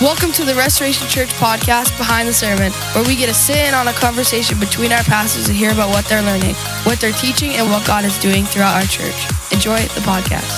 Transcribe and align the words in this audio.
Welcome 0.00 0.32
to 0.32 0.44
the 0.46 0.54
Restoration 0.54 1.06
Church 1.08 1.28
podcast, 1.34 1.96
Behind 1.98 2.26
the 2.26 2.32
Sermon, 2.32 2.72
where 2.94 3.04
we 3.06 3.16
get 3.16 3.26
to 3.26 3.34
sit 3.34 3.56
in 3.58 3.74
on 3.74 3.86
a 3.86 3.92
conversation 3.92 4.58
between 4.58 4.92
our 4.92 5.02
pastors 5.02 5.48
and 5.48 5.56
hear 5.56 5.72
about 5.72 5.90
what 5.90 6.06
they're 6.06 6.22
learning, 6.22 6.54
what 6.84 6.98
they're 7.00 7.12
teaching, 7.12 7.50
and 7.50 7.68
what 7.70 7.86
God 7.86 8.06
is 8.06 8.18
doing 8.20 8.44
throughout 8.44 8.76
our 8.76 8.88
church. 8.88 9.14
Enjoy 9.52 9.76
the 9.76 10.00
podcast. 10.00 10.48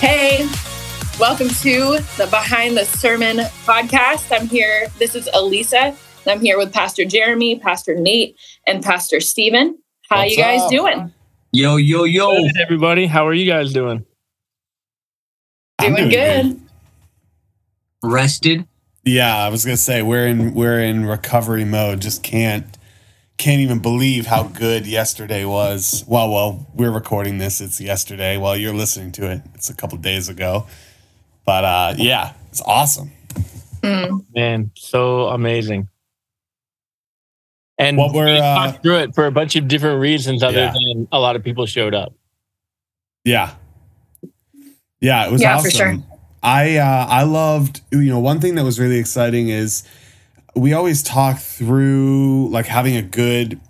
Hey, 0.00 0.46
welcome 1.18 1.48
to 1.48 1.98
the 2.18 2.26
Behind 2.30 2.76
the 2.76 2.84
Sermon 2.84 3.38
podcast. 3.64 4.26
I'm 4.30 4.46
here. 4.46 4.88
This 4.98 5.14
is 5.14 5.30
Alissa. 5.34 5.96
I'm 6.26 6.40
here 6.40 6.58
with 6.58 6.74
Pastor 6.74 7.06
Jeremy, 7.06 7.58
Pastor 7.58 7.94
Nate, 7.94 8.36
and 8.66 8.82
Pastor 8.82 9.18
Stephen. 9.20 9.78
How 10.10 10.18
What's 10.18 10.32
you 10.32 10.36
guys 10.36 10.60
up? 10.60 10.70
doing? 10.70 11.12
Yo, 11.52 11.76
yo, 11.76 12.04
yo. 12.04 12.32
Good, 12.32 12.60
everybody. 12.60 13.06
How 13.06 13.26
are 13.26 13.32
you 13.32 13.46
guys 13.50 13.72
doing? 13.72 14.04
I'm 15.78 15.94
Doing, 15.94 16.10
good. 16.10 16.61
Rested. 18.02 18.66
Yeah, 19.04 19.36
I 19.36 19.48
was 19.48 19.64
gonna 19.64 19.76
say 19.76 20.02
we're 20.02 20.26
in 20.26 20.54
we're 20.54 20.80
in 20.80 21.06
recovery 21.06 21.64
mode. 21.64 22.00
Just 22.00 22.22
can't 22.22 22.64
can't 23.38 23.60
even 23.60 23.80
believe 23.80 24.26
how 24.26 24.44
good 24.44 24.86
yesterday 24.86 25.44
was. 25.44 26.04
Well, 26.06 26.30
well, 26.30 26.66
we're 26.74 26.90
recording 26.92 27.38
this. 27.38 27.60
It's 27.60 27.80
yesterday. 27.80 28.36
While 28.36 28.56
you're 28.56 28.74
listening 28.74 29.10
to 29.12 29.30
it, 29.30 29.42
it's 29.54 29.70
a 29.70 29.74
couple 29.74 29.98
days 29.98 30.28
ago. 30.28 30.66
But 31.44 31.64
uh, 31.64 31.94
yeah, 31.96 32.34
it's 32.50 32.62
awesome. 32.62 33.10
Mm. 33.82 34.24
Man, 34.34 34.70
so 34.76 35.26
amazing. 35.28 35.88
And 37.78 37.96
What 37.96 38.12
we're, 38.14 38.26
we 38.26 38.38
uh, 38.38 38.54
talked 38.70 38.82
through 38.82 38.98
it 38.98 39.14
for 39.14 39.26
a 39.26 39.32
bunch 39.32 39.56
of 39.56 39.66
different 39.66 40.00
reasons, 40.00 40.44
other 40.44 40.58
Yeah. 40.58 40.72
than 40.72 41.08
a 41.10 41.18
lot 41.18 41.34
of 41.34 41.42
people 41.42 41.66
showed 41.66 41.94
up. 41.94 42.12
Yeah, 43.24 43.54
yeah, 45.00 45.26
it 45.26 45.32
was 45.32 45.40
Yeah, 45.42 45.60
for 45.60 45.70
sure. 45.70 45.96
I 46.42 46.76
uh, 46.76 47.06
I 47.08 47.22
loved 47.22 47.82
you 47.90 48.02
know 48.04 48.18
one 48.18 48.40
thing 48.40 48.54
that 48.56 48.64
was 48.64 48.80
really 48.80 48.98
exciting 48.98 49.48
is 49.48 49.84
we 50.54 50.72
always 50.72 51.02
talk 51.02 51.38
through 51.38 52.48
like 52.50 52.66
having 52.66 52.96
a 52.96 53.02
good 53.02 53.60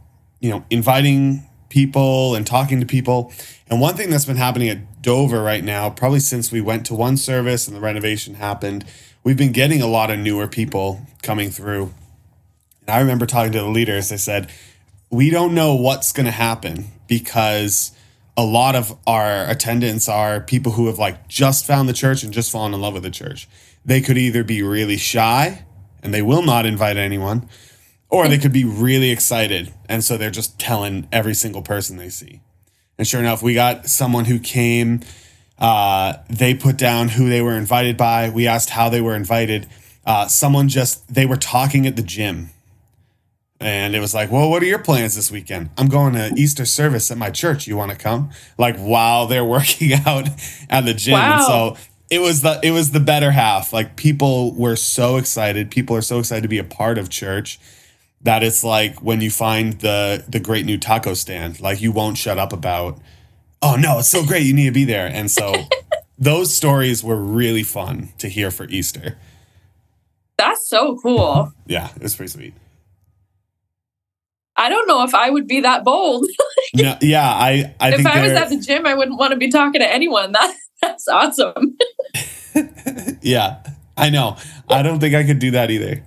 you 0.41 0.51
know 0.51 0.65
inviting 0.71 1.49
people 1.69 2.35
and 2.35 2.47
talking 2.47 2.81
to 2.81 2.87
people. 2.87 3.33
And 3.69 3.81
one 3.81 3.95
thing 3.95 4.11
that's 4.11 4.27
been 4.27 4.37
happening 4.37 4.69
at 4.69 5.03
Dover 5.03 5.43
right 5.43 5.65
now 5.65 5.91
probably 5.91 6.21
since 6.21 6.53
we 6.53 6.61
went 6.61 6.87
to 6.87 6.95
one 6.95 7.17
service 7.17 7.67
and 7.67 7.77
the 7.77 7.81
renovation 7.81 8.35
happened 8.35 8.85
we've 9.25 9.37
been 9.37 9.53
getting 9.53 9.81
a 9.81 9.87
lot 9.87 10.11
of 10.11 10.19
newer 10.19 10.49
people 10.49 11.07
coming 11.23 11.51
through. 11.51 11.93
And 12.81 12.91
I 12.91 13.01
remember 13.01 13.27
talking 13.27 13.53
to 13.53 13.61
the 13.61 13.67
leaders. 13.67 14.09
They 14.09 14.17
said 14.17 14.51
we 15.11 15.31
don't 15.31 15.55
know 15.55 15.75
what's 15.75 16.13
going 16.13 16.27
to 16.27 16.33
happen 16.33 16.87
because 17.07 17.93
a 18.37 18.45
lot 18.45 18.75
of 18.75 18.97
our 19.07 19.49
attendants 19.49 20.09
are 20.09 20.41
people 20.41 20.73
who 20.73 20.87
have 20.87 20.99
like 20.99 21.29
just 21.29 21.67
found 21.67 21.89
the 21.89 21.93
church 21.93 22.23
and 22.23 22.33
just 22.33 22.51
fallen 22.51 22.73
in 22.73 22.81
love 22.81 22.95
with 22.95 23.03
the 23.03 23.11
church. 23.11 23.49
They 23.85 24.01
could 24.01 24.17
either 24.17 24.43
be 24.45 24.63
really 24.63 24.97
shy 24.97 25.65
and 26.03 26.13
they 26.13 26.23
will 26.23 26.43
not 26.43 26.67
invite 26.67 26.97
anyone, 26.97 27.49
or 28.09 28.29
they 28.29 28.39
could 28.39 28.53
be 28.53 28.65
really 28.65 29.11
excited. 29.11 29.73
And 29.89 30.03
so 30.03 30.17
they're 30.17 30.31
just 30.31 30.59
telling 30.59 31.09
every 31.13 31.35
single 31.35 31.63
person 31.63 31.97
they 31.97 32.09
see. 32.09 32.41
And 32.99 33.07
sure 33.07 33.21
enough, 33.21 33.43
we 33.43 33.55
got 33.55 33.87
someone 33.87 34.25
who 34.25 34.39
came. 34.39 35.01
Uh, 35.59 36.15
they 36.29 36.55
put 36.55 36.77
down 36.77 37.11
who 37.11 37.29
they 37.29 37.41
were 37.41 37.57
invited 37.57 37.97
by. 37.97 38.31
We 38.31 38.47
asked 38.47 38.71
how 38.71 38.89
they 38.89 39.01
were 39.01 39.15
invited. 39.15 39.69
Uh, 40.05 40.27
someone 40.27 40.69
just, 40.69 41.15
they 41.15 41.25
were 41.25 41.37
talking 41.37 41.87
at 41.87 41.97
the 41.97 42.03
gym. 42.03 42.51
And 43.63 43.95
it 43.95 44.01
was 44.01 44.15
like, 44.15 44.31
well, 44.31 44.51
what 44.51 44.63
are 44.63 44.67
your 44.67 44.79
plans 44.79 45.15
this 45.17 45.31
weekend? 45.31 45.71
I'm 45.79 45.89
going 45.89 46.15
to 46.15 46.33
Easter 46.37 46.65
service 46.65 47.11
at 47.11 47.19
my 47.19 47.31
church. 47.31 47.67
You 47.67 47.77
want 47.77 47.91
to 47.91 47.97
come? 47.97 48.31
Like 48.59 48.77
while 48.79 49.27
they're 49.27 49.45
working 49.57 49.93
out 50.07 50.29
at 50.69 50.85
the 50.85 50.95
gym. 50.95 51.15
And 51.15 51.41
Wow. 51.41 51.47
so 51.75 51.77
it 52.11 52.21
was 52.21 52.43
the 52.43 52.61
it 52.63 52.73
was 52.73 52.91
the 52.91 53.01
better 53.01 53.31
half. 53.31 53.73
Like 53.73 53.97
people 53.97 54.53
were 54.55 54.77
so 54.77 55.17
excited. 55.17 55.71
People 55.71 55.97
are 55.97 56.03
so 56.03 56.19
excited 56.19 56.43
to 56.43 56.49
be 56.49 56.59
a 56.59 56.65
part 56.65 56.99
of 56.99 57.09
church 57.09 57.59
that 58.21 58.43
it's 58.43 58.63
like 58.63 59.01
when 59.03 59.21
you 59.21 59.31
find 59.31 59.81
the 59.81 60.25
the 60.29 60.39
great 60.41 60.67
new 60.67 60.77
taco 60.79 61.15
stand. 61.15 61.61
Like 61.61 61.81
you 61.81 61.91
won't 61.93 62.19
shut 62.19 62.39
up 62.39 62.53
about, 62.53 62.99
oh 63.63 63.77
no, 63.77 63.99
it's 64.01 64.09
so 64.09 64.25
great. 64.27 64.43
You 64.45 64.53
need 64.53 64.67
to 64.67 64.73
be 64.73 64.85
there. 64.85 65.07
And 65.07 65.31
so 65.31 65.55
those 66.19 66.53
stories 66.55 67.03
were 67.03 67.17
really 67.17 67.63
fun 67.63 68.13
to 68.19 68.29
hear 68.29 68.51
for 68.51 68.67
Easter. 68.69 69.17
That's 70.37 70.69
so 70.69 70.99
cool. 71.03 71.53
Yeah, 71.67 71.91
it 71.97 72.03
was 72.03 72.17
pretty 72.17 72.31
sweet. 72.31 72.55
I 74.63 74.69
don't 74.69 74.87
know 74.87 75.03
if 75.03 75.13
I 75.13 75.29
would 75.29 75.49
be 75.49 75.61
that 75.61 75.85
bold. 75.85 76.27
No, 76.75 76.97
yeah, 77.03 77.29
I 77.29 77.75
I 77.79 77.93
if 77.93 78.07
I 78.07 78.23
was 78.23 78.33
at 78.33 78.49
the 78.49 78.59
gym, 78.59 78.87
I 78.87 78.95
wouldn't 78.95 79.19
want 79.19 79.33
to 79.33 79.37
be 79.37 79.51
talking 79.51 79.83
to 79.83 79.87
anyone. 79.87 80.33
That 80.41 80.57
that's 80.81 81.07
awesome. 81.07 81.77
yeah, 83.21 83.63
I 83.95 84.09
know. 84.09 84.39
I 84.71 84.83
don't 84.83 84.99
think 84.99 85.15
I 85.15 85.23
could 85.25 85.39
do 85.39 85.51
that 85.51 85.71
either. 85.71 86.03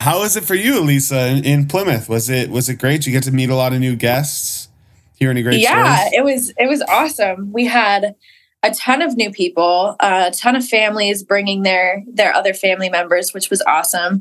How 0.00 0.20
was 0.20 0.36
it 0.36 0.42
for 0.42 0.56
you, 0.56 0.80
Alissa, 0.80 1.38
in, 1.38 1.44
in 1.44 1.68
Plymouth? 1.68 2.08
Was 2.08 2.28
it 2.28 2.50
was 2.50 2.68
it 2.68 2.76
great? 2.76 2.96
Did 2.96 3.06
you 3.06 3.12
get 3.12 3.22
to 3.24 3.32
meet 3.32 3.48
a 3.48 3.54
lot 3.54 3.72
of 3.72 3.78
new 3.78 3.94
guests, 3.94 4.68
hearing 5.14 5.36
a 5.36 5.42
great 5.42 5.60
yeah, 5.60 5.96
stories? 5.96 6.12
it 6.12 6.24
was 6.24 6.52
it 6.58 6.68
was 6.68 6.82
awesome. 6.82 7.52
We 7.52 7.66
had 7.66 8.16
a 8.64 8.72
ton 8.72 9.02
of 9.02 9.16
new 9.16 9.30
people, 9.30 9.94
a 10.00 10.32
ton 10.32 10.56
of 10.56 10.66
families 10.66 11.22
bringing 11.22 11.62
their 11.62 12.02
their 12.08 12.34
other 12.34 12.54
family 12.54 12.90
members, 12.90 13.32
which 13.32 13.50
was 13.50 13.62
awesome. 13.68 14.20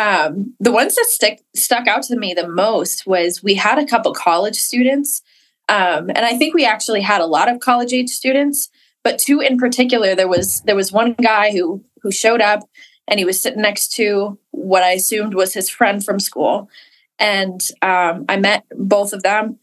Um, 0.00 0.54
the 0.60 0.72
ones 0.72 0.94
that 0.94 1.06
stick 1.08 1.42
stuck 1.54 1.86
out 1.86 2.02
to 2.04 2.16
me 2.16 2.32
the 2.32 2.48
most 2.48 3.06
was 3.06 3.42
we 3.42 3.54
had 3.54 3.78
a 3.78 3.86
couple 3.86 4.12
college 4.14 4.56
students, 4.56 5.20
um, 5.68 6.08
and 6.08 6.24
I 6.24 6.36
think 6.38 6.54
we 6.54 6.64
actually 6.64 7.02
had 7.02 7.20
a 7.20 7.26
lot 7.26 7.50
of 7.50 7.60
college 7.60 7.92
age 7.92 8.08
students, 8.08 8.70
but 9.04 9.18
two 9.18 9.40
in 9.40 9.58
particular. 9.58 10.14
There 10.14 10.28
was 10.28 10.62
there 10.62 10.76
was 10.76 10.90
one 10.92 11.12
guy 11.12 11.52
who 11.52 11.84
who 12.02 12.10
showed 12.10 12.40
up, 12.40 12.60
and 13.06 13.18
he 13.18 13.26
was 13.26 13.40
sitting 13.40 13.62
next 13.62 13.92
to 13.96 14.38
what 14.52 14.82
I 14.82 14.92
assumed 14.92 15.34
was 15.34 15.52
his 15.52 15.68
friend 15.68 16.02
from 16.02 16.18
school, 16.18 16.70
and 17.18 17.60
um, 17.82 18.24
I 18.28 18.38
met 18.38 18.64
both 18.76 19.12
of 19.12 19.22
them 19.22 19.58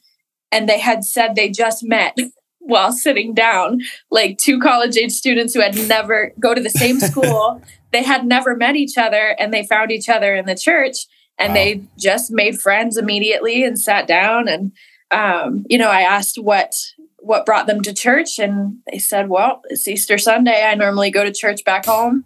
and 0.51 0.67
they 0.67 0.79
had 0.79 1.03
said 1.03 1.35
they 1.35 1.49
just 1.49 1.83
met 1.83 2.17
while 2.67 2.91
sitting 2.91 3.33
down 3.33 3.81
like 4.11 4.37
two 4.37 4.59
college 4.59 4.97
age 4.97 5.11
students 5.11 5.53
who 5.53 5.61
had 5.61 5.75
never 5.87 6.33
go 6.39 6.53
to 6.53 6.61
the 6.61 6.69
same 6.69 6.99
school 7.09 7.61
they 7.91 8.03
had 8.03 8.25
never 8.25 8.55
met 8.55 8.75
each 8.75 8.97
other 8.97 9.35
and 9.39 9.53
they 9.53 9.65
found 9.65 9.91
each 9.91 10.09
other 10.09 10.35
in 10.35 10.45
the 10.45 10.55
church 10.55 10.97
and 11.39 11.49
Wow. 11.49 11.55
they 11.55 11.81
just 11.97 12.31
made 12.31 12.59
friends 12.59 12.97
immediately 12.97 13.63
and 13.63 13.79
sat 13.79 14.07
down 14.07 14.47
and 14.47 14.71
um, 15.11 15.65
you 15.69 15.77
know 15.77 15.89
i 15.89 16.01
asked 16.01 16.37
what 16.37 16.73
what 17.19 17.45
brought 17.45 17.67
them 17.67 17.81
to 17.81 17.93
church 17.93 18.39
and 18.39 18.77
they 18.91 18.99
said 18.99 19.29
well 19.29 19.61
it's 19.69 19.87
easter 19.87 20.17
sunday 20.17 20.63
i 20.65 20.75
normally 20.75 21.09
go 21.11 21.23
to 21.23 21.31
church 21.33 21.63
back 21.65 21.85
home 21.85 22.23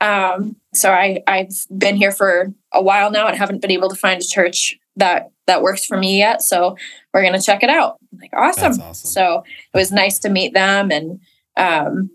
um, 0.00 0.56
so 0.74 0.90
I, 0.90 1.22
I've 1.26 1.54
been 1.74 1.96
here 1.96 2.10
for 2.12 2.52
a 2.72 2.82
while 2.82 3.10
now 3.10 3.26
and 3.26 3.38
haven't 3.38 3.62
been 3.62 3.70
able 3.70 3.88
to 3.88 3.96
find 3.96 4.20
a 4.20 4.26
church 4.26 4.76
that 4.96 5.30
that 5.46 5.62
works 5.62 5.84
for 5.84 5.96
me 5.96 6.18
yet. 6.18 6.42
So 6.42 6.76
we're 7.12 7.22
gonna 7.22 7.40
check 7.40 7.62
it 7.62 7.70
out. 7.70 7.98
I'm 8.12 8.18
like 8.18 8.32
awesome. 8.34 8.80
Awesome. 8.80 9.10
So 9.10 9.44
it 9.72 9.76
was 9.76 9.92
nice 9.92 10.18
to 10.20 10.28
meet 10.28 10.54
them 10.54 10.90
and 10.90 11.20
um, 11.56 12.10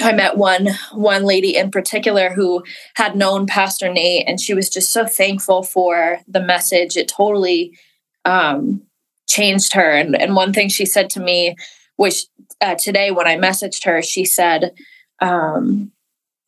I 0.00 0.12
met 0.12 0.36
one 0.36 0.68
one 0.92 1.24
lady 1.24 1.56
in 1.56 1.70
particular 1.70 2.30
who 2.30 2.64
had 2.96 3.16
known 3.16 3.46
Pastor 3.46 3.92
Nate 3.92 4.28
and 4.28 4.40
she 4.40 4.54
was 4.54 4.68
just 4.68 4.92
so 4.92 5.06
thankful 5.06 5.62
for 5.62 6.20
the 6.26 6.40
message. 6.40 6.96
It 6.96 7.08
totally 7.08 7.78
um, 8.24 8.82
changed 9.28 9.72
her. 9.74 9.90
And 9.90 10.20
and 10.20 10.34
one 10.34 10.52
thing 10.52 10.68
she 10.68 10.86
said 10.86 11.10
to 11.10 11.20
me, 11.20 11.56
which 11.96 12.26
uh, 12.60 12.74
today 12.74 13.10
when 13.10 13.26
I 13.26 13.36
messaged 13.36 13.84
her, 13.84 14.02
she 14.02 14.24
said, 14.24 14.72
um, 15.20 15.92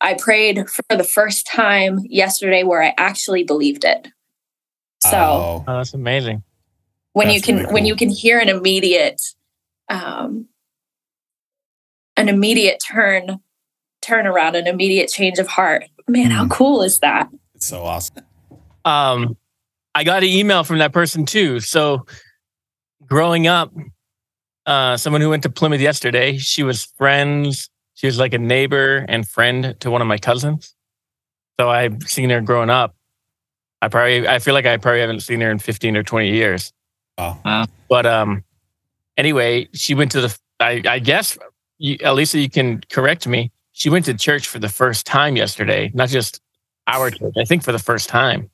I 0.01 0.13
prayed 0.13 0.69
for 0.69 0.83
the 0.95 1.03
first 1.03 1.47
time 1.47 1.99
yesterday 2.03 2.63
where 2.63 2.83
I 2.83 2.93
actually 2.97 3.43
believed 3.43 3.83
it. 3.83 4.09
So 5.11 5.17
Oh, 5.17 5.63
that's 5.67 5.93
amazing. 5.93 6.43
when 7.13 7.29
you 7.29 7.41
can 7.41 7.57
really 7.57 7.73
when 7.73 7.85
you 7.85 7.95
can 7.95 8.09
hear 8.09 8.39
an 8.39 8.49
immediate 8.49 9.21
um 9.89 10.47
an 12.15 12.29
immediate 12.29 12.81
turn 12.85 13.39
turn 14.01 14.27
around 14.27 14.55
an 14.55 14.67
immediate 14.67 15.09
change 15.09 15.39
of 15.39 15.47
heart 15.47 15.85
man 16.07 16.31
how 16.31 16.45
Mhm. 16.45 16.51
cool 16.51 16.81
is 16.83 16.99
that 16.99 17.29
it's 17.55 17.65
so 17.65 17.83
awesome. 17.83 18.23
Um, 18.85 19.35
I 19.95 20.03
got 20.03 20.21
an 20.23 20.29
email 20.29 20.63
from 20.63 20.77
that 20.77 20.93
person 20.93 21.25
too. 21.25 21.59
So, 21.59 22.05
growing 23.07 23.47
up, 23.47 23.73
uh, 24.67 24.95
someone 24.97 25.21
who 25.21 25.29
went 25.31 25.41
to 25.43 25.49
Plymouth 25.49 25.81
yesterday, 25.81 26.37
she 26.37 26.61
was 26.61 26.85
friends. 26.97 27.67
She 27.95 28.05
was 28.05 28.19
like 28.19 28.33
a 28.33 28.37
neighbor 28.37 29.05
and 29.09 29.27
friend 29.27 29.75
to 29.79 29.89
one 29.89 30.01
of 30.01 30.07
my 30.07 30.19
cousins. 30.19 30.75
So 31.59 31.67
I've 31.69 32.03
seen 32.03 32.29
her 32.29 32.41
growing 32.41 32.69
up. 32.69 32.95
I 33.81 33.87
probably, 33.89 34.27
I 34.27 34.39
feel 34.39 34.53
like 34.53 34.65
I 34.65 34.77
probably 34.77 35.01
haven't 35.01 35.21
seen 35.21 35.41
her 35.41 35.51
in 35.51 35.59
15 35.59 35.95
or 35.97 36.03
20 36.03 36.31
years. 36.31 36.73
Wow. 37.17 37.65
But 37.89 38.05
um, 38.05 38.43
anyway, 39.17 39.69
she 39.73 39.95
went 39.95 40.11
to 40.11 40.21
the. 40.21 40.37
I, 40.59 40.81
I 40.87 40.99
guess, 40.99 41.37
you, 41.77 41.97
Alissa, 41.99 42.41
you 42.41 42.49
can 42.49 42.81
correct 42.89 43.27
me. 43.27 43.51
She 43.73 43.89
went 43.89 44.05
to 44.05 44.13
church 44.15 44.47
for 44.47 44.59
the 44.59 44.69
first 44.69 45.05
time 45.05 45.35
yesterday, 45.35 45.91
not 45.93 46.09
just 46.09 46.41
our 46.87 47.11
church. 47.11 47.33
I 47.37 47.45
think 47.45 47.63
for 47.63 47.71
the 47.71 47.79
first 47.79 48.09
time, 48.09 48.49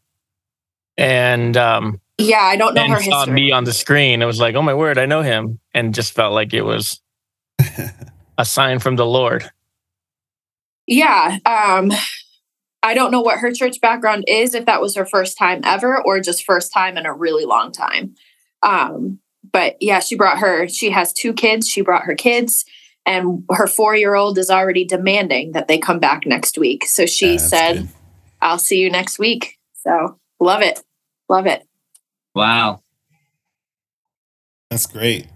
and 0.97 1.55
um, 1.55 2.01
yeah 2.17 2.41
i 2.43 2.55
don't 2.55 2.73
know 2.73 2.83
and 2.83 2.93
her 2.93 3.01
saw 3.01 3.19
history 3.19 3.33
me 3.33 3.51
on 3.51 3.63
the 3.63 3.73
screen. 3.73 4.21
It 4.21 4.25
was 4.25 4.39
like, 4.39 4.55
oh 4.55 4.61
my 4.61 4.73
word, 4.73 4.97
I 4.97 5.05
know 5.05 5.21
him, 5.21 5.59
and 5.73 5.93
just 5.93 6.13
felt 6.13 6.33
like 6.33 6.53
it 6.53 6.63
was 6.63 7.01
a 8.37 8.45
sign 8.45 8.79
from 8.79 8.95
the 8.97 9.05
Lord. 9.05 9.49
Yeah. 10.85 11.37
Um, 11.45 11.91
I 12.83 12.93
don't 12.93 13.11
know 13.11 13.21
what 13.21 13.39
her 13.39 13.51
church 13.51 13.79
background 13.79 14.25
is, 14.27 14.53
if 14.53 14.65
that 14.65 14.81
was 14.81 14.95
her 14.95 15.05
first 15.05 15.37
time 15.37 15.61
ever 15.63 16.03
or 16.03 16.19
just 16.19 16.43
first 16.43 16.73
time 16.73 16.97
in 16.97 17.05
a 17.05 17.13
really 17.13 17.45
long 17.45 17.71
time. 17.71 18.13
Um, 18.61 19.19
but 19.51 19.77
yeah, 19.79 19.99
she 19.99 20.15
brought 20.15 20.39
her, 20.39 20.67
she 20.67 20.89
has 20.89 21.13
two 21.13 21.33
kids. 21.33 21.69
She 21.69 21.81
brought 21.81 22.03
her 22.03 22.15
kids, 22.15 22.65
and 23.05 23.43
her 23.51 23.67
four 23.67 23.95
year 23.95 24.15
old 24.15 24.37
is 24.37 24.49
already 24.49 24.83
demanding 24.83 25.53
that 25.53 25.67
they 25.67 25.77
come 25.77 25.99
back 25.99 26.25
next 26.25 26.57
week. 26.57 26.85
So 26.85 27.05
she 27.05 27.27
Yeah, 27.27 27.31
that's 27.37 27.49
said, 27.49 27.73
good. 27.73 27.87
I'll 28.41 28.59
see 28.59 28.79
you 28.79 28.89
next 28.91 29.17
week. 29.17 29.57
So 29.73 30.19
love 30.39 30.61
it. 30.61 30.83
Love 31.29 31.47
it. 31.47 31.65
Wow. 32.35 32.81
That's 34.69 34.87
great. 34.87 35.27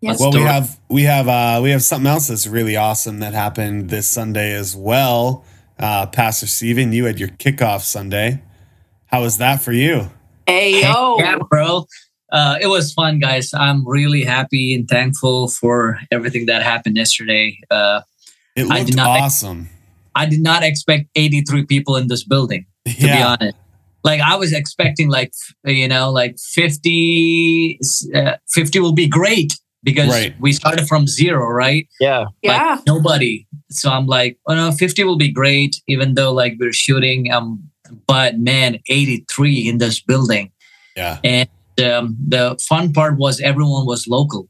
Yes. 0.00 0.20
Well, 0.20 0.30
we 0.32 0.40
have 0.40 0.78
we 0.88 1.02
have 1.04 1.26
uh 1.26 1.60
we 1.60 1.70
have 1.70 1.82
something 1.82 2.06
else 2.06 2.28
that's 2.28 2.46
really 2.46 2.76
awesome 2.76 3.18
that 3.18 3.32
happened 3.32 3.90
this 3.90 4.06
Sunday 4.06 4.52
as 4.52 4.76
well. 4.76 5.44
Uh 5.78 6.06
Pastor 6.06 6.46
Stephen, 6.46 6.92
you 6.92 7.04
had 7.04 7.18
your 7.20 7.28
kickoff 7.28 7.82
Sunday. 7.82 8.42
How 9.06 9.22
was 9.22 9.38
that 9.38 9.62
for 9.62 9.72
you? 9.72 10.10
Hey, 10.46 10.82
yo. 10.82 11.16
Yeah, 11.18 11.38
bro. 11.50 11.86
Uh, 12.30 12.58
it 12.60 12.66
was 12.66 12.92
fun, 12.92 13.18
guys. 13.20 13.54
I'm 13.54 13.86
really 13.88 14.22
happy 14.22 14.74
and 14.74 14.86
thankful 14.86 15.48
for 15.48 15.98
everything 16.10 16.44
that 16.46 16.62
happened 16.62 16.96
yesterday. 16.96 17.58
Uh, 17.70 18.02
It 18.54 18.70
I 18.70 18.78
looked 18.78 18.86
did 18.88 18.96
not- 18.96 19.20
awesome. 19.20 19.68
I 20.14 20.26
did 20.26 20.40
not 20.40 20.62
expect 20.64 21.06
83 21.14 21.64
people 21.66 21.96
in 21.96 22.08
this 22.08 22.24
building. 22.24 22.66
to 22.86 22.92
be 23.00 23.10
honest. 23.22 23.56
Like 24.04 24.20
I 24.20 24.34
was 24.36 24.52
expecting 24.52 25.08
like 25.08 25.32
you 25.64 25.86
know 25.88 26.10
like 26.10 26.36
50 26.38 27.78
uh, 28.14 28.36
50 28.50 28.78
will 28.80 28.92
be 28.92 29.06
great 29.08 29.52
because 29.82 30.08
Right. 30.08 30.34
we 30.40 30.52
started 30.52 30.88
from 30.88 31.06
zero, 31.06 31.46
right? 31.48 31.86
Yeah. 32.00 32.26
Yeah. 32.42 32.80
Nobody. 32.86 33.46
So 33.70 33.90
I'm 33.90 34.06
like, 34.06 34.38
oh 34.46 34.54
no, 34.54 34.72
50 34.72 35.04
will 35.04 35.16
be 35.16 35.30
great 35.32 35.80
even 35.86 36.14
though 36.14 36.32
like 36.32 36.54
we're 36.58 36.72
shooting 36.72 37.30
um 37.32 37.62
but 38.06 38.38
man, 38.38 38.78
83 38.88 39.66
in 39.68 39.78
this 39.78 40.00
building. 40.00 40.50
Yeah. 40.96 41.18
And 41.24 41.48
um, 41.82 42.16
the 42.26 42.58
fun 42.68 42.92
part 42.92 43.16
was 43.18 43.40
everyone 43.40 43.86
was 43.86 44.06
local. 44.06 44.48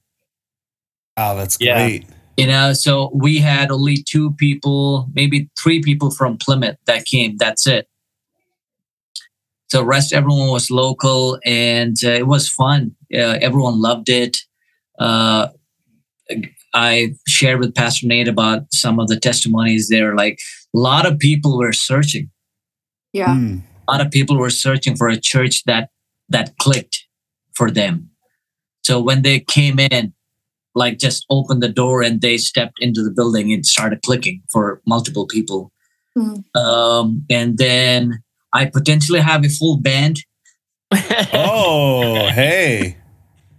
Oh, 1.17 1.37
that's 1.37 1.57
Yeah. 1.61 1.87
great. 1.87 2.07
You 2.37 2.47
know, 2.47 2.73
so 2.73 3.11
we 3.15 3.39
had 3.39 3.71
only 3.71 3.97
two 4.09 4.33
people, 4.33 5.09
maybe 5.13 5.49
three 5.59 5.81
people 5.83 6.11
from 6.11 6.37
Plymouth 6.39 6.77
that 6.87 7.05
came. 7.05 7.37
That's 7.37 7.67
it. 7.67 7.87
So 9.71 9.83
rest, 9.83 10.13
everyone 10.13 10.49
was 10.49 10.71
local, 10.71 11.39
and 11.45 11.97
uh, 12.03 12.11
it 12.11 12.27
was 12.27 12.49
fun. 12.49 12.93
Uh, 13.13 13.37
everyone 13.43 13.81
loved 13.83 14.09
it. 14.09 14.39
Uh, 14.99 15.49
I 16.75 17.15
shared 17.27 17.61
with 17.61 17.75
Pastor 17.75 18.06
Nate 18.06 18.29
about 18.29 18.62
some 18.73 18.99
of 19.00 19.09
the 19.09 19.19
testimonies 19.19 19.89
there. 19.89 20.15
Like 20.15 20.39
a 20.75 20.79
lot 20.79 21.06
of 21.06 21.19
people 21.19 21.59
were 21.59 21.73
searching. 21.73 22.31
Yeah. 23.12 23.29
Mm. 23.35 23.62
A 23.89 23.93
lot 23.93 24.00
of 24.05 24.11
people 24.11 24.37
were 24.37 24.50
searching 24.50 24.97
for 24.97 25.09
a 25.09 25.17
church 25.19 25.65
that 25.65 25.91
that 26.29 26.56
clicked 26.59 27.06
for 27.55 27.71
them. 27.71 28.11
So 28.85 29.00
when 29.00 29.23
they 29.23 29.41
came 29.41 29.79
in, 29.79 30.12
like 30.75 30.99
just 30.99 31.25
opened 31.31 31.62
the 31.62 31.69
door 31.71 32.03
and 32.03 32.21
they 32.21 32.37
stepped 32.37 32.77
into 32.81 33.03
the 33.03 33.11
building 33.11 33.50
and 33.53 33.65
started 33.65 34.03
clicking 34.03 34.43
for 34.53 34.83
multiple 34.87 35.27
people. 35.27 35.73
Mhm. 36.17 36.45
Um, 36.55 37.25
and 37.31 37.56
then 37.56 38.23
I 38.53 38.67
potentially 38.67 39.21
have 39.21 39.45
a 39.45 39.49
full 39.49 39.79
band. 39.79 40.19
Oh, 41.33 42.29
hey. 42.29 42.97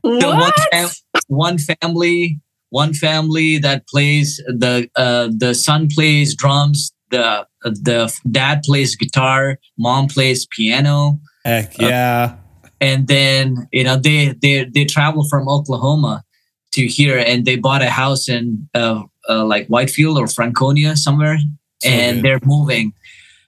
So 0.05 0.29
one, 0.29 0.37
What? 0.39 0.53
fam- 0.71 0.89
one 1.29 1.57
family, 1.57 2.39
one 2.69 2.93
family 2.93 3.57
that 3.59 3.87
plays 3.87 4.37
the 4.47 4.89
uh, 4.95 5.29
the 5.35 5.53
son 5.55 5.87
plays 5.87 6.35
drums, 6.35 6.91
the 7.11 7.47
the 7.63 8.13
dad 8.29 8.61
plays 8.63 8.95
guitar, 8.95 9.57
mom 9.77 10.07
plays 10.07 10.45
piano, 10.47 11.19
Heck 11.45 11.77
yeah. 11.79 12.35
and 12.81 13.07
then 13.07 13.67
you 13.71 13.83
know 13.83 13.95
they 13.95 14.35
they 14.41 14.65
they 14.65 14.85
travel 14.85 15.27
from 15.29 15.47
Oklahoma 15.47 16.23
to 16.73 16.85
here, 16.87 17.17
and 17.17 17.45
they 17.45 17.55
bought 17.55 17.81
a 17.81 17.89
house 17.89 18.29
in 18.29 18.67
uh, 18.75 19.03
uh, 19.29 19.45
like 19.45 19.67
Whitefield 19.67 20.17
or 20.17 20.27
Franconia 20.27 20.95
somewhere, 20.95 21.37
So 21.81 21.89
and 21.89 22.17
good. 22.17 22.25
they're 22.25 22.39
moving. 22.45 22.93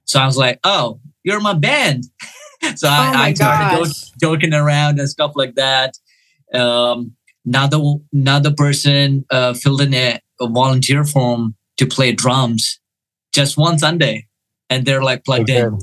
So 0.06 0.20
I 0.20 0.26
was 0.26 0.38
like, 0.38 0.60
"Oh, 0.64 1.00
you're 1.24 1.40
my 1.42 1.54
band." 1.54 2.06
so 2.76 2.88
Oh 2.88 2.92
I, 2.92 3.28
I 3.30 3.34
started 3.34 3.84
gosh. 3.86 4.12
joking 4.22 4.54
around 4.54 5.00
and 5.00 5.08
stuff 5.10 5.34
like 5.36 5.56
that. 5.56 5.98
Um, 6.54 7.16
another 7.46 7.80
another 8.14 8.54
person 8.54 9.26
uh, 9.32 9.54
filled 9.54 9.82
in 9.82 9.94
a, 9.94 10.20
a 10.40 10.48
volunteer 10.48 11.04
form 11.04 11.56
to 11.78 11.86
play 11.86 12.12
drums 12.12 12.80
just 13.34 13.58
one 13.58 13.80
Sunday, 13.80 14.28
and 14.70 14.86
they're 14.86 15.04
like 15.04 15.24
plugged 15.26 15.50
in. 15.50 15.78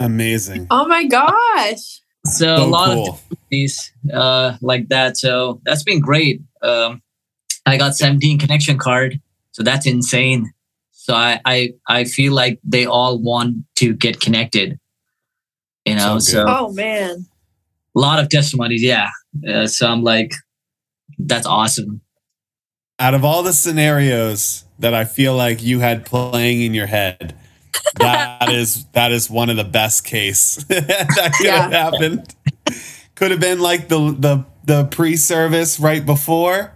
Amazing. 0.00 0.66
Oh 0.70 0.86
my 0.86 1.04
gosh. 1.06 2.00
So, 2.26 2.56
So 2.56 2.64
a 2.64 2.66
lot 2.66 2.90
of 2.90 2.96
cool. 2.96 3.20
these 3.50 3.92
uh, 4.12 4.56
like 4.62 4.88
that. 4.88 5.16
So 5.16 5.60
that's 5.64 5.82
been 5.82 6.00
great. 6.00 6.40
Um, 6.62 7.02
I 7.66 7.76
got 7.76 7.94
17 7.94 8.38
connection 8.38 8.78
card, 8.78 9.20
so 9.52 9.62
that's 9.62 9.86
insane. 9.86 10.50
So 10.92 11.14
I 11.14 11.40
I 11.44 11.74
I 11.86 12.04
feel 12.04 12.32
like 12.32 12.58
they 12.64 12.86
all 12.86 13.18
want 13.18 13.56
to 13.76 13.92
get 13.94 14.20
connected. 14.20 14.78
You 15.84 15.96
know, 15.96 16.18
So 16.18 16.32
so. 16.32 16.44
Oh 16.48 16.72
man. 16.72 17.26
a 17.94 18.00
lot 18.00 18.18
of 18.18 18.28
testimonies. 18.30 18.82
Yeah. 18.82 19.10
Uh, 19.46 19.66
so 19.66 19.86
I'm 19.86 20.02
like, 20.02 20.32
that's 21.18 21.46
awesome. 21.46 22.00
Out 22.98 23.14
of 23.14 23.24
all 23.24 23.42
the 23.42 23.52
scenarios 23.52 24.64
that 24.78 24.94
I 24.94 25.04
feel 25.04 25.34
like 25.34 25.62
you 25.62 25.80
had 25.80 26.04
playing 26.06 26.62
in 26.62 26.74
your 26.74 26.86
head, 26.86 27.34
that 27.98 28.48
is 28.52 28.84
that 28.92 29.12
is 29.12 29.28
one 29.28 29.50
of 29.50 29.56
the 29.56 29.64
best 29.64 30.04
case 30.04 30.56
that 30.68 31.34
could 31.38 31.46
have 31.50 31.72
Yeah. 31.72 31.90
happened. 31.90 32.34
Could 33.14 33.30
have 33.30 33.40
been 33.40 33.60
like 33.60 33.88
the 33.88 34.14
the 34.18 34.44
the 34.64 34.84
pre-service 34.86 35.78
right 35.78 36.04
before, 36.04 36.72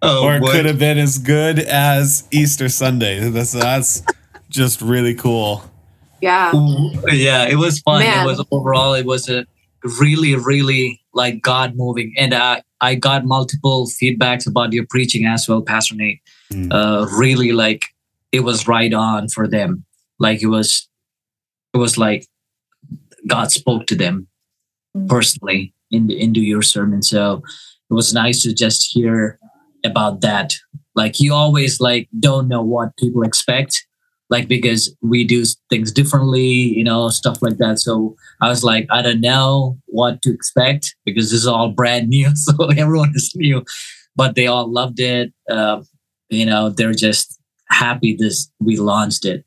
Oh, 0.00 0.24
or 0.24 0.36
it 0.36 0.42
could 0.42 0.64
have 0.64 0.78
been 0.78 0.98
as 0.98 1.18
good 1.18 1.58
as 1.58 2.26
Easter 2.30 2.68
Sunday. 2.68 3.28
That's 3.28 3.52
that's 3.52 4.02
just 4.48 4.80
really 4.80 5.14
cool. 5.14 5.64
Yeah. 6.20 6.50
yeah, 7.12 7.44
it 7.46 7.56
was 7.56 7.78
fun. 7.80 8.00
Man. 8.02 8.24
It 8.24 8.26
was 8.26 8.44
overall, 8.50 8.94
it 8.94 9.06
was 9.06 9.28
a 9.28 9.46
really, 10.00 10.34
really 10.34 11.00
like 11.14 11.42
God 11.42 11.76
moving, 11.76 12.12
and 12.16 12.32
uh, 12.34 12.60
I 12.80 12.94
got 12.94 13.24
multiple 13.24 13.86
feedbacks 13.86 14.46
about 14.46 14.72
your 14.72 14.86
preaching 14.88 15.26
as 15.26 15.48
well, 15.48 15.62
Pastor 15.62 15.94
Nate. 15.94 16.20
Mm. 16.52 16.72
Uh, 16.72 17.06
really, 17.16 17.52
like 17.52 17.86
it 18.32 18.40
was 18.40 18.68
right 18.68 18.92
on 18.92 19.28
for 19.28 19.48
them. 19.48 19.84
Like 20.18 20.42
it 20.42 20.46
was, 20.46 20.88
it 21.74 21.78
was 21.78 21.98
like 21.98 22.26
God 23.26 23.50
spoke 23.52 23.86
to 23.86 23.94
them 23.96 24.28
Mm. 24.96 25.06
personally 25.06 25.74
in 25.90 26.06
the, 26.06 26.18
into 26.18 26.40
your 26.40 26.62
sermon. 26.62 27.02
So 27.02 27.42
it 27.90 27.94
was 27.94 28.14
nice 28.14 28.42
to 28.42 28.54
just 28.54 28.88
hear 28.90 29.38
about 29.84 30.22
that. 30.22 30.54
Like 30.94 31.20
you 31.20 31.34
always 31.34 31.78
like 31.78 32.08
don't 32.18 32.48
know 32.48 32.62
what 32.62 32.96
people 32.96 33.22
expect, 33.22 33.86
like 34.30 34.48
because 34.48 34.94
we 35.00 35.24
do 35.24 35.44
things 35.70 35.90
differently, 35.90 36.42
you 36.42 36.84
know, 36.84 37.08
stuff 37.08 37.40
like 37.40 37.58
that. 37.58 37.78
So 37.78 38.16
I 38.40 38.48
was 38.48 38.62
like, 38.62 38.86
I 38.90 39.00
don't 39.02 39.20
know 39.20 39.78
what 39.86 40.20
to 40.22 40.32
expect 40.32 40.94
because 41.04 41.30
this 41.30 41.40
is 41.40 41.46
all 41.46 41.70
brand 41.70 42.08
new, 42.10 42.34
so 42.34 42.66
everyone 42.76 43.12
is 43.14 43.32
new, 43.34 43.64
but 44.16 44.34
they 44.34 44.46
all 44.46 44.70
loved 44.70 45.00
it. 45.00 45.32
Uh, 45.50 45.82
you 46.28 46.44
know, 46.44 46.68
they're 46.68 46.92
just 46.92 47.40
happy 47.70 48.16
this 48.18 48.50
we 48.60 48.76
launched 48.76 49.24
it. 49.24 49.44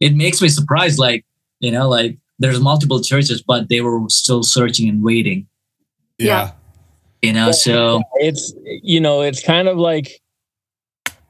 It 0.00 0.14
makes 0.16 0.42
me 0.42 0.48
surprised, 0.48 0.98
like 0.98 1.24
you 1.60 1.70
know, 1.70 1.88
like 1.88 2.18
there's 2.40 2.60
multiple 2.60 3.00
churches, 3.00 3.40
but 3.40 3.68
they 3.68 3.80
were 3.80 4.00
still 4.08 4.42
searching 4.42 4.88
and 4.88 5.02
waiting. 5.02 5.46
Yeah. 6.18 6.52
You 7.22 7.32
know, 7.32 7.52
so 7.52 8.02
it's 8.14 8.52
you 8.64 8.98
know 8.98 9.22
it's 9.22 9.40
kind 9.40 9.68
of 9.68 9.78
like 9.78 10.20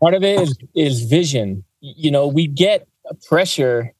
part 0.00 0.14
of 0.14 0.24
it 0.24 0.40
is 0.40 0.56
is 0.74 1.02
vision 1.02 1.64
you 1.82 2.10
know 2.10 2.26
we 2.26 2.46
get 2.46 2.86
pressure 3.28 3.92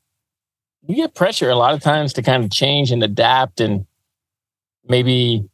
we 0.82 0.94
get 0.94 1.14
pressure 1.14 1.50
a 1.50 1.56
lot 1.56 1.74
of 1.74 1.82
times 1.82 2.12
to 2.14 2.22
kind 2.22 2.42
of 2.44 2.50
change 2.50 2.90
and 2.90 3.02
adapt 3.02 3.60
and 3.60 3.86
maybe 4.88 5.44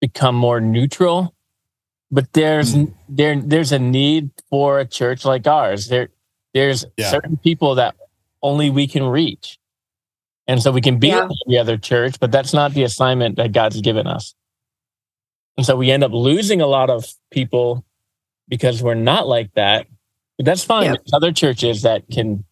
become 0.00 0.34
more 0.34 0.60
neutral 0.60 1.34
but 2.10 2.32
there's 2.32 2.74
mm. 2.74 2.92
there 3.08 3.40
there's 3.40 3.72
a 3.72 3.78
need 3.78 4.30
for 4.50 4.78
a 4.80 4.84
church 4.84 5.24
like 5.24 5.46
ours 5.46 5.88
there 5.88 6.08
there's 6.52 6.84
Yeah. 6.96 7.10
certain 7.10 7.36
people 7.36 7.76
that 7.76 7.94
only 8.42 8.68
we 8.68 8.86
can 8.86 9.04
reach 9.04 9.58
and 10.46 10.62
so 10.62 10.70
we 10.72 10.80
can 10.80 10.98
be 10.98 11.08
Yeah. 11.08 11.24
like 11.24 11.36
every 11.46 11.58
other 11.58 11.78
church 11.78 12.18
but 12.20 12.30
that's 12.32 12.52
not 12.52 12.74
the 12.74 12.82
assignment 12.82 13.36
that 13.36 13.52
god's 13.52 13.80
given 13.80 14.06
us 14.06 14.34
and 15.56 15.64
so 15.64 15.76
we 15.76 15.90
end 15.90 16.04
up 16.04 16.12
losing 16.12 16.60
a 16.60 16.66
lot 16.66 16.90
of 16.90 17.06
people 17.30 17.84
because 18.48 18.82
we're 18.82 18.94
not 18.94 19.26
like 19.26 19.52
that. 19.54 19.86
But 20.38 20.46
that's 20.46 20.64
fine. 20.64 20.84
Yeah. 20.84 20.92
There's 20.92 21.12
other 21.12 21.32
churches 21.32 21.82
that 21.82 22.04
can 22.12 22.44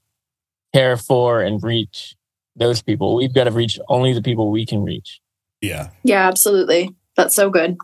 care 0.74 0.96
for 0.96 1.40
and 1.42 1.62
reach 1.62 2.16
those 2.56 2.82
people. 2.82 3.14
We've 3.16 3.34
got 3.34 3.44
to 3.44 3.50
reach 3.50 3.78
only 3.88 4.12
the 4.12 4.22
people 4.22 4.50
we 4.50 4.64
can 4.66 4.82
reach. 4.82 5.20
Yeah. 5.60 5.90
Yeah, 6.02 6.26
absolutely. 6.28 6.90
That's 7.16 7.34
so 7.34 7.50
good. 7.50 7.76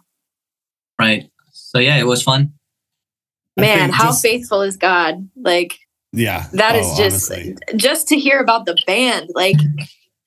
right. 0.98 1.30
So 1.52 1.78
yeah, 1.78 1.98
it 1.98 2.06
was 2.06 2.22
fun. 2.22 2.52
Man, 3.56 3.90
how 3.90 4.06
just- 4.06 4.22
faithful 4.22 4.62
is 4.62 4.76
God? 4.76 5.28
Like 5.36 5.78
Yeah. 6.12 6.46
that 6.52 6.76
is 6.76 6.86
Oh, 6.90 6.96
just 6.96 7.30
honestly. 7.30 7.56
just 7.76 8.08
to 8.08 8.16
hear 8.18 8.40
about 8.40 8.64
the 8.66 8.76
band. 8.86 9.30
Like 9.34 9.56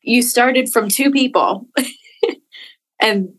you 0.02 0.22
started 0.22 0.70
from 0.72 0.90
two 0.90 1.10
people, 1.12 1.68
and 3.02 3.34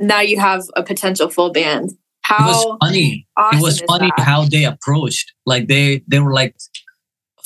now 0.00 0.20
you 0.20 0.38
have 0.38 0.62
a 0.76 0.82
potential 0.82 1.28
full 1.28 1.50
band. 1.52 1.90
It 2.30 2.42
was 2.42 2.76
funny. 2.80 3.26
awesome 3.36 3.58
it 3.58 3.62
was 3.62 3.80
funny 3.80 4.10
that? 4.16 4.24
how 4.24 4.44
they 4.44 4.64
approached. 4.64 5.32
Like 5.46 5.68
they 5.68 6.02
they 6.08 6.20
were 6.20 6.32
like 6.32 6.56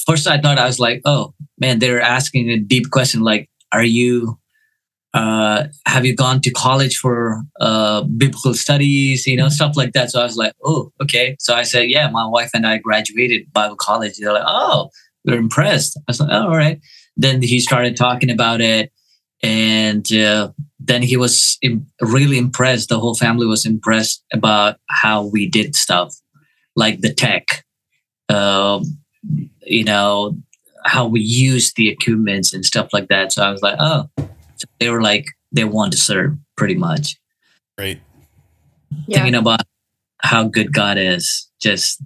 first 0.06 0.26
I 0.26 0.38
thought 0.40 0.58
I 0.58 0.66
was 0.66 0.78
like, 0.78 1.02
oh 1.04 1.34
man, 1.58 1.78
they're 1.78 2.00
asking 2.00 2.48
a 2.50 2.58
deep 2.58 2.90
question 2.90 3.20
like, 3.20 3.48
are 3.72 3.84
you 3.84 4.38
uh 5.14 5.64
have 5.86 6.04
you 6.04 6.14
gone 6.14 6.40
to 6.42 6.50
college 6.50 6.96
for 6.96 7.42
uh 7.60 8.02
biblical 8.02 8.54
studies, 8.54 9.26
you 9.26 9.36
know, 9.36 9.48
stuff 9.48 9.76
like 9.76 9.92
that. 9.92 10.10
So 10.10 10.20
I 10.20 10.24
was 10.24 10.36
like, 10.36 10.52
oh, 10.64 10.92
okay. 11.02 11.36
So 11.38 11.54
I 11.54 11.62
said, 11.62 11.88
yeah, 11.88 12.08
my 12.10 12.26
wife 12.26 12.50
and 12.54 12.66
I 12.66 12.78
graduated 12.78 13.52
Bible 13.52 13.76
college. 13.76 14.18
They're 14.18 14.32
like, 14.32 14.44
oh, 14.46 14.90
they're 15.24 15.38
impressed. 15.38 15.96
I 15.96 16.02
was 16.08 16.20
like, 16.20 16.30
oh, 16.32 16.48
all 16.48 16.56
right. 16.56 16.80
Then 17.16 17.42
he 17.42 17.58
started 17.58 17.96
talking 17.96 18.30
about 18.30 18.60
it. 18.60 18.92
And 19.42 20.10
uh, 20.12 20.50
then 20.88 21.02
he 21.02 21.16
was 21.16 21.58
im- 21.62 21.86
really 22.00 22.38
impressed. 22.38 22.88
The 22.88 22.98
whole 22.98 23.14
family 23.14 23.46
was 23.46 23.64
impressed 23.64 24.24
about 24.32 24.76
how 24.88 25.26
we 25.26 25.48
did 25.48 25.76
stuff, 25.76 26.14
like 26.76 27.00
the 27.00 27.12
tech, 27.12 27.64
um, 28.28 28.82
you 29.62 29.84
know, 29.84 30.36
how 30.84 31.06
we 31.06 31.20
used 31.20 31.76
the 31.76 31.88
equipments 31.88 32.52
and 32.54 32.64
stuff 32.64 32.88
like 32.92 33.08
that. 33.08 33.32
So 33.32 33.42
I 33.42 33.50
was 33.50 33.62
like, 33.62 33.76
oh, 33.78 34.08
so 34.16 34.66
they 34.80 34.90
were 34.90 35.02
like, 35.02 35.26
they 35.52 35.64
want 35.64 35.92
to 35.92 35.98
serve 35.98 36.36
pretty 36.56 36.74
much. 36.74 37.16
Great. 37.76 38.00
Yeah. 39.06 39.18
Thinking 39.18 39.34
about 39.34 39.62
how 40.22 40.44
good 40.48 40.72
God 40.72 40.98
is. 40.98 41.48
Just, 41.60 42.02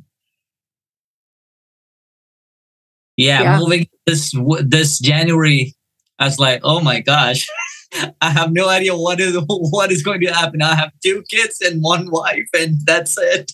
yeah, 3.17 3.43
Yeah. 3.43 3.59
moving 3.59 3.87
this 4.07 4.35
this 4.65 4.99
January, 4.99 5.75
I 6.19 6.25
was 6.25 6.39
like, 6.39 6.61
oh 6.65 6.81
my 6.81 7.01
gosh. 7.01 7.47
I 8.20 8.30
have 8.30 8.52
no 8.52 8.68
idea 8.68 8.96
what 8.96 9.20
is 9.20 9.37
what 9.49 9.92
is 9.92 10.02
going 10.02 10.20
to 10.20 10.32
happen. 10.32 10.62
I 10.62 10.75
have 10.75 10.92
two 11.02 11.22
kids 11.28 11.61
and 11.61 11.82
one 11.82 12.11
wife, 12.11 12.49
and 12.54 12.78
that's 12.84 13.16
it. 13.18 13.52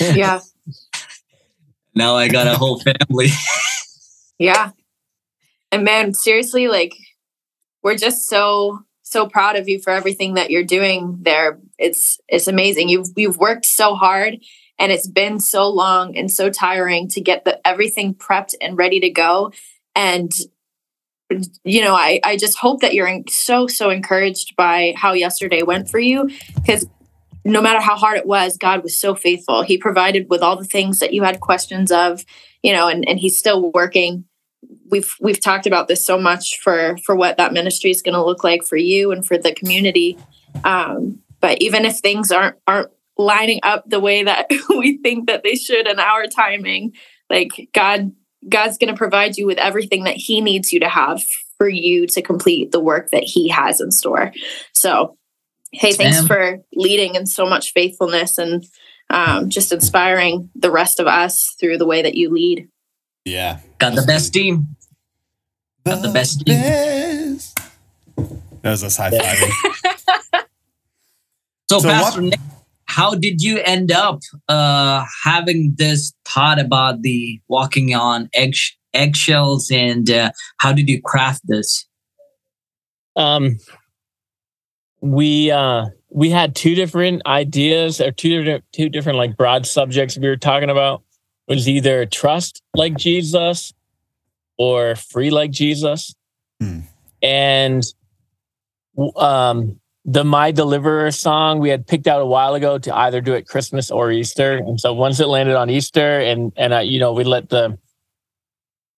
yeah, 0.00 0.40
Now 1.96 2.14
I 2.14 2.28
got 2.28 2.46
a 2.46 2.56
whole 2.56 2.78
family. 2.78 3.28
yeah. 4.38 4.72
And 5.72 5.82
man, 5.82 6.12
seriously, 6.12 6.68
like 6.68 6.94
we're 7.82 7.96
just 7.96 8.28
so 8.28 8.80
so 9.02 9.26
proud 9.26 9.56
of 9.56 9.66
you 9.66 9.80
for 9.80 9.90
everything 9.90 10.34
that 10.34 10.50
you're 10.50 10.62
doing 10.62 11.16
there. 11.22 11.58
It's 11.78 12.18
it's 12.28 12.48
amazing. 12.48 12.90
You've 12.90 13.08
you've 13.16 13.38
worked 13.38 13.64
so 13.64 13.94
hard 13.94 14.36
and 14.78 14.92
it's 14.92 15.08
been 15.08 15.40
so 15.40 15.68
long 15.68 16.16
and 16.18 16.30
so 16.30 16.50
tiring 16.50 17.08
to 17.08 17.20
get 17.22 17.46
the 17.46 17.66
everything 17.66 18.14
prepped 18.14 18.54
and 18.60 18.76
ready 18.76 19.00
to 19.00 19.08
go. 19.08 19.52
And 19.94 20.30
you 21.64 21.82
know, 21.82 21.94
I 21.94 22.20
I 22.24 22.36
just 22.36 22.58
hope 22.58 22.80
that 22.80 22.94
you're 22.94 23.22
so 23.28 23.66
so 23.66 23.90
encouraged 23.90 24.56
by 24.56 24.94
how 24.96 25.12
yesterday 25.12 25.62
went 25.62 25.88
for 25.88 25.98
you 25.98 26.30
because 26.54 26.86
no 27.44 27.60
matter 27.60 27.80
how 27.80 27.96
hard 27.96 28.18
it 28.18 28.26
was, 28.26 28.56
God 28.56 28.82
was 28.82 28.98
so 28.98 29.14
faithful. 29.14 29.62
He 29.62 29.78
provided 29.78 30.28
with 30.28 30.42
all 30.42 30.56
the 30.56 30.64
things 30.64 30.98
that 30.98 31.12
you 31.12 31.22
had 31.22 31.40
questions 31.40 31.92
of, 31.92 32.24
you 32.62 32.72
know, 32.72 32.88
and 32.88 33.08
and 33.08 33.18
he's 33.18 33.38
still 33.38 33.70
working 33.72 34.24
we've 34.90 35.14
we've 35.20 35.40
talked 35.40 35.66
about 35.66 35.88
this 35.88 36.04
so 36.04 36.18
much 36.18 36.58
for 36.60 36.96
for 37.04 37.14
what 37.14 37.36
that 37.36 37.52
ministry 37.52 37.90
is 37.90 38.02
going 38.02 38.14
to 38.14 38.24
look 38.24 38.44
like 38.44 38.64
for 38.64 38.76
you 38.76 39.12
and 39.12 39.26
for 39.26 39.38
the 39.38 39.52
community 39.52 40.18
um 40.64 41.20
but 41.40 41.60
even 41.60 41.84
if 41.84 41.98
things 41.98 42.30
aren't 42.30 42.56
aren't 42.66 42.90
lining 43.18 43.60
up 43.62 43.88
the 43.88 44.00
way 44.00 44.22
that 44.22 44.50
we 44.68 44.98
think 44.98 45.26
that 45.26 45.42
they 45.42 45.54
should 45.54 45.86
in 45.86 45.98
our 45.98 46.26
timing 46.26 46.92
like 47.30 47.68
god 47.72 48.12
god's 48.48 48.78
going 48.78 48.92
to 48.92 48.96
provide 48.98 49.36
you 49.36 49.46
with 49.46 49.58
everything 49.58 50.04
that 50.04 50.16
he 50.16 50.40
needs 50.40 50.72
you 50.72 50.80
to 50.80 50.88
have 50.88 51.22
for 51.58 51.68
you 51.68 52.06
to 52.06 52.20
complete 52.22 52.70
the 52.72 52.80
work 52.80 53.10
that 53.10 53.22
he 53.24 53.48
has 53.48 53.80
in 53.80 53.90
store 53.90 54.32
so 54.72 55.16
hey 55.72 55.92
thanks 55.92 56.18
Ma'am. 56.18 56.26
for 56.26 56.58
leading 56.74 57.16
and 57.16 57.28
so 57.28 57.46
much 57.46 57.72
faithfulness 57.72 58.38
and 58.38 58.64
um, 59.08 59.50
just 59.50 59.72
inspiring 59.72 60.50
the 60.56 60.70
rest 60.70 60.98
of 60.98 61.06
us 61.06 61.54
through 61.60 61.78
the 61.78 61.86
way 61.86 62.02
that 62.02 62.14
you 62.16 62.28
lead 62.30 62.68
Yeah. 63.24 63.60
Got 63.78 63.94
the 63.94 64.02
best 64.02 64.32
team. 64.32 64.74
Got 65.84 66.02
the 66.02 66.08
best 66.12 66.44
team. 66.44 66.60
best. 66.60 67.56
That 68.16 68.70
was 68.70 68.82
us 68.82 68.96
high 68.96 69.10
fiving. 69.10 69.52
So, 71.70 71.78
So 71.80 71.88
Pastor 71.88 72.22
what- 72.22 72.30
Nick, 72.30 72.40
how 72.96 73.14
did 73.14 73.42
you 73.42 73.58
end 73.58 73.92
up 73.92 74.20
uh, 74.48 75.04
having 75.22 75.74
this 75.76 76.14
thought 76.24 76.58
about 76.58 77.02
the 77.02 77.38
walking 77.46 77.94
on 77.94 78.30
egg 78.32 78.54
eggshells, 78.94 79.70
and 79.70 80.10
uh, 80.10 80.30
how 80.56 80.72
did 80.72 80.88
you 80.88 81.02
craft 81.02 81.42
this? 81.44 81.86
Um, 83.14 83.58
we 85.02 85.50
uh 85.50 85.84
we 86.08 86.30
had 86.30 86.56
two 86.56 86.74
different 86.74 87.20
ideas 87.26 88.00
or 88.00 88.12
two 88.12 88.42
different 88.42 88.64
two 88.72 88.88
different 88.88 89.18
like 89.18 89.36
broad 89.36 89.66
subjects 89.66 90.16
we 90.16 90.26
were 90.28 90.38
talking 90.38 90.70
about. 90.70 91.02
It 91.48 91.54
was 91.54 91.68
either 91.68 92.06
trust 92.06 92.62
like 92.74 92.96
Jesus 92.96 93.74
or 94.56 94.96
free 94.96 95.28
like 95.30 95.50
Jesus, 95.50 96.14
Hmm. 96.60 96.80
and 97.22 97.84
um 99.16 99.78
the 100.06 100.24
My 100.24 100.52
Deliverer 100.52 101.10
song 101.10 101.58
we 101.58 101.68
had 101.68 101.86
picked 101.86 102.06
out 102.06 102.22
a 102.22 102.26
while 102.26 102.54
ago 102.54 102.78
to 102.78 102.96
either 102.96 103.20
do 103.20 103.34
it 103.34 103.46
Christmas 103.46 103.90
or 103.90 104.10
Easter, 104.12 104.56
and 104.56 104.80
so 104.80 104.94
once 104.94 105.20
it 105.20 105.26
landed 105.26 105.56
on 105.56 105.68
Easter, 105.68 106.20
and 106.20 106.52
and 106.56 106.72
uh, 106.72 106.78
you 106.78 107.00
know 107.00 107.12
we 107.12 107.24
let 107.24 107.48
the 107.48 107.76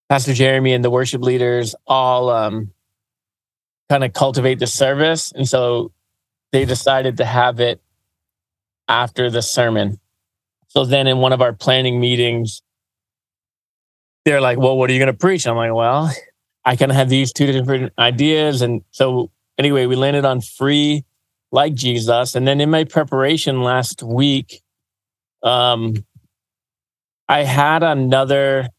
Pastor 0.07 0.33
Jeremy 0.33 0.73
and 0.73 0.83
the 0.83 0.89
worship 0.89 1.21
leaders 1.21 1.75
all 1.87 2.29
um 2.29 2.71
kind 3.89 4.03
of 4.03 4.13
cultivate 4.13 4.59
the 4.59 4.67
service. 4.67 5.31
And 5.31 5.47
so 5.47 5.91
they 6.51 6.63
decided 6.63 7.17
to 7.17 7.25
have 7.25 7.59
it 7.59 7.81
after 8.87 9.29
the 9.29 9.41
sermon. 9.41 9.99
So 10.67 10.85
then 10.85 11.07
in 11.07 11.17
one 11.17 11.33
of 11.33 11.41
our 11.41 11.53
planning 11.53 11.99
meetings, 11.99 12.61
they're 14.25 14.41
like, 14.41 14.59
Well, 14.59 14.77
what 14.77 14.89
are 14.89 14.93
you 14.93 14.99
going 14.99 15.11
to 15.11 15.17
preach? 15.17 15.47
I'm 15.47 15.55
like, 15.55 15.73
Well, 15.73 16.13
I 16.63 16.75
kind 16.75 16.91
of 16.91 16.97
have 16.97 17.09
these 17.09 17.33
two 17.33 17.47
different 17.51 17.93
ideas. 17.97 18.61
And 18.61 18.83
so 18.91 19.31
anyway, 19.59 19.85
we 19.85 19.95
landed 19.95 20.25
on 20.25 20.41
free 20.41 21.03
like 21.51 21.75
Jesus. 21.75 22.33
And 22.33 22.47
then 22.47 22.59
in 22.61 22.71
my 22.71 22.85
preparation 22.85 23.61
last 23.61 24.01
week, 24.01 24.63
um, 25.43 25.93
I 27.27 27.43
had 27.43 27.83
another 27.83 28.69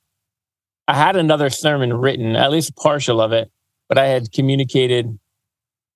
I 0.88 0.94
had 0.94 1.14
another 1.14 1.50
sermon 1.50 1.92
written, 1.92 2.34
at 2.34 2.50
least 2.50 2.74
partial 2.74 3.20
of 3.20 3.32
it 3.32 3.48
but 3.90 3.98
I 3.98 4.06
had 4.06 4.32
communicated 4.32 5.18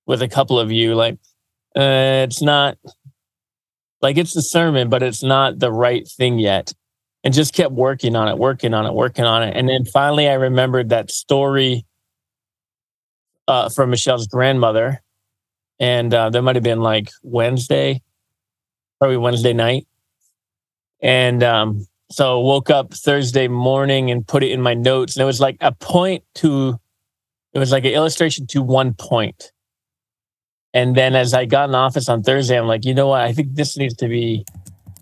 with 0.05 0.21
a 0.21 0.29
couple 0.29 0.59
of 0.59 0.71
you 0.71 0.95
like 0.95 1.15
uh, 1.77 2.27
it's 2.27 2.43
not 2.43 2.77
like 4.03 4.19
it's 4.19 4.37
a 4.37 4.43
sermon, 4.43 4.91
but 4.91 5.03
it's 5.03 5.23
not 5.23 5.61
the 5.61 5.73
right 5.73 6.07
thing 6.07 6.39
yet. 6.39 6.73
And 7.23 7.33
just 7.33 7.55
kept 7.55 7.73
working 7.73 8.17
on 8.17 8.29
it, 8.29 8.37
working 8.37 8.75
on 8.75 8.85
it, 8.85 8.93
working 8.93 9.25
on 9.25 9.43
it. 9.43 9.57
And 9.57 9.67
then 9.69 9.87
finally 9.87 10.29
I 10.29 10.35
remembered 10.35 10.91
that 10.91 11.11
story 11.11 11.87
uh, 13.49 13.69
from 13.69 13.91
Michelle's 13.91 14.27
grandmother. 14.27 15.03
And 15.81 16.13
uh, 16.15 16.31
that 16.31 16.43
might 16.43 16.57
have 16.57 16.63
been 16.63 16.81
like 16.81 17.11
Wednesday, 17.23 18.03
probably 18.99 19.17
Wednesday 19.17 19.53
night. 19.53 19.87
And 21.01 21.43
um, 21.43 21.87
so 22.11 22.41
woke 22.41 22.71
up 22.71 22.95
Thursday 22.95 23.49
morning 23.49 24.11
and 24.11 24.27
put 24.27 24.43
it 24.43 24.51
in 24.51 24.63
my 24.63 24.75
notes. 24.75 25.17
And 25.17 25.23
it 25.23 25.27
was 25.27 25.41
like 25.41 25.57
a 25.61 25.73
point 25.73 26.25
to 26.37 26.79
it 27.53 27.59
was 27.59 27.71
like 27.71 27.85
an 27.85 27.93
illustration 27.93 28.47
to 28.49 28.63
one 28.63 28.95
point. 28.95 29.53
And 30.73 30.97
then 30.97 31.15
as 31.15 31.35
I 31.35 31.45
got 31.45 31.69
in 31.69 31.75
office 31.77 32.09
on 32.09 32.25
Thursday, 32.25 32.59
I'm 32.59 32.67
like, 32.67 32.85
you 32.85 32.95
know 32.95 33.09
what? 33.09 33.21
I 33.21 33.33
think 33.33 33.55
this 33.55 33.77
needs 33.77 33.95
to 33.97 34.09
be 34.09 34.45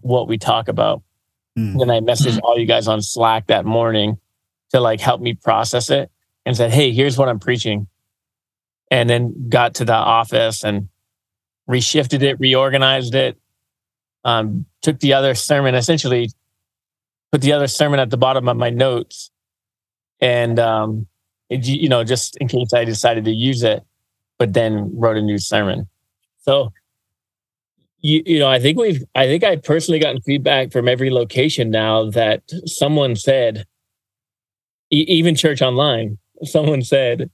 what 0.03 0.29
we 0.29 0.37
talk 0.37 0.69
about. 0.69 1.03
Then 1.79 1.91
I 1.91 2.01
messaged 2.01 2.41
all 2.43 2.59
you 2.59 2.67
guys 2.67 2.89
on 2.89 3.01
Slack 3.01 3.47
that 3.47 3.65
morning 3.65 4.19
to 4.71 4.81
like 4.81 5.01
help 5.01 5.23
me 5.23 5.33
process 5.35 5.89
it 5.89 6.11
and 6.45 6.57
said, 6.57 6.73
hey, 6.73 6.93
here's 6.93 7.17
what 7.17 7.31
I'm 7.31 7.39
preaching. 7.39 7.87
And 8.93 9.09
then 9.09 9.49
got 9.49 9.75
to 9.77 9.87
the 9.87 9.95
office 9.95 10.63
and 10.63 10.89
reshifted 11.67 12.21
it, 12.21 12.39
reorganized 12.39 13.15
it, 13.15 13.39
um, 14.23 14.67
took 14.83 15.01
the 15.01 15.15
other 15.15 15.35
sermon, 15.35 15.75
essentially 15.75 16.29
put 17.33 17.41
the 17.41 17.53
other 17.55 17.69
sermon 17.69 17.99
at 18.01 18.11
the 18.11 18.19
bottom 18.19 18.49
of 18.51 18.57
my 18.59 18.69
notes. 18.69 19.31
And 20.21 20.59
um, 20.59 21.07
it- 21.49 21.67
you 21.67 21.89
know, 21.89 22.05
just 22.05 22.37
in 22.37 22.49
case 22.49 22.75
I 22.75 22.85
decided 22.85 23.25
to 23.25 23.33
use 23.33 23.63
it, 23.63 23.83
but 24.39 24.53
then 24.53 24.91
wrote 24.95 25.17
a 25.17 25.23
new 25.23 25.39
sermon. 25.39 25.89
So, 26.43 26.71
you, 28.01 28.23
you 28.27 28.39
know, 28.41 28.49
I 28.49 28.59
think 28.61 28.79
we've, 28.79 29.03
I 29.15 29.27
think 29.27 29.43
I 29.43 29.57
personally 29.57 30.01
gotten 30.01 30.21
feedback 30.21 30.71
from 30.71 30.87
every 30.87 31.11
location 31.11 31.71
now 31.71 32.11
that 32.11 32.43
someone 32.67 33.17
said, 33.17 33.65
e- 34.91 35.07
even 35.09 35.35
church 35.35 35.63
online, 35.63 36.19
someone 36.45 36.83
said, 36.83 37.31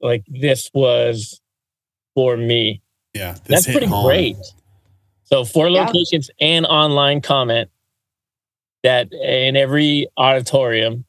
like, 0.00 0.24
this 0.28 0.70
was 0.74 1.40
for 2.14 2.36
me. 2.36 2.82
Yeah. 3.14 3.32
this 3.44 3.64
That's 3.64 3.66
pretty 3.66 3.86
home. 3.86 4.06
great. 4.06 4.36
So, 5.24 5.44
four 5.44 5.68
Yeah. 5.68 5.84
locations 5.86 6.30
and 6.40 6.66
online 6.66 7.20
comment. 7.20 7.70
that 8.84 9.12
in 9.12 9.56
every 9.56 10.06
auditorium, 10.16 11.04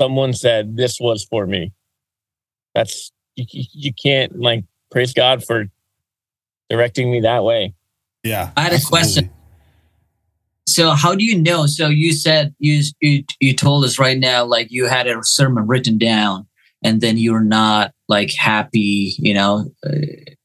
someone 0.00 0.32
said, 0.32 0.76
This 0.78 0.98
was 0.98 1.24
for 1.24 1.46
me. 1.46 1.72
That's, 2.74 3.12
you, 3.36 3.44
you 3.72 3.92
can't 3.92 4.38
like 4.40 4.64
praise 4.90 5.12
God 5.12 5.44
for 5.44 5.66
directing 6.70 7.12
me 7.12 7.20
that 7.20 7.44
way. 7.44 7.74
Yeah. 8.22 8.50
I 8.56 8.62
had 8.62 8.72
a 8.72 8.76
absolutely. 8.76 8.90
question. 8.98 9.30
So 10.66 10.90
how 10.92 11.14
do 11.14 11.22
you 11.22 11.38
know? 11.40 11.66
So 11.66 11.88
you 11.88 12.14
said 12.14 12.54
you 12.58 12.82
you 13.00 13.22
you 13.38 13.54
told 13.54 13.84
us 13.84 13.98
right 13.98 14.18
now 14.18 14.44
like 14.44 14.68
you 14.70 14.86
had 14.86 15.06
a 15.06 15.22
sermon 15.22 15.66
written 15.66 15.98
down 15.98 16.46
and 16.84 17.00
then 17.00 17.16
you're 17.18 17.40
not 17.44 17.92
like 18.08 18.32
happy, 18.34 19.14
you 19.18 19.34
know, 19.34 19.66
uh, 19.86 19.90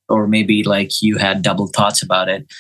or 0.07 0.27
maybe 0.27 0.63
like 0.63 0.89
you 1.01 1.17
had 1.17 1.41
double 1.43 1.67
thoughts 1.67 2.01
about 2.01 2.29
it. 2.29 2.51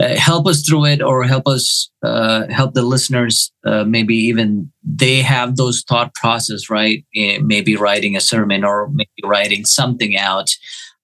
Uh, 0.00 0.14
help 0.16 0.46
us 0.46 0.62
through 0.64 0.84
it, 0.86 1.02
or 1.02 1.24
help 1.24 1.48
us 1.48 1.90
uh, 2.04 2.46
help 2.48 2.74
the 2.74 2.82
listeners. 2.82 3.50
Uh, 3.66 3.82
maybe 3.84 4.14
even 4.16 4.70
they 4.84 5.20
have 5.22 5.56
those 5.56 5.82
thought 5.88 6.14
process, 6.14 6.70
right? 6.70 7.04
Eh, 7.16 7.38
Maybe 7.42 7.74
writing 7.74 8.14
a 8.16 8.20
sermon 8.20 8.64
or 8.64 8.88
maybe 8.92 9.10
writing 9.24 9.64
something 9.64 10.16
out. 10.16 10.50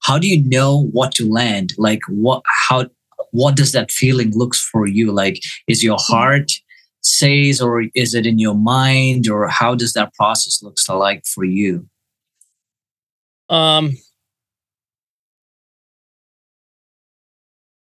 How 0.04 0.18
do 0.18 0.28
you 0.28 0.44
know 0.44 0.84
what 0.92 1.12
to 1.16 1.28
land? 1.28 1.72
Like 1.76 2.02
what? 2.08 2.42
How? 2.68 2.86
What 3.32 3.56
does 3.56 3.72
that 3.72 3.90
feeling 3.90 4.30
looks 4.32 4.60
for 4.60 4.86
you? 4.86 5.10
Like, 5.10 5.40
is 5.66 5.82
your 5.82 5.98
heart 5.98 6.52
says, 7.02 7.60
or 7.60 7.82
is 7.96 8.14
it 8.14 8.26
in 8.26 8.38
your 8.38 8.54
mind, 8.54 9.28
or 9.28 9.48
how 9.48 9.74
does 9.74 9.92
that 9.94 10.14
process 10.14 10.62
looks 10.62 10.88
like 10.88 11.24
for 11.26 11.44
you? 11.44 11.88
Um, 13.48 13.92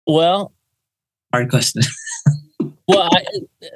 well, 0.07 0.53
Hard 1.33 1.51
question. 1.51 1.83
well, 2.89 3.09
I, 3.13 3.25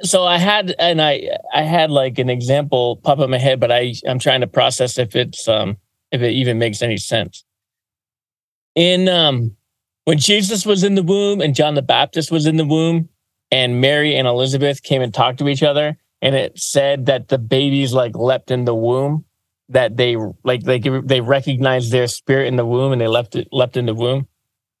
so 0.01 0.25
I 0.25 0.37
had, 0.37 0.73
and 0.79 1.01
I, 1.01 1.29
I 1.53 1.61
had 1.63 1.91
like 1.91 2.17
an 2.17 2.29
example 2.29 2.97
pop 2.97 3.19
in 3.19 3.29
my 3.29 3.37
head, 3.37 3.59
but 3.59 3.71
I, 3.71 3.93
I'm 4.07 4.19
trying 4.19 4.41
to 4.41 4.47
process 4.47 4.97
if 4.97 5.15
it's, 5.15 5.47
um, 5.47 5.77
if 6.11 6.21
it 6.21 6.31
even 6.31 6.57
makes 6.57 6.81
any 6.81 6.97
sense. 6.97 7.43
In, 8.75 9.09
um, 9.09 9.55
when 10.05 10.17
Jesus 10.17 10.65
was 10.65 10.83
in 10.83 10.95
the 10.95 11.03
womb 11.03 11.41
and 11.41 11.53
John 11.53 11.75
the 11.75 11.81
Baptist 11.81 12.31
was 12.31 12.45
in 12.45 12.57
the 12.57 12.65
womb, 12.65 13.09
and 13.51 13.81
Mary 13.81 14.15
and 14.15 14.27
Elizabeth 14.27 14.81
came 14.81 15.01
and 15.01 15.13
talked 15.13 15.39
to 15.39 15.49
each 15.49 15.61
other, 15.61 15.97
and 16.21 16.35
it 16.35 16.57
said 16.57 17.05
that 17.07 17.27
the 17.27 17.37
babies 17.37 17.93
like 17.93 18.15
leapt 18.15 18.49
in 18.49 18.65
the 18.65 18.73
womb, 18.73 19.25
that 19.71 19.97
they 19.97 20.15
like 20.43 20.63
they 20.63 20.79
they 20.79 21.21
recognized 21.21 21.91
their 21.91 22.07
spirit 22.07 22.47
in 22.47 22.55
the 22.55 22.65
womb 22.65 22.91
and 22.91 23.01
they 23.01 23.07
left 23.07 23.35
it 23.35 23.47
left 23.51 23.77
in 23.77 23.85
the 23.85 23.95
womb. 23.95 24.27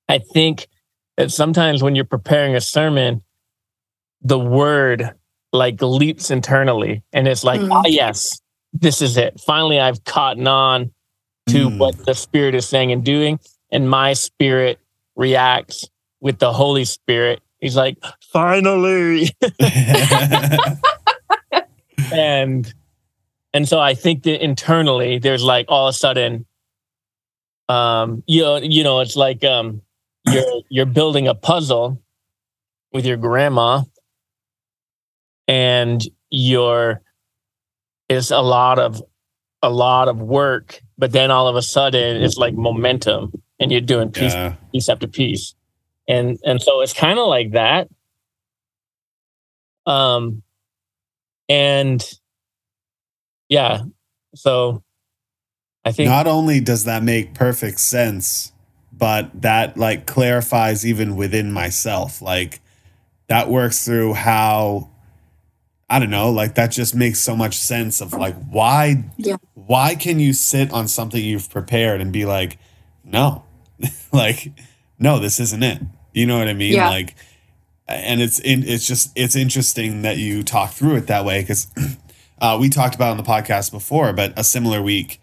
I 0.07 0.19
think 0.19 0.67
that 1.17 1.31
sometimes 1.31 1.81
when 1.81 1.95
you're 1.95 2.05
preparing 2.05 2.55
a 2.55 2.61
sermon, 2.61 3.23
the 4.21 4.39
word 4.39 5.11
like 5.53 5.81
leaps 5.81 6.31
internally, 6.31 7.03
and 7.11 7.27
it's 7.27 7.43
like, 7.43 7.61
Mm. 7.61 7.71
ah, 7.71 7.83
yes, 7.85 8.39
this 8.73 9.01
is 9.01 9.17
it. 9.17 9.39
Finally, 9.39 9.79
I've 9.79 10.03
caught 10.03 10.39
on 10.47 10.91
to 11.47 11.69
Mm. 11.69 11.77
what 11.77 12.05
the 12.05 12.13
spirit 12.13 12.55
is 12.55 12.67
saying 12.67 12.91
and 12.91 13.03
doing, 13.03 13.39
and 13.71 13.89
my 13.89 14.13
spirit 14.13 14.79
reacts 15.15 15.87
with 16.21 16.39
the 16.39 16.53
Holy 16.53 16.85
Spirit. 16.85 17.41
He's 17.59 17.75
like, 17.75 17.97
finally. 18.31 19.29
and 22.13 22.73
and 23.53 23.67
so 23.67 23.79
I 23.79 23.93
think 23.93 24.23
that 24.23 24.43
internally 24.43 25.19
there's 25.19 25.43
like 25.43 25.65
all 25.69 25.87
of 25.87 25.95
a 25.95 25.97
sudden 25.97 26.45
um 27.69 28.23
you 28.27 28.41
know 28.41 28.57
you 28.57 28.83
know 28.83 28.99
it's 28.99 29.15
like 29.15 29.43
um 29.43 29.81
you're 30.27 30.61
you're 30.69 30.85
building 30.85 31.27
a 31.27 31.35
puzzle 31.35 32.01
with 32.91 33.05
your 33.05 33.17
grandma 33.17 33.81
and 35.47 36.01
you're 36.29 37.01
it's 38.09 38.31
a 38.31 38.41
lot 38.41 38.77
of 38.79 39.01
a 39.61 39.69
lot 39.69 40.07
of 40.07 40.17
work 40.17 40.81
but 40.97 41.11
then 41.11 41.31
all 41.31 41.47
of 41.47 41.55
a 41.55 41.61
sudden 41.61 42.21
it's 42.21 42.37
like 42.37 42.53
momentum 42.53 43.31
and 43.59 43.71
you're 43.71 43.81
doing 43.81 44.11
piece 44.11 44.33
yeah. 44.33 44.55
piece 44.71 44.89
after 44.89 45.07
piece 45.07 45.55
and 46.07 46.37
and 46.43 46.61
so 46.61 46.81
it's 46.81 46.93
kind 46.93 47.19
of 47.19 47.27
like 47.27 47.51
that 47.51 47.87
um 49.85 50.41
and 51.47 52.03
yeah 53.51 53.81
so 54.33 54.81
i 55.85 55.91
think 55.91 56.07
Not 56.09 56.25
only 56.25 56.59
does 56.59 56.85
that 56.85 57.03
make 57.03 57.33
perfect 57.35 57.79
sense, 57.79 58.51
but 58.91 59.29
that 59.41 59.77
like 59.77 60.05
clarifies 60.05 60.85
even 60.85 61.15
within 61.15 61.51
myself. 61.51 62.21
Like 62.21 62.61
that 63.27 63.49
works 63.49 63.83
through 63.85 64.13
how 64.13 64.89
I 65.89 65.99
don't 65.99 66.11
know, 66.11 66.29
like 66.31 66.55
that 66.55 66.71
just 66.71 66.93
makes 66.95 67.19
so 67.19 67.35
much 67.35 67.57
sense 67.57 67.99
of 67.99 68.13
like 68.13 68.35
why 68.49 69.05
Yeah. 69.17 69.37
why 69.55 69.95
can 69.95 70.19
you 70.19 70.33
sit 70.33 70.71
on 70.71 70.87
something 70.87 71.21
you've 71.23 71.49
prepared 71.49 71.99
and 71.99 72.13
be 72.13 72.25
like, 72.25 72.57
no, 73.03 73.43
like, 74.13 74.51
no, 74.99 75.19
this 75.19 75.39
isn't 75.39 75.63
it. 75.63 75.81
You 76.13 76.27
know 76.27 76.37
what 76.37 76.47
I 76.47 76.53
mean? 76.53 76.73
Yeah. 76.75 76.89
Like 76.89 77.15
and 77.87 78.21
it's 78.21 78.39
in, 78.39 78.63
it's 78.63 78.85
just 78.87 79.11
it's 79.15 79.35
interesting 79.35 80.03
that 80.03 80.17
you 80.17 80.43
talk 80.43 80.71
through 80.71 80.95
it 80.97 81.07
that 81.07 81.25
way 81.25 81.41
because 81.41 81.67
uh, 82.41 82.57
we 82.59 82.69
talked 82.69 82.95
about 82.95 83.11
on 83.11 83.17
the 83.17 83.23
podcast 83.23 83.71
before, 83.71 84.11
but 84.11 84.37
a 84.37 84.43
similar 84.43 84.81
week 84.81 85.21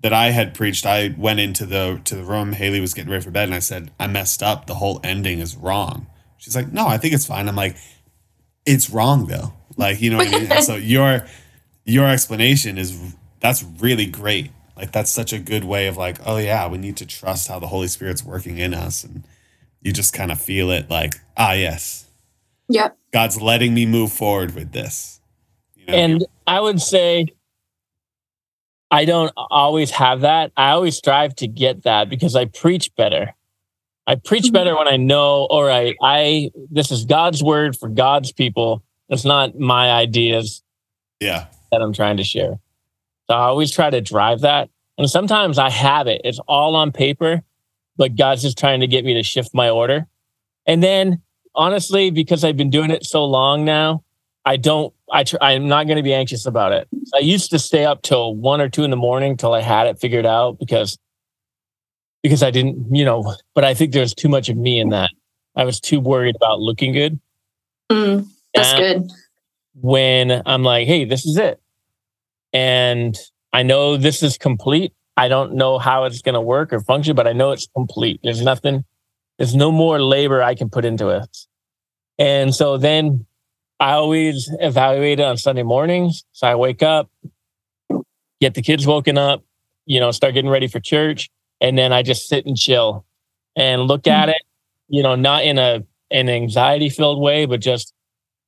that 0.00 0.12
I 0.12 0.30
had 0.30 0.54
preached, 0.54 0.86
I 0.86 1.14
went 1.16 1.38
into 1.38 1.66
the 1.66 2.00
to 2.04 2.16
the 2.16 2.24
room. 2.24 2.52
Haley 2.52 2.80
was 2.80 2.94
getting 2.94 3.10
ready 3.10 3.22
for 3.22 3.30
bed, 3.30 3.44
and 3.44 3.54
I 3.54 3.60
said, 3.60 3.92
"I 4.00 4.06
messed 4.06 4.42
up. 4.42 4.66
The 4.66 4.74
whole 4.74 5.00
ending 5.04 5.38
is 5.38 5.56
wrong." 5.56 6.06
She's 6.38 6.56
like, 6.56 6.72
"No, 6.72 6.86
I 6.86 6.98
think 6.98 7.14
it's 7.14 7.26
fine." 7.26 7.48
I'm 7.48 7.56
like, 7.56 7.76
"It's 8.64 8.90
wrong 8.90 9.26
though." 9.26 9.52
Like, 9.76 10.00
you 10.00 10.10
know 10.10 10.16
what 10.16 10.28
I 10.28 10.38
mean? 10.40 10.50
And 10.50 10.64
so 10.64 10.74
your 10.94 11.26
your 11.84 12.08
explanation 12.08 12.78
is 12.78 13.14
that's 13.40 13.62
really 13.62 14.06
great. 14.06 14.50
Like 14.76 14.92
that's 14.92 15.10
such 15.10 15.32
a 15.32 15.38
good 15.38 15.64
way 15.64 15.86
of 15.86 15.96
like, 15.96 16.18
oh 16.26 16.38
yeah, 16.38 16.66
we 16.68 16.78
need 16.78 16.96
to 16.98 17.06
trust 17.06 17.48
how 17.48 17.58
the 17.58 17.68
Holy 17.68 17.88
Spirit's 17.88 18.24
working 18.24 18.58
in 18.58 18.74
us, 18.74 19.04
and 19.04 19.24
you 19.82 19.92
just 19.92 20.12
kind 20.14 20.32
of 20.32 20.40
feel 20.40 20.70
it. 20.70 20.88
Like, 20.90 21.14
ah, 21.36 21.52
yes, 21.52 22.06
Yep. 22.68 22.96
God's 23.12 23.40
letting 23.40 23.74
me 23.74 23.86
move 23.86 24.12
forward 24.12 24.54
with 24.54 24.72
this. 24.72 25.15
You 25.86 25.92
know? 25.92 25.98
and 25.98 26.26
i 26.46 26.60
would 26.60 26.80
say 26.80 27.26
i 28.90 29.04
don't 29.04 29.32
always 29.36 29.90
have 29.90 30.20
that. 30.20 30.52
I 30.56 30.70
always 30.70 30.96
strive 30.96 31.34
to 31.36 31.46
get 31.46 31.82
that 31.84 32.08
because 32.08 32.34
i 32.36 32.44
preach 32.46 32.94
better. 32.96 33.34
I 34.06 34.14
preach 34.16 34.52
better 34.52 34.76
when 34.76 34.88
i 34.88 34.96
know 34.96 35.46
all 35.46 35.64
right 35.64 35.96
i 36.02 36.50
this 36.70 36.90
is 36.90 37.04
god's 37.04 37.42
word 37.42 37.76
for 37.76 37.88
god's 37.88 38.32
people. 38.32 38.82
It's 39.08 39.24
not 39.24 39.58
my 39.58 39.90
ideas 39.92 40.62
yeah, 41.20 41.46
that 41.70 41.80
i'm 41.80 41.92
trying 41.92 42.16
to 42.16 42.24
share. 42.24 42.58
So 43.28 43.34
i 43.34 43.42
always 43.42 43.70
try 43.70 43.90
to 43.90 44.00
drive 44.00 44.40
that. 44.40 44.70
And 44.98 45.08
sometimes 45.08 45.58
i 45.58 45.70
have 45.70 46.06
it. 46.06 46.20
It's 46.24 46.40
all 46.48 46.74
on 46.76 46.92
paper 46.92 47.42
but 47.98 48.16
god's 48.16 48.42
just 48.42 48.58
trying 48.58 48.80
to 48.80 48.86
get 48.86 49.04
me 49.04 49.14
to 49.14 49.22
shift 49.22 49.54
my 49.54 49.70
order. 49.70 50.06
And 50.66 50.82
then 50.82 51.22
honestly 51.54 52.10
because 52.10 52.44
i've 52.44 52.56
been 52.56 52.70
doing 52.70 52.90
it 52.90 53.04
so 53.04 53.24
long 53.24 53.64
now 53.64 54.02
I 54.46 54.56
don't. 54.56 54.94
I 55.12 55.24
tr- 55.24 55.36
I'm 55.40 55.68
not 55.68 55.86
going 55.86 55.96
to 55.96 56.02
be 56.02 56.14
anxious 56.14 56.46
about 56.46 56.72
it. 56.72 56.88
I 57.14 57.18
used 57.18 57.50
to 57.50 57.58
stay 57.58 57.84
up 57.84 58.02
till 58.02 58.34
one 58.34 58.60
or 58.60 58.68
two 58.68 58.84
in 58.84 58.90
the 58.90 58.96
morning 58.96 59.36
till 59.36 59.52
I 59.52 59.60
had 59.60 59.86
it 59.86 60.00
figured 60.00 60.26
out 60.26 60.58
because 60.58 60.98
because 62.22 62.42
I 62.42 62.50
didn't, 62.50 62.94
you 62.94 63.04
know. 63.04 63.34
But 63.54 63.64
I 63.64 63.74
think 63.74 63.92
there's 63.92 64.14
too 64.14 64.28
much 64.28 64.48
of 64.48 64.56
me 64.56 64.80
in 64.80 64.88
that. 64.90 65.10
I 65.54 65.64
was 65.64 65.80
too 65.80 66.00
worried 66.00 66.36
about 66.36 66.60
looking 66.60 66.92
good. 66.92 67.20
Mm, 67.90 68.26
that's 68.54 68.72
And 68.74 69.08
good. 69.08 69.16
When 69.80 70.42
I'm 70.44 70.62
like, 70.62 70.86
hey, 70.86 71.04
this 71.04 71.24
is 71.26 71.36
it, 71.36 71.60
and 72.52 73.16
I 73.52 73.62
know 73.62 73.96
this 73.96 74.22
is 74.22 74.38
complete. 74.38 74.92
I 75.16 75.28
don't 75.28 75.54
know 75.54 75.78
how 75.78 76.04
it's 76.04 76.20
going 76.20 76.34
to 76.34 76.40
work 76.40 76.72
or 76.72 76.80
function, 76.80 77.14
but 77.14 77.26
I 77.26 77.32
know 77.32 77.52
it's 77.52 77.68
complete. 77.74 78.20
There's 78.22 78.42
nothing. 78.42 78.84
There's 79.38 79.54
no 79.54 79.70
more 79.70 80.00
labor 80.00 80.42
I 80.42 80.54
can 80.54 80.68
put 80.68 80.84
into 80.84 81.08
it. 81.08 81.28
And 82.18 82.54
so 82.54 82.78
then 82.78 83.26
I 83.78 83.92
always 83.92 84.50
evaluate 84.60 85.20
it 85.20 85.24
on 85.24 85.36
Sunday 85.36 85.62
mornings. 85.62 86.24
So 86.32 86.46
I 86.46 86.54
wake 86.54 86.82
up, 86.82 87.10
get 88.40 88.54
the 88.54 88.62
kids 88.62 88.86
woken 88.86 89.18
up, 89.18 89.44
you 89.84 90.00
know, 90.00 90.10
start 90.10 90.34
getting 90.34 90.50
ready 90.50 90.66
for 90.66 90.80
church, 90.80 91.30
and 91.60 91.76
then 91.76 91.92
I 91.92 92.02
just 92.02 92.28
sit 92.28 92.46
and 92.46 92.56
chill 92.56 93.04
and 93.54 93.82
look 93.82 94.06
at 94.06 94.28
it, 94.28 94.42
you 94.88 95.02
know, 95.02 95.14
not 95.14 95.44
in 95.44 95.58
a 95.58 95.84
an 96.10 96.28
anxiety 96.28 96.88
filled 96.88 97.20
way, 97.20 97.46
but 97.46 97.60
just 97.60 97.92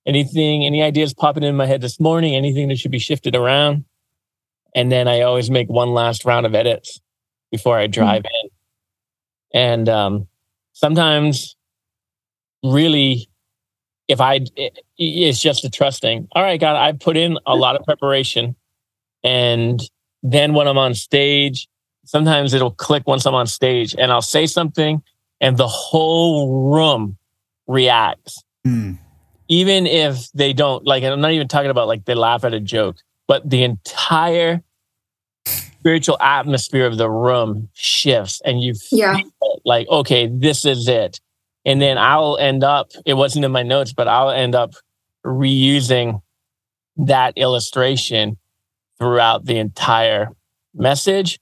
anything, 0.07 0.65
any 0.65 0.83
ideas 0.83 1.13
popping 1.13 1.43
in 1.43 1.57
my 1.57 1.67
head 1.67 1.81
this 1.81 1.99
morning, 1.99 2.35
anything 2.35 2.69
that 2.69 2.79
should 2.79 2.91
be 2.91 2.99
shifted 2.99 3.35
around. 3.35 3.85
And 4.75 4.93
then 4.93 5.09
I 5.09 5.23
always 5.23 5.51
make 5.51 5.69
one 5.69 5.91
last 5.91 6.25
round 6.25 6.47
of 6.47 6.55
edits 6.55 7.01
before 7.51 7.77
I 7.77 7.87
drive 7.89 8.25
in. 8.25 8.51
And 9.53 9.89
um, 9.89 10.29
sometimes, 10.73 11.57
really, 12.63 13.29
if 14.09 14.21
I, 14.21 14.41
it- 14.57 14.79
it's 14.99 15.41
just 15.41 15.65
a 15.65 15.71
trusting. 15.71 16.29
All 16.33 16.43
right, 16.43 16.59
God, 16.61 16.77
I 16.77 16.93
put 16.93 17.17
in 17.17 17.39
a 17.47 17.55
lot 17.55 17.77
of 17.77 17.85
preparation, 17.85 18.57
and 19.23 19.81
then 20.23 20.55
when 20.55 20.67
I'm 20.67 20.79
on 20.79 20.95
stage, 20.95 21.69
sometimes 22.05 22.55
it'll 22.55 22.73
click 22.73 23.07
once 23.07 23.27
I'm 23.27 23.35
on 23.35 23.47
stage, 23.47 23.95
and 23.99 24.11
I'll 24.11 24.23
say 24.23 24.47
something, 24.47 25.03
and 25.41 25.57
the 25.57 25.69
whole 25.69 26.71
room 26.73 27.17
reacts. 27.67 28.43
Hmm. 28.65 28.93
even 29.49 29.87
if 29.87 30.31
they 30.33 30.53
don't 30.53 30.85
like, 30.85 31.05
I'm 31.05 31.21
not 31.21 31.31
even 31.33 31.49
talking 31.49 31.71
about 31.71 31.87
like 31.87 32.05
they 32.05 32.15
laugh 32.15 32.45
at 32.45 32.53
a 32.53 32.61
joke, 32.61 32.97
but 33.29 33.49
the 33.49 33.63
entire 33.63 34.63
spiritual 35.47 36.19
atmosphere 36.21 36.85
of 36.87 36.99
the 36.99 37.09
room 37.09 37.69
shifts 37.73 38.43
and 38.45 38.61
you 38.61 38.75
feel 38.75 38.99
Yeah. 38.99 39.21
like, 39.65 39.89
okay, 39.89 40.27
this 40.27 40.65
is 40.67 40.89
it. 40.89 41.21
And 41.65 41.83
then 41.83 41.99
I'll 41.99 42.39
end 42.39 42.65
up, 42.65 42.93
it 43.05 43.15
wasn't 43.15 43.45
in 43.45 43.53
my 43.53 43.63
notes, 43.63 43.93
but 43.93 44.09
I'll 44.09 44.31
end 44.31 44.55
up 44.55 44.75
reusing 45.25 46.23
that 46.97 47.37
illustration 47.37 48.37
throughout 48.99 49.45
the 49.45 49.59
entire 49.59 50.31
message. 50.75 51.39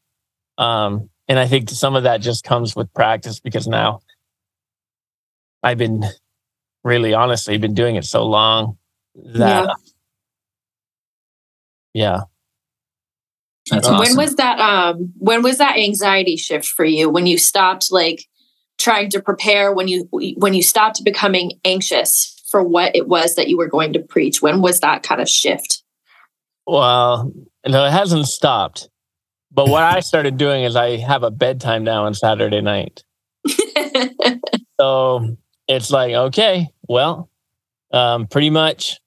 Um, 0.59 1.11
and 1.29 1.39
I 1.39 1.47
think 1.47 1.71
some 1.71 1.97
of 1.97 2.05
that 2.05 2.21
just 2.21 2.45
comes 2.45 2.77
with 2.77 2.93
practice 2.95 3.41
because 3.41 3.67
now 3.67 4.01
I've 5.63 5.79
been 5.79 6.05
really 6.85 7.15
honestly 7.15 7.59
been 7.59 7.75
doing 7.75 7.97
it 7.97 8.05
so 8.05 8.25
long 8.25 8.79
that 9.17 9.69
yeah. 11.93 12.21
That's 13.71 13.89
When 13.89 13.99
When 13.99 14.17
was 14.17 14.37
that 14.37 14.61
um 14.61 15.13
when 15.19 15.43
was 15.43 15.59
that 15.59 15.79
anxiety 15.79 16.37
shift 16.37 16.67
for 16.67 16.85
you 16.85 17.11
when 17.11 17.27
you 17.27 17.39
stopped 17.39 17.91
like 17.91 18.27
trying 18.79 19.11
to 19.11 19.21
prepare 19.21 19.73
when 19.73 19.89
you 19.89 20.09
when 20.37 20.55
you 20.55 20.63
stopped 20.63 21.05
becoming 21.05 21.53
anxious 21.65 22.35
for 22.51 22.63
what 22.63 22.95
it 22.95 23.09
was 23.09 23.35
that 23.35 23.49
you 23.49 23.57
were 23.57 23.69
going 23.69 23.93
to 23.93 24.01
preach? 24.01 24.43
When 24.43 24.61
was 24.61 24.81
that 24.81 25.03
kind 25.03 25.21
of 25.21 25.29
shift? 25.29 25.83
Well, 26.67 27.33
no, 27.67 27.85
it 27.85 27.93
hasn't 27.93 28.27
stopped. 28.27 28.89
But 29.53 29.69
what 29.69 29.83
I 29.83 30.01
started 30.01 30.37
doing 30.37 30.65
is 30.65 30.77
I 30.77 30.97
have 30.97 31.23
a 31.23 31.31
bedtime 31.31 31.85
now 31.85 32.05
on 32.05 32.15
Saturday 32.15 32.61
night. 32.61 33.03
So 34.79 35.37
it's 35.69 35.91
like, 35.91 36.13
okay, 36.13 36.69
well, 36.89 37.31
um, 37.93 38.27
pretty 38.27 38.51
much, 38.51 38.99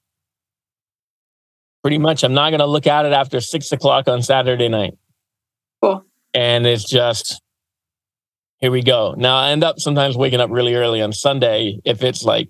pretty 1.84 1.98
much, 1.98 2.24
I'm 2.24 2.34
not 2.34 2.50
going 2.50 2.60
to 2.60 2.66
look 2.66 2.88
at 2.88 3.06
it 3.06 3.14
after 3.14 3.40
six 3.40 3.72
o'clock 3.72 4.08
on 4.08 4.22
Saturday 4.24 4.68
night. 4.68 4.98
Cool. 5.82 6.04
And 6.34 6.66
it's 6.66 6.90
just, 6.90 7.42
here 8.60 8.72
we 8.72 8.82
go. 8.82 9.16
Now 9.18 9.38
I 9.38 9.52
end 9.52 9.64
up 9.64 9.80
sometimes 9.80 10.18
waking 10.18 10.40
up 10.42 10.50
really 10.50 10.76
early 10.76 11.02
on 11.02 11.14
Sunday 11.14 11.80
if 11.86 12.04
it's 12.04 12.24
like, 12.24 12.50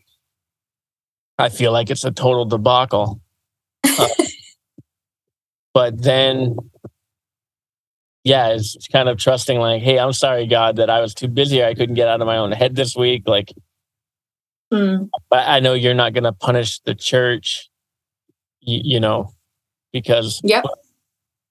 I 1.38 1.50
feel 1.50 1.72
like 1.72 1.90
it's 1.90 2.04
a 2.04 2.12
total 2.12 2.46
debacle. 2.46 3.22
Uh, 3.84 4.08
but 5.74 6.02
then, 6.02 6.58
yeah, 8.24 8.50
it's 8.50 8.88
kind 8.92 9.08
of 9.08 9.18
trusting, 9.18 9.58
like, 9.60 9.82
hey, 9.82 9.98
I'm 9.98 10.12
sorry, 10.14 10.46
God, 10.48 10.76
that 10.76 10.90
I 10.90 11.00
was 11.00 11.14
too 11.14 11.28
busy. 11.30 11.62
Or 11.62 11.66
I 11.66 11.74
couldn't 11.74 11.96
get 11.96 12.08
out 12.08 12.20
of 12.20 12.28
my 12.28 12.38
own 12.38 12.52
head 12.52 12.76
this 12.76 12.96
week. 12.96 13.24
Like, 13.26 13.54
Mm, 14.72 15.10
I 15.32 15.60
know 15.62 15.74
you're 15.74 15.96
not 15.96 16.14
going 16.14 16.26
to 16.26 16.32
punish 16.32 16.80
the 16.82 16.94
church, 16.94 17.72
you, 18.62 18.82
you 18.84 19.00
know, 19.00 19.34
because 19.92 20.42
Yep. 20.44 20.64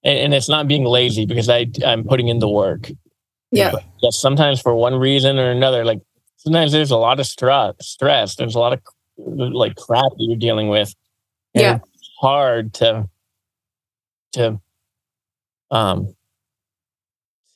and, 0.04 0.18
and 0.18 0.34
it's 0.34 0.48
not 0.48 0.68
being 0.68 0.84
lazy 0.84 1.26
because 1.26 1.48
I 1.48 1.66
I'm 1.84 2.04
putting 2.04 2.28
in 2.28 2.38
the 2.38 2.48
work. 2.48 2.88
Yeah. 3.50 3.72
Yes, 4.02 4.18
sometimes 4.18 4.60
for 4.60 4.74
one 4.74 4.94
reason 4.94 5.38
or 5.38 5.50
another, 5.50 5.84
like 5.84 6.00
sometimes 6.36 6.72
there's 6.72 6.90
a 6.90 6.96
lot 6.96 7.18
of 7.20 7.26
stress. 7.26 7.74
Stress. 7.80 8.36
There's 8.36 8.54
a 8.54 8.58
lot 8.58 8.72
of 8.72 8.80
like 9.16 9.76
crap 9.76 10.02
that 10.10 10.16
you're 10.18 10.36
dealing 10.38 10.68
with. 10.68 10.94
And 11.54 11.62
Yeah. 11.62 11.78
It's 11.94 12.10
hard 12.20 12.74
to 12.74 13.08
to 14.32 14.60
um 15.70 16.14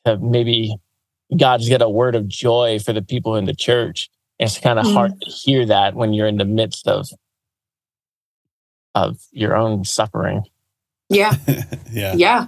to 0.04 0.18
maybe 0.18 0.74
God's 1.36 1.68
got 1.68 1.82
a 1.82 1.88
word 1.88 2.14
of 2.14 2.28
joy 2.28 2.78
for 2.78 2.92
the 2.92 3.02
people 3.02 3.36
in 3.36 3.44
the 3.44 3.54
church. 3.54 4.10
It's 4.38 4.58
kind 4.58 4.78
of 4.78 4.86
Mm. 4.86 4.92
hard 4.94 5.20
to 5.20 5.30
hear 5.30 5.64
that 5.66 5.94
when 5.94 6.12
you're 6.12 6.26
in 6.26 6.36
the 6.38 6.44
midst 6.44 6.88
of 6.88 7.06
of 8.94 9.18
your 9.30 9.56
own 9.56 9.84
suffering. 9.84 10.42
Yeah. 11.08 11.34
yeah. 11.92 12.14
Yeah. 12.14 12.46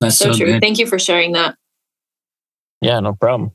That's 0.00 0.16
So, 0.18 0.32
so, 0.32 0.38
true. 0.38 0.46
good. 0.52 0.60
Thank 0.60 0.78
you 0.78 0.86
for 0.86 0.98
sharing 0.98 1.32
that. 1.32 1.56
Yeah, 2.84 3.00
no 3.00 3.14
problem. 3.14 3.52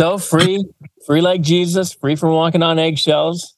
So 0.00 0.18
free, 0.18 0.64
free 1.06 1.22
like 1.22 1.42
Jesus, 1.42 1.92
free 1.94 2.16
from 2.16 2.32
walking 2.32 2.62
on 2.62 2.78
eggshells. 2.78 3.56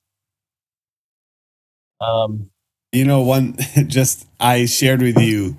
Um, 2.01 2.51
You 2.93 3.05
know, 3.05 3.23
one 3.23 3.57
just 3.89 4.27
I 4.41 4.67
shared 4.67 5.03
with 5.03 5.19
you. 5.19 5.57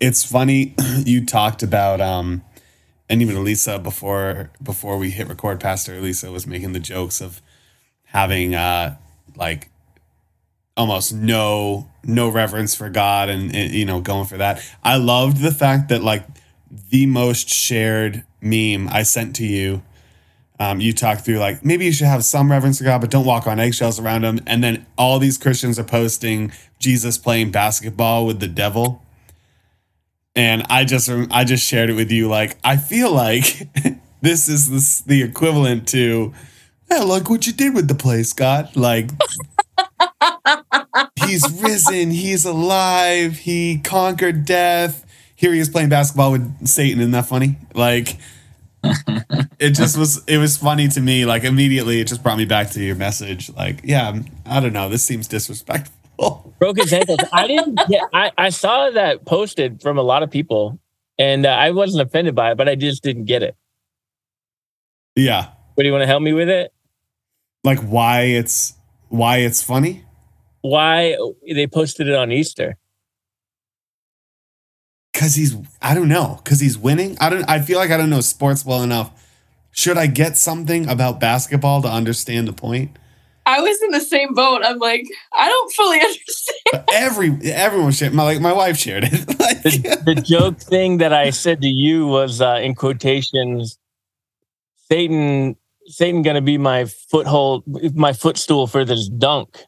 It's 0.00 0.24
funny 0.24 0.74
you 1.06 1.26
talked 1.26 1.62
about 1.62 2.00
um 2.00 2.42
and 3.08 3.22
even 3.22 3.36
Alissa 3.36 3.82
before 3.82 4.50
before 4.62 4.98
we 4.98 5.10
hit 5.10 5.28
record, 5.28 5.60
Pastor 5.60 6.00
Alissa 6.00 6.32
was 6.32 6.46
making 6.46 6.72
the 6.72 6.80
jokes 6.80 7.20
of 7.20 7.42
having 8.06 8.54
uh 8.54 8.96
like 9.36 9.70
almost 10.76 11.14
no 11.14 11.90
no 12.04 12.28
reverence 12.30 12.74
for 12.74 12.90
God 12.90 13.28
and, 13.30 13.54
and 13.54 13.72
you 13.72 13.84
know 13.86 14.00
going 14.00 14.26
for 14.26 14.38
that. 14.38 14.62
I 14.84 14.96
loved 14.96 15.38
the 15.38 15.52
fact 15.52 15.90
that 15.90 16.02
like 16.02 16.26
the 16.90 17.06
most 17.06 17.48
shared 17.48 18.24
meme 18.40 18.88
I 18.88 19.02
sent 19.02 19.36
to 19.36 19.46
you 19.46 19.82
um, 20.62 20.80
you 20.80 20.92
talked 20.92 21.22
through 21.22 21.38
like 21.38 21.64
maybe 21.64 21.86
you 21.86 21.92
should 21.92 22.06
have 22.06 22.24
some 22.24 22.48
reverence 22.48 22.78
for 22.78 22.84
God, 22.84 23.00
but 23.00 23.10
don't 23.10 23.24
walk 23.24 23.48
on 23.48 23.58
eggshells 23.58 23.98
around 23.98 24.24
him. 24.24 24.38
And 24.46 24.62
then 24.62 24.86
all 24.96 25.18
these 25.18 25.36
Christians 25.36 25.76
are 25.76 25.84
posting 25.84 26.52
Jesus 26.78 27.18
playing 27.18 27.50
basketball 27.50 28.26
with 28.26 28.38
the 28.38 28.46
devil. 28.46 29.02
And 30.36 30.62
I 30.70 30.84
just 30.84 31.10
I 31.32 31.42
just 31.42 31.66
shared 31.66 31.90
it 31.90 31.94
with 31.94 32.12
you. 32.12 32.28
Like 32.28 32.58
I 32.62 32.76
feel 32.76 33.10
like 33.10 33.68
this 34.20 34.48
is 34.48 34.70
this, 34.70 35.00
the 35.00 35.22
equivalent 35.22 35.88
to, 35.88 36.32
yeah, 36.88 36.98
look 36.98 37.28
what 37.28 37.44
you 37.44 37.52
did 37.52 37.74
with 37.74 37.88
the 37.88 37.96
place, 37.96 38.32
God. 38.32 38.76
Like 38.76 39.10
he's 41.26 41.50
risen, 41.60 42.12
he's 42.12 42.44
alive, 42.44 43.38
he 43.38 43.78
conquered 43.78 44.44
death. 44.44 45.04
Here 45.42 45.52
he 45.52 45.58
is 45.58 45.68
playing 45.68 45.88
basketball 45.88 46.30
with 46.30 46.68
Satan. 46.68 47.00
Isn't 47.00 47.10
that 47.10 47.26
funny? 47.26 47.58
Like 47.74 48.16
it 49.58 49.70
just 49.70 49.98
was 49.98 50.24
it 50.26 50.38
was 50.38 50.56
funny 50.56 50.86
to 50.86 51.00
me 51.00 51.24
like 51.24 51.42
immediately 51.42 52.00
it 52.00 52.06
just 52.06 52.22
brought 52.22 52.38
me 52.38 52.44
back 52.44 52.70
to 52.70 52.82
your 52.82 52.96
message 52.96 53.48
like 53.54 53.80
yeah 53.84 54.12
i 54.44 54.58
don't 54.58 54.72
know 54.72 54.88
this 54.88 55.04
seems 55.04 55.28
disrespectful 55.28 56.54
broke 56.58 56.78
his 56.78 56.92
ankles. 56.92 57.20
I 57.32 57.46
didn't 57.46 57.78
get, 57.88 58.02
I, 58.12 58.32
I 58.36 58.48
saw 58.48 58.90
that 58.90 59.24
posted 59.24 59.80
from 59.80 59.98
a 59.98 60.02
lot 60.02 60.24
of 60.24 60.30
people 60.32 60.78
and 61.18 61.46
uh, 61.46 61.50
I 61.50 61.70
wasn't 61.70 62.08
offended 62.08 62.34
by 62.34 62.52
it, 62.52 62.56
but 62.56 62.68
I 62.68 62.74
just 62.74 63.02
didn't 63.04 63.24
get 63.26 63.42
it. 63.42 63.56
yeah 65.14 65.50
What 65.74 65.82
do 65.82 65.86
you 65.86 65.92
want 65.92 66.02
to 66.02 66.06
help 66.08 66.22
me 66.22 66.32
with 66.32 66.48
it? 66.48 66.72
like 67.64 67.78
why 67.80 68.22
it's 68.22 68.74
why 69.08 69.38
it's 69.38 69.62
funny 69.62 70.04
Why 70.62 71.16
they 71.48 71.66
posted 71.68 72.08
it 72.08 72.14
on 72.16 72.32
Easter? 72.32 72.76
Because 75.12 75.34
he's 75.34 75.56
i 75.80 75.94
don't 75.94 76.08
know 76.08 76.40
because 76.42 76.60
he's 76.60 76.78
winning 76.78 77.16
i 77.20 77.28
don't 77.28 77.48
i 77.48 77.60
feel 77.60 77.78
like 77.78 77.90
i 77.90 77.96
don't 77.96 78.10
know 78.10 78.20
sports 78.20 78.64
well 78.64 78.82
enough 78.82 79.10
should 79.70 79.96
i 79.98 80.06
get 80.06 80.36
something 80.36 80.88
about 80.88 81.20
basketball 81.20 81.82
to 81.82 81.88
understand 81.88 82.48
the 82.48 82.52
point 82.52 82.98
I 83.44 83.60
was 83.60 83.82
in 83.82 83.90
the 83.90 84.00
same 84.00 84.34
boat. 84.34 84.62
I'm 84.64 84.78
like, 84.78 85.04
I 85.36 85.48
don't 85.48 85.72
fully 85.72 86.00
understand. 86.00 86.58
But 86.70 86.88
every 86.92 87.52
everyone 87.52 87.92
shared 87.92 88.14
my 88.14 88.22
like 88.22 88.40
my 88.40 88.52
wife 88.52 88.76
shared 88.78 89.04
it 89.04 89.12
like, 89.40 89.62
The, 89.62 90.02
the 90.04 90.14
joke 90.24 90.58
thing 90.58 90.98
that 90.98 91.12
I 91.12 91.30
said 91.30 91.60
to 91.62 91.68
you 91.68 92.06
was 92.06 92.40
uh, 92.40 92.60
in 92.62 92.74
quotations, 92.74 93.78
Satan, 94.88 95.56
Satan 95.86 96.22
gonna 96.22 96.40
be 96.40 96.56
my 96.56 96.84
foothold, 96.84 97.64
my 97.94 98.12
footstool 98.12 98.66
for 98.66 98.84
this 98.84 99.08
dunk. 99.08 99.64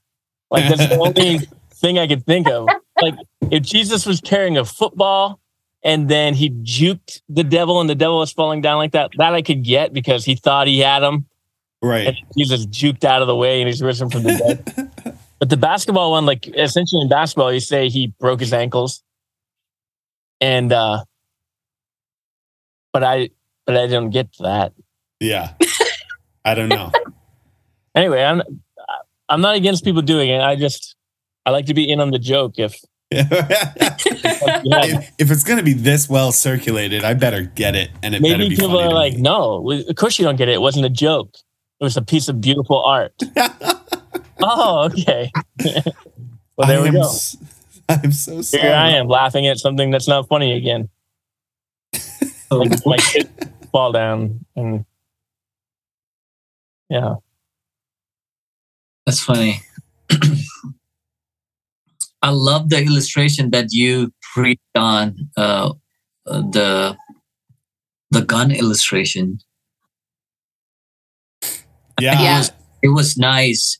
Like 0.50 0.68
that's 0.68 0.88
the 0.88 0.98
only 0.98 1.48
thing 1.74 1.98
I 1.98 2.06
could 2.06 2.24
think 2.24 2.48
of. 2.48 2.68
Like 3.10 3.14
if 3.50 3.62
Jesus 3.62 4.06
was 4.06 4.20
carrying 4.20 4.56
a 4.56 4.64
football 4.64 5.40
and 5.82 6.08
then 6.08 6.34
he 6.34 6.50
juked 6.50 7.20
the 7.28 7.44
devil 7.44 7.80
and 7.80 7.88
the 7.88 7.94
devil 7.94 8.18
was 8.18 8.32
falling 8.32 8.60
down 8.60 8.78
like 8.78 8.92
that, 8.92 9.10
that 9.18 9.34
I 9.34 9.42
could 9.42 9.62
get 9.62 9.92
because 9.92 10.24
he 10.24 10.34
thought 10.34 10.66
he 10.66 10.80
had 10.80 11.02
him 11.02 11.26
right 11.82 12.08
and 12.08 12.16
Jesus 12.36 12.66
juked 12.66 13.04
out 13.04 13.22
of 13.22 13.28
the 13.28 13.36
way 13.36 13.60
and 13.60 13.68
he's 13.68 13.82
risen 13.82 14.10
from 14.10 14.22
the 14.22 14.36
dead. 14.36 15.18
but 15.38 15.50
the 15.50 15.56
basketball 15.56 16.12
one, 16.12 16.26
like 16.26 16.46
essentially 16.48 17.02
in 17.02 17.08
basketball, 17.08 17.52
you 17.52 17.60
say 17.60 17.88
he 17.88 18.08
broke 18.18 18.40
his 18.40 18.52
ankles. 18.52 19.02
And 20.40 20.72
uh 20.72 21.04
but 22.92 23.04
I 23.04 23.30
but 23.66 23.76
I 23.76 23.86
didn't 23.86 24.10
get 24.10 24.32
to 24.34 24.42
that. 24.42 24.72
yeah 25.20 25.54
i 26.44 26.54
don't 26.54 26.68
know 26.68 26.92
Anyway, 27.94 28.22
I'm 28.22 28.42
I'm 29.28 29.40
not 29.40 29.54
against 29.54 29.84
people 29.84 30.02
doing 30.02 30.28
it. 30.28 30.40
I 30.40 30.56
just 30.56 30.96
I 31.46 31.50
like 31.50 31.66
to 31.66 31.74
be 31.74 31.90
in 31.90 32.00
on 32.00 32.10
the 32.10 32.18
joke 32.18 32.58
if 32.58 32.74
if, 33.10 35.12
if 35.18 35.30
it's 35.30 35.44
going 35.44 35.58
to 35.58 35.64
be 35.64 35.72
this 35.72 36.08
well 36.08 36.32
circulated, 36.32 37.04
I 37.04 37.14
better 37.14 37.42
get 37.42 37.74
it, 37.76 37.90
and 38.02 38.14
it 38.14 38.22
better 38.22 38.38
maybe 38.38 38.50
be 38.50 38.56
people 38.56 38.70
funny 38.70 38.88
are 38.88 38.92
like, 38.92 39.14
me. 39.14 39.22
no, 39.22 39.70
of 39.70 39.96
course 39.96 40.18
you 40.18 40.24
don't 40.24 40.36
get 40.36 40.48
it. 40.48 40.54
It 40.54 40.60
wasn't 40.60 40.86
a 40.86 40.90
joke. 40.90 41.34
It 41.80 41.84
was 41.84 41.96
a 41.96 42.02
piece 42.02 42.28
of 42.28 42.40
beautiful 42.40 42.82
art. 42.82 43.12
oh, 44.42 44.84
okay. 44.90 45.30
well, 46.56 46.68
there 46.68 46.80
I 46.80 46.82
we 46.82 46.88
am 46.88 46.94
go. 46.94 47.00
s- 47.02 47.36
I'm 47.88 48.12
so 48.12 48.40
sorry. 48.42 48.62
Here 48.62 48.72
I 48.74 48.90
am 48.90 49.08
laughing 49.08 49.46
at 49.46 49.58
something 49.58 49.90
that's 49.90 50.08
not 50.08 50.26
funny 50.28 50.52
again. 50.56 50.88
So, 52.48 52.58
Like 52.58 52.84
my 52.86 52.96
kids 52.96 53.28
fall 53.70 53.92
down 53.92 54.44
and 54.56 54.84
yeah. 56.88 57.14
That's 59.06 59.20
funny. 59.20 59.60
I 62.24 62.30
love 62.30 62.70
the 62.70 62.82
illustration 62.82 63.50
that 63.50 63.72
you 63.72 64.10
preached 64.32 64.74
on 64.74 65.28
uh, 65.36 65.74
uh, 66.26 66.40
the 66.40 66.96
the 68.10 68.22
gun 68.22 68.50
illustration. 68.50 69.40
Yeah. 72.00 72.22
Yeah. 72.22 72.36
It 72.36 72.38
was, 72.38 72.52
it 72.84 72.88
was 72.88 73.18
nice. 73.18 73.78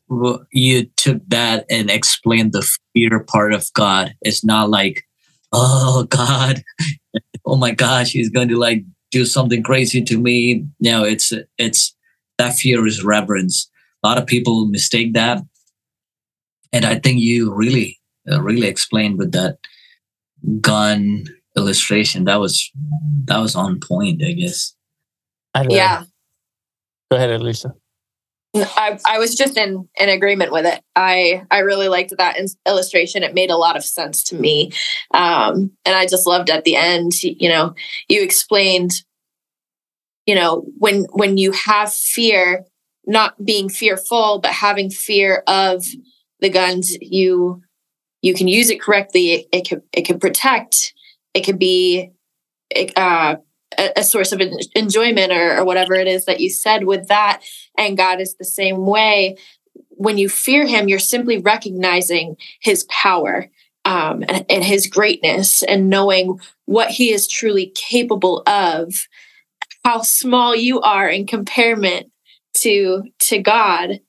You 0.52 0.84
took 0.96 1.26
that 1.28 1.64
and 1.70 1.90
explained 1.90 2.52
the 2.52 2.70
fear 2.92 3.18
part 3.20 3.54
of 3.54 3.66
God. 3.72 4.14
It's 4.20 4.44
not 4.44 4.68
like, 4.68 5.04
oh 5.50 6.04
God, 6.10 6.62
oh 7.46 7.56
my 7.56 7.70
gosh, 7.70 8.10
he's 8.10 8.28
going 8.28 8.48
to 8.48 8.58
like 8.58 8.84
do 9.10 9.24
something 9.24 9.62
crazy 9.62 10.02
to 10.02 10.18
me. 10.18 10.66
No, 10.80 11.02
it's 11.02 11.32
it's 11.56 11.96
that 12.36 12.56
fear 12.56 12.86
is 12.86 13.02
reverence. 13.02 13.70
A 14.02 14.08
lot 14.08 14.18
of 14.18 14.26
people 14.26 14.66
mistake 14.66 15.14
that, 15.14 15.40
and 16.74 16.84
I 16.84 16.96
think 16.96 17.20
you 17.20 17.50
really 17.50 17.98
really 18.26 18.66
explained 18.66 19.18
with 19.18 19.32
that 19.32 19.58
gun 20.60 21.24
illustration. 21.56 22.24
That 22.24 22.40
was 22.40 22.70
that 23.24 23.38
was 23.38 23.54
on 23.54 23.80
point, 23.80 24.22
I 24.22 24.32
guess. 24.32 24.74
I 25.54 25.62
don't. 25.62 25.72
Yeah. 25.72 26.04
Go 27.10 27.16
ahead, 27.16 27.40
Alissa. 27.40 27.74
I, 28.56 28.98
I 29.06 29.18
was 29.18 29.34
just 29.34 29.56
in, 29.56 29.88
in 29.96 30.08
agreement 30.08 30.52
with 30.52 30.64
it. 30.64 30.80
I, 30.94 31.42
I 31.50 31.58
really 31.60 31.88
liked 31.88 32.14
that 32.16 32.38
in- 32.38 32.46
illustration. 32.66 33.24
It 33.24 33.34
made 33.34 33.50
a 33.50 33.56
lot 33.56 33.76
of 33.76 33.84
sense 33.84 34.22
to 34.24 34.36
me. 34.36 34.70
Um, 35.12 35.72
and 35.84 35.96
I 35.96 36.06
just 36.06 36.26
loved 36.26 36.50
at 36.50 36.64
the 36.64 36.76
end, 36.76 37.20
you 37.22 37.48
know, 37.48 37.74
you 38.08 38.22
explained, 38.22 38.92
you 40.26 40.36
know, 40.36 40.64
when, 40.78 41.06
when 41.12 41.36
you 41.36 41.50
have 41.52 41.92
fear, 41.92 42.64
not 43.06 43.44
being 43.44 43.68
fearful, 43.68 44.38
but 44.38 44.52
having 44.52 44.88
fear 44.88 45.42
of 45.48 45.84
the 46.40 46.48
guns, 46.48 46.96
you, 47.00 47.60
you 48.24 48.32
can 48.32 48.48
use 48.48 48.70
it 48.70 48.80
correctly. 48.80 49.32
It, 49.32 49.48
it 49.52 49.68
could, 49.68 49.82
it 49.92 50.02
could 50.02 50.18
protect, 50.18 50.94
it 51.34 51.42
could 51.42 51.58
be, 51.58 52.10
uh, 52.96 53.36
a, 53.76 54.02
source 54.02 54.32
of 54.32 54.40
en- 54.40 54.56
enjoyment 54.74 55.30
or, 55.30 55.58
or 55.58 55.64
whatever 55.64 55.94
it 55.94 56.06
is 56.06 56.24
that 56.24 56.40
you 56.40 56.48
said 56.48 56.84
with 56.84 57.08
that 57.08 57.42
and 57.76 57.98
God 57.98 58.20
is 58.20 58.36
the 58.36 58.44
same 58.44 58.86
way. 58.86 59.36
When 59.90 60.16
you 60.16 60.28
fear 60.28 60.66
Him, 60.66 60.88
you're 60.88 60.98
simply 60.98 61.38
recognizing 61.38 62.36
His 62.60 62.84
power 62.84 63.50
um, 63.84 64.24
and, 64.26 64.46
and 64.48 64.64
His 64.64 64.86
greatness 64.86 65.62
and 65.62 65.90
knowing 65.90 66.40
what 66.64 66.90
He 66.90 67.12
is 67.12 67.28
truly 67.28 67.72
capable 67.74 68.42
of, 68.46 69.06
how 69.84 70.00
small 70.00 70.56
you 70.56 70.80
are 70.80 71.08
in 71.08 71.26
comparison 71.26 72.10
to 72.54 73.02
to 73.18 73.38
God. 73.38 74.00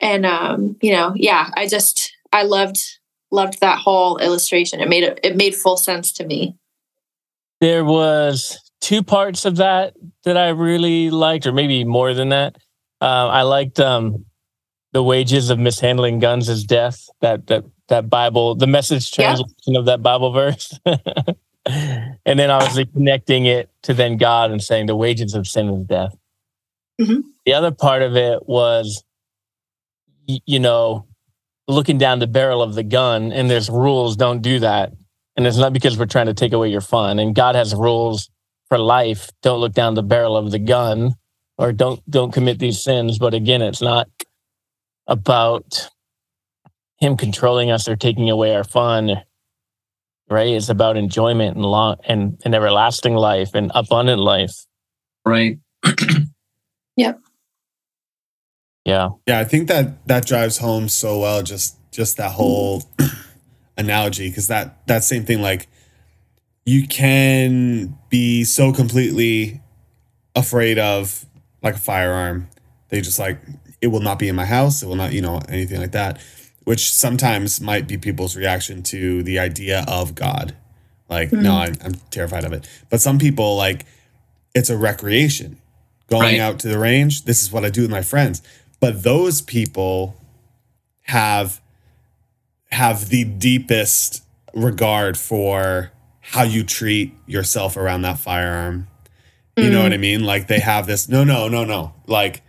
And 0.00 0.24
um, 0.26 0.76
you 0.80 0.92
know, 0.92 1.12
yeah, 1.16 1.50
I 1.56 1.66
just 1.66 2.12
I 2.32 2.42
loved 2.42 2.78
loved 3.34 3.60
that 3.60 3.78
whole 3.78 4.16
illustration. 4.18 4.80
It 4.80 4.88
made 4.88 5.02
it 5.04 5.20
it 5.22 5.36
made 5.36 5.54
full 5.54 5.76
sense 5.76 6.12
to 6.12 6.26
me. 6.26 6.56
There 7.60 7.84
was 7.84 8.58
two 8.80 9.02
parts 9.02 9.44
of 9.44 9.56
that 9.56 9.94
that 10.24 10.36
I 10.36 10.48
really 10.50 11.10
liked, 11.10 11.46
or 11.46 11.52
maybe 11.52 11.84
more 11.84 12.14
than 12.14 12.30
that. 12.30 12.56
Uh, 13.00 13.28
I 13.28 13.42
liked 13.42 13.80
um, 13.80 14.24
the 14.92 15.02
wages 15.02 15.50
of 15.50 15.58
mishandling 15.58 16.18
guns 16.20 16.48
is 16.48 16.64
death. 16.64 17.08
That 17.20 17.46
that 17.48 17.64
that 17.88 18.08
Bible, 18.08 18.54
the 18.54 18.66
message 18.66 19.10
Yeah. 19.18 19.34
translation 19.34 19.76
of 19.76 19.84
that 19.86 20.02
Bible 20.02 20.32
verse, 20.32 20.78
and 21.66 22.38
then 22.38 22.50
obviously 22.50 22.86
connecting 22.86 23.46
it 23.46 23.70
to 23.82 23.94
then 23.94 24.16
God 24.16 24.50
and 24.50 24.62
saying 24.62 24.86
the 24.86 24.96
wages 24.96 25.34
of 25.34 25.46
sin 25.46 25.68
is 25.68 25.86
death. 25.86 26.14
Mhm. 27.00 27.22
The 27.44 27.52
other 27.54 27.70
part 27.72 28.02
of 28.02 28.16
it 28.16 28.48
was, 28.48 29.04
you 30.26 30.58
know, 30.60 31.06
looking 31.68 31.98
down 31.98 32.18
the 32.18 32.26
barrel 32.26 32.62
of 32.62 32.74
the 32.74 32.82
gun, 32.82 33.32
and 33.32 33.50
there's 33.50 33.70
rules. 33.70 34.16
Don't 34.16 34.42
do 34.42 34.58
that, 34.60 34.92
and 35.36 35.46
it's 35.46 35.56
not 35.56 35.72
because 35.72 35.98
we're 35.98 36.06
trying 36.06 36.26
to 36.26 36.34
take 36.34 36.52
away 36.52 36.68
your 36.68 36.80
fun. 36.80 37.18
And 37.18 37.34
God 37.34 37.54
has 37.54 37.74
rules 37.74 38.30
for 38.68 38.78
life. 38.78 39.30
Don't 39.42 39.60
look 39.60 39.72
down 39.72 39.94
the 39.94 40.02
barrel 40.02 40.36
of 40.36 40.50
the 40.50 40.58
gun, 40.58 41.14
or 41.58 41.72
don't 41.72 42.00
don't 42.08 42.32
commit 42.32 42.58
these 42.58 42.82
sins. 42.82 43.18
But 43.18 43.34
again, 43.34 43.62
it's 43.62 43.82
not 43.82 44.08
about 45.06 45.88
him 46.98 47.16
controlling 47.16 47.70
us 47.70 47.88
or 47.88 47.96
taking 47.96 48.30
away 48.30 48.54
our 48.54 48.64
fun 48.64 49.20
right 50.30 50.54
it's 50.54 50.70
about 50.70 50.96
enjoyment 50.96 51.54
and 51.54 51.66
long 51.66 51.96
and, 52.06 52.40
and 52.46 52.54
everlasting 52.54 53.14
life 53.14 53.50
and 53.52 53.70
abundant 53.74 54.18
life 54.18 54.64
Right. 55.24 55.58
yeah. 58.84 59.10
Yeah, 59.26 59.38
I 59.40 59.44
think 59.44 59.68
that 59.68 60.06
that 60.06 60.26
drives 60.26 60.58
home 60.58 60.88
so 60.88 61.20
well 61.20 61.42
just 61.42 61.76
just 61.90 62.16
that 62.16 62.32
whole 62.32 62.82
analogy 63.76 64.28
because 64.28 64.48
that 64.48 64.86
that 64.86 65.04
same 65.04 65.24
thing 65.24 65.40
like 65.40 65.68
you 66.66 66.86
can 66.86 67.96
be 68.08 68.44
so 68.44 68.72
completely 68.72 69.60
afraid 70.34 70.78
of 70.78 71.24
like 71.62 71.74
a 71.74 71.78
firearm. 71.78 72.48
They 72.88 73.00
just 73.00 73.18
like 73.18 73.38
it 73.80 73.88
will 73.88 74.00
not 74.00 74.18
be 74.18 74.28
in 74.28 74.36
my 74.36 74.46
house 74.46 74.82
it 74.82 74.86
will 74.86 74.96
not 74.96 75.12
you 75.12 75.20
know 75.20 75.40
anything 75.48 75.78
like 75.80 75.92
that 75.92 76.18
which 76.64 76.90
sometimes 76.90 77.60
might 77.60 77.86
be 77.86 77.98
people's 77.98 78.34
reaction 78.36 78.82
to 78.82 79.22
the 79.22 79.38
idea 79.38 79.84
of 79.88 80.14
god. 80.14 80.54
Like 81.08 81.32
no 81.32 81.52
mm-hmm. 81.52 81.82
I, 81.82 81.86
i'm 81.86 81.94
terrified 82.10 82.44
of 82.44 82.52
it. 82.52 82.68
But 82.90 83.00
some 83.00 83.18
people 83.18 83.56
like 83.56 83.86
it's 84.54 84.68
a 84.70 84.76
recreation. 84.76 85.58
Going 86.06 86.22
Right. 86.22 86.38
out 86.40 86.58
to 86.60 86.68
the 86.68 86.78
range 86.78 87.24
this 87.24 87.42
is 87.42 87.50
what 87.50 87.64
i 87.64 87.70
do 87.70 87.80
with 87.80 87.90
my 87.90 88.02
friends 88.02 88.42
but 88.84 89.02
those 89.02 89.40
people 89.40 90.14
have 91.04 91.62
have 92.70 93.08
the 93.08 93.24
deepest 93.24 94.22
regard 94.52 95.16
for 95.16 95.90
how 96.20 96.42
you 96.42 96.62
treat 96.62 97.14
yourself 97.26 97.78
around 97.78 98.02
that 98.02 98.18
firearm. 98.18 98.86
You 99.56 99.70
know 99.70 99.82
what 99.82 99.94
i 99.94 99.96
mean? 99.96 100.24
Like 100.24 100.48
they 100.48 100.58
have 100.58 100.86
this 100.86 101.08
no 101.08 101.24
no 101.24 101.48
no 101.48 101.64
no. 101.64 101.94
Like 102.06 102.42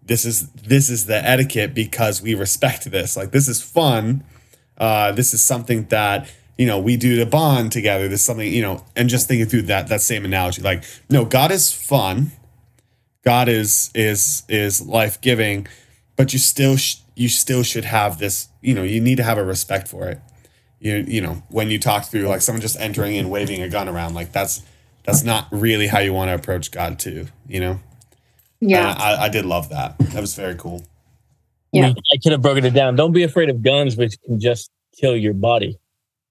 this 0.00 0.24
is 0.24 0.48
this 0.52 0.90
is 0.90 1.06
the 1.06 1.16
etiquette 1.28 1.74
because 1.74 2.22
we 2.22 2.36
respect 2.36 2.88
this. 2.92 3.16
Like 3.16 3.32
this 3.32 3.48
is 3.48 3.60
fun. 3.60 4.22
Uh 4.78 5.10
this 5.10 5.34
is 5.34 5.42
something 5.42 5.86
that 5.86 6.30
you 6.56 6.66
know 6.66 6.78
we 6.78 6.96
do 6.96 7.16
to 7.16 7.26
bond 7.26 7.72
together. 7.72 8.06
This 8.06 8.20
is 8.20 8.26
something 8.26 8.46
you 8.52 8.62
know 8.62 8.84
and 8.94 9.08
just 9.08 9.26
thinking 9.26 9.48
through 9.48 9.62
that 9.62 9.88
that 9.88 10.02
same 10.02 10.24
analogy 10.24 10.62
like 10.62 10.84
no 11.08 11.24
god 11.24 11.50
is 11.50 11.72
fun 11.72 12.30
god 13.24 13.48
is 13.48 13.90
is 13.94 14.42
is 14.48 14.80
life-giving 14.86 15.66
but 16.16 16.32
you 16.32 16.38
still 16.38 16.76
sh- 16.76 16.96
you 17.16 17.28
still 17.28 17.62
should 17.62 17.84
have 17.84 18.18
this 18.18 18.48
you 18.62 18.74
know 18.74 18.82
you 18.82 19.00
need 19.00 19.16
to 19.16 19.22
have 19.22 19.38
a 19.38 19.44
respect 19.44 19.88
for 19.88 20.08
it. 20.08 20.18
You 20.80 21.04
you 21.06 21.20
know 21.20 21.42
when 21.48 21.70
you 21.70 21.78
talk 21.78 22.06
through 22.06 22.26
like 22.28 22.40
someone 22.42 22.60
just 22.62 22.78
entering 22.80 23.16
and 23.18 23.30
waving 23.30 23.62
a 23.62 23.68
gun 23.68 23.88
around 23.88 24.14
like 24.14 24.32
that's 24.32 24.62
that's 25.04 25.22
not 25.24 25.46
really 25.50 25.86
how 25.86 25.98
you 25.98 26.12
want 26.14 26.28
to 26.30 26.34
approach 26.34 26.70
god 26.70 26.98
too 26.98 27.26
you 27.48 27.60
know? 27.60 27.80
Yeah. 28.60 28.90
And 28.90 28.98
I, 28.98 29.24
I 29.24 29.28
did 29.30 29.46
love 29.46 29.70
that. 29.70 29.96
That 29.98 30.20
was 30.20 30.34
very 30.34 30.54
cool. 30.54 30.84
Yeah. 31.72 31.88
We- 31.88 31.94
i 32.14 32.18
could 32.22 32.32
have 32.32 32.42
broken 32.42 32.64
it 32.66 32.74
down. 32.74 32.96
Don't 32.96 33.12
be 33.12 33.22
afraid 33.22 33.48
of 33.48 33.62
guns 33.62 33.96
which 33.96 34.16
can 34.26 34.38
just 34.38 34.70
kill 34.98 35.16
your 35.16 35.32
body. 35.34 35.78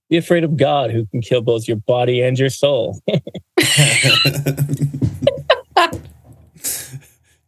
Be 0.10 0.17
afraid 0.17 0.43
of 0.43 0.58
god 0.58 0.91
who 0.91 1.06
can 1.08 1.21
kill 1.21 1.41
both 1.41 1.67
your 1.67 1.78
body 1.78 2.21
and 2.21 2.38
your 2.38 2.49
soul 2.49 2.99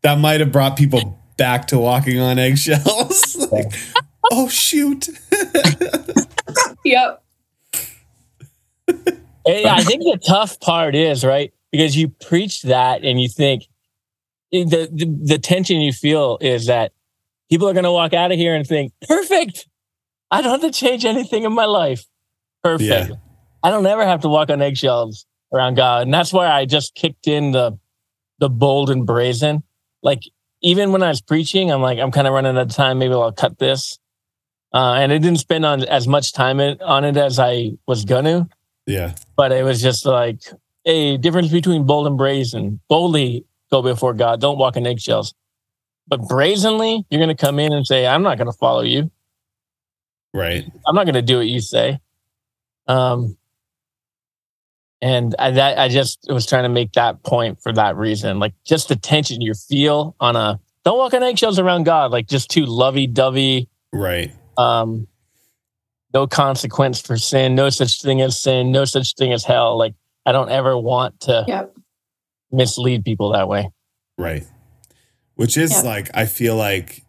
that 0.04 0.20
might 0.20 0.40
have 0.40 0.52
brought 0.52 0.78
people 0.78 1.20
back 1.38 1.68
to 1.68 1.78
walking 1.78 2.20
on 2.20 2.38
eggshells 2.40 3.36
like, 3.52 3.72
oh 4.32 4.48
shoot 4.48 5.10
Yep. 6.84 7.24
Hey, 9.46 9.66
I 9.66 9.84
think 9.84 10.04
the 10.04 10.20
tough 10.26 10.60
part 10.60 10.96
is 10.96 11.24
right 11.24 11.54
because 11.72 11.96
you 11.96 12.10
preach 12.10 12.64
that 12.64 13.04
and 13.04 13.22
you 13.22 13.30
think 13.30 13.64
eh, 14.54 14.64
the, 14.64 14.90
the 14.92 15.06
the 15.24 15.38
tension 15.38 15.80
you 15.80 15.92
feel 15.92 16.38
is 16.42 16.68
that 16.68 16.92
people 17.50 17.68
are 17.70 17.74
going 17.74 17.86
to 17.86 17.92
walk 17.92 18.14
out 18.14 18.32
of 18.32 18.38
here 18.38 18.56
and 18.56 18.68
think 18.68 18.94
perfect. 19.08 19.68
I 20.30 20.42
don't 20.42 20.62
have 20.62 20.72
to 20.72 20.78
change 20.78 21.06
anything 21.06 21.44
in 21.44 21.54
my 21.54 21.66
life. 21.66 22.06
Perfect. 22.64 23.10
Yeah. 23.10 23.16
I 23.64 23.70
don't 23.70 23.86
ever 23.86 24.06
have 24.06 24.22
to 24.22 24.30
walk 24.30 24.50
on 24.50 24.62
eggshells 24.62 25.26
around 25.54 25.76
God, 25.76 26.04
and 26.04 26.14
that's 26.14 26.34
why 26.34 26.48
I 26.48 26.66
just 26.66 26.96
kicked 26.96 27.28
in 27.28 27.52
the 27.52 27.78
the 28.40 28.50
bold 28.50 28.90
and 28.90 29.06
brazen. 29.06 29.64
Like 30.04 30.22
even 30.62 30.92
when 30.92 31.04
I 31.04 31.10
was 31.10 31.22
preaching, 31.22 31.72
I'm 31.72 31.82
like 31.82 32.00
I'm 32.00 32.12
kind 32.12 32.28
of 32.28 32.34
running 32.34 32.58
out 32.58 32.68
of 32.68 32.76
time. 32.76 33.00
Maybe 33.00 33.14
I'll 33.14 33.32
cut 33.32 33.60
this. 33.60 34.00
Uh, 34.74 34.94
and 34.94 35.12
I 35.12 35.18
didn't 35.18 35.40
spend 35.40 35.66
on 35.66 35.84
as 35.84 36.08
much 36.08 36.32
time 36.32 36.62
it, 36.62 36.82
on 36.82 37.04
it 37.04 37.18
as 37.18 37.40
I 37.40 37.72
was 37.88 38.06
gonna 38.06 38.48
yeah 38.88 39.14
but 39.36 39.52
it 39.52 39.64
was 39.64 39.82
just 39.82 40.06
like 40.06 40.42
a 40.86 41.18
difference 41.18 41.50
between 41.50 41.86
bold 41.86 42.08
and 42.08 42.18
brazen. 42.18 42.80
Boldly 42.88 43.46
go 43.72 43.82
before 43.82 44.14
God, 44.14 44.42
don't 44.42 44.58
walk 44.58 44.78
in 44.78 44.86
eggshells. 44.86 45.34
But 46.08 46.28
brazenly, 46.28 47.06
you're 47.10 47.20
going 47.20 47.36
to 47.36 47.46
come 47.46 47.60
in 47.60 47.74
and 47.74 47.86
say, 47.86 48.06
"I'm 48.06 48.24
not 48.24 48.38
going 48.38 48.52
to 48.52 48.58
follow 48.58 48.82
you. 48.82 49.12
right 50.34 50.66
I'm 50.88 50.96
not 50.96 51.06
going 51.06 51.16
to 51.16 51.22
do 51.22 51.38
what 51.38 51.48
you 51.48 51.62
say." 51.62 52.00
Um, 52.88 53.38
and 55.02 55.36
I, 55.40 55.52
that 55.52 55.80
I 55.80 55.88
just 55.90 56.20
was 56.30 56.46
trying 56.46 56.64
to 56.64 56.70
make 56.70 56.94
that 56.94 57.24
point 57.24 57.62
for 57.62 57.74
that 57.74 57.96
reason, 57.96 58.40
like 58.40 58.54
just 58.66 58.88
the 58.90 58.96
tension 58.96 59.42
you 59.42 59.54
feel 59.54 60.16
on 60.20 60.36
a 60.36 60.60
don't 60.84 60.98
walk 60.98 61.14
on 61.14 61.22
eggshells 61.24 61.60
around 61.60 61.84
God, 61.84 62.12
like 62.12 62.28
just 62.28 62.50
too 62.50 62.66
lovey-dovey, 62.66 63.68
Right. 63.94 64.32
Um, 64.58 65.08
no 66.14 66.28
consequence 66.28 67.02
for 67.02 67.18
sin, 67.18 67.56
no 67.56 67.70
such 67.70 68.02
thing 68.02 68.22
as 68.22 68.40
sin, 68.40 68.72
no 68.72 68.86
such 68.86 69.16
thing 69.16 69.32
as 69.34 69.44
hell. 69.44 69.78
Like 69.78 69.94
I 70.26 70.32
don't 70.32 70.50
ever 70.50 70.78
want 70.78 71.20
to 71.22 71.46
Yep. 71.48 71.76
mislead 72.52 73.04
people 73.06 73.32
that 73.34 73.48
way. 73.48 73.70
Right. 74.18 74.46
Which 75.36 75.58
is 75.58 75.72
Yeah. 75.72 75.82
like, 75.82 76.10
I 76.14 76.26
feel 76.26 76.56
like 76.56 77.01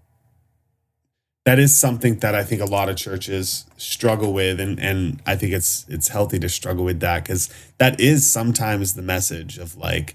that 1.45 1.59
is 1.59 1.77
something 1.77 2.19
that 2.21 2.35
I 2.35 2.45
think 2.45 2.61
a 2.61 2.67
lot 2.67 2.89
of 2.89 2.97
churches 2.97 3.65
struggle 3.77 4.33
with. 4.33 4.61
And, 4.61 4.79
and 4.79 5.21
I 5.27 5.35
think 5.37 5.53
it's, 5.53 5.85
it's 5.89 6.09
healthy 6.09 6.39
to 6.39 6.49
struggle 6.49 6.85
with 6.85 7.01
that 7.01 7.25
because 7.25 7.51
that 7.79 8.01
is 8.01 8.31
sometimes 8.31 8.95
the 8.95 9.03
message 9.03 9.59
of 9.59 9.77
like, 9.77 10.15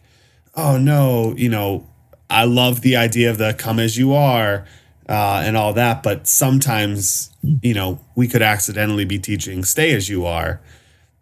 oh 0.56 0.78
no, 0.78 1.34
you 1.36 1.50
know, 1.50 1.88
I 2.30 2.46
love 2.46 2.82
the 2.82 2.96
idea 2.96 3.30
of 3.30 3.38
the 3.38 3.54
come 3.54 3.80
as 3.80 3.98
you 3.98 4.14
are 4.14 4.66
uh, 5.10 5.44
and 5.46 5.58
all 5.58 5.74
that. 5.74 6.02
But 6.02 6.28
sometimes, 6.28 7.30
you 7.62 7.74
know, 7.74 8.00
we 8.16 8.28
could 8.28 8.42
accidentally 8.42 9.06
be 9.06 9.20
teaching 9.20 9.64
stay 9.66 9.94
as 9.94 10.08
you 10.08 10.26
are. 10.26 10.62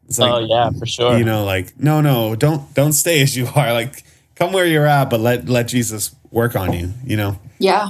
It's 0.08 0.20
like, 0.20 0.32
oh 0.32 0.40
yeah, 0.40 0.70
for 0.70 0.86
sure. 0.86 1.18
you 1.18 1.26
know 1.26 1.44
like 1.46 1.80
no 1.80 2.00
no 2.00 2.36
don't 2.36 2.72
don't 2.76 2.94
stay 2.94 3.24
as 3.24 3.36
you 3.36 3.48
are 3.56 3.74
like 3.74 4.04
come 4.36 4.54
where 4.54 4.68
you're 4.68 4.86
at 4.86 5.10
but 5.10 5.20
let 5.20 5.50
let 5.50 5.68
jesus 5.68 6.16
work 6.30 6.56
on 6.56 6.74
you 6.74 6.94
you 7.04 7.18
know 7.18 7.40
Yeah. 7.58 7.90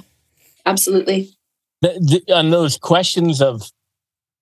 Absolutely. 0.66 1.35
The, 1.86 2.24
the, 2.28 2.34
on 2.34 2.50
those 2.50 2.78
questions 2.78 3.42
of 3.42 3.72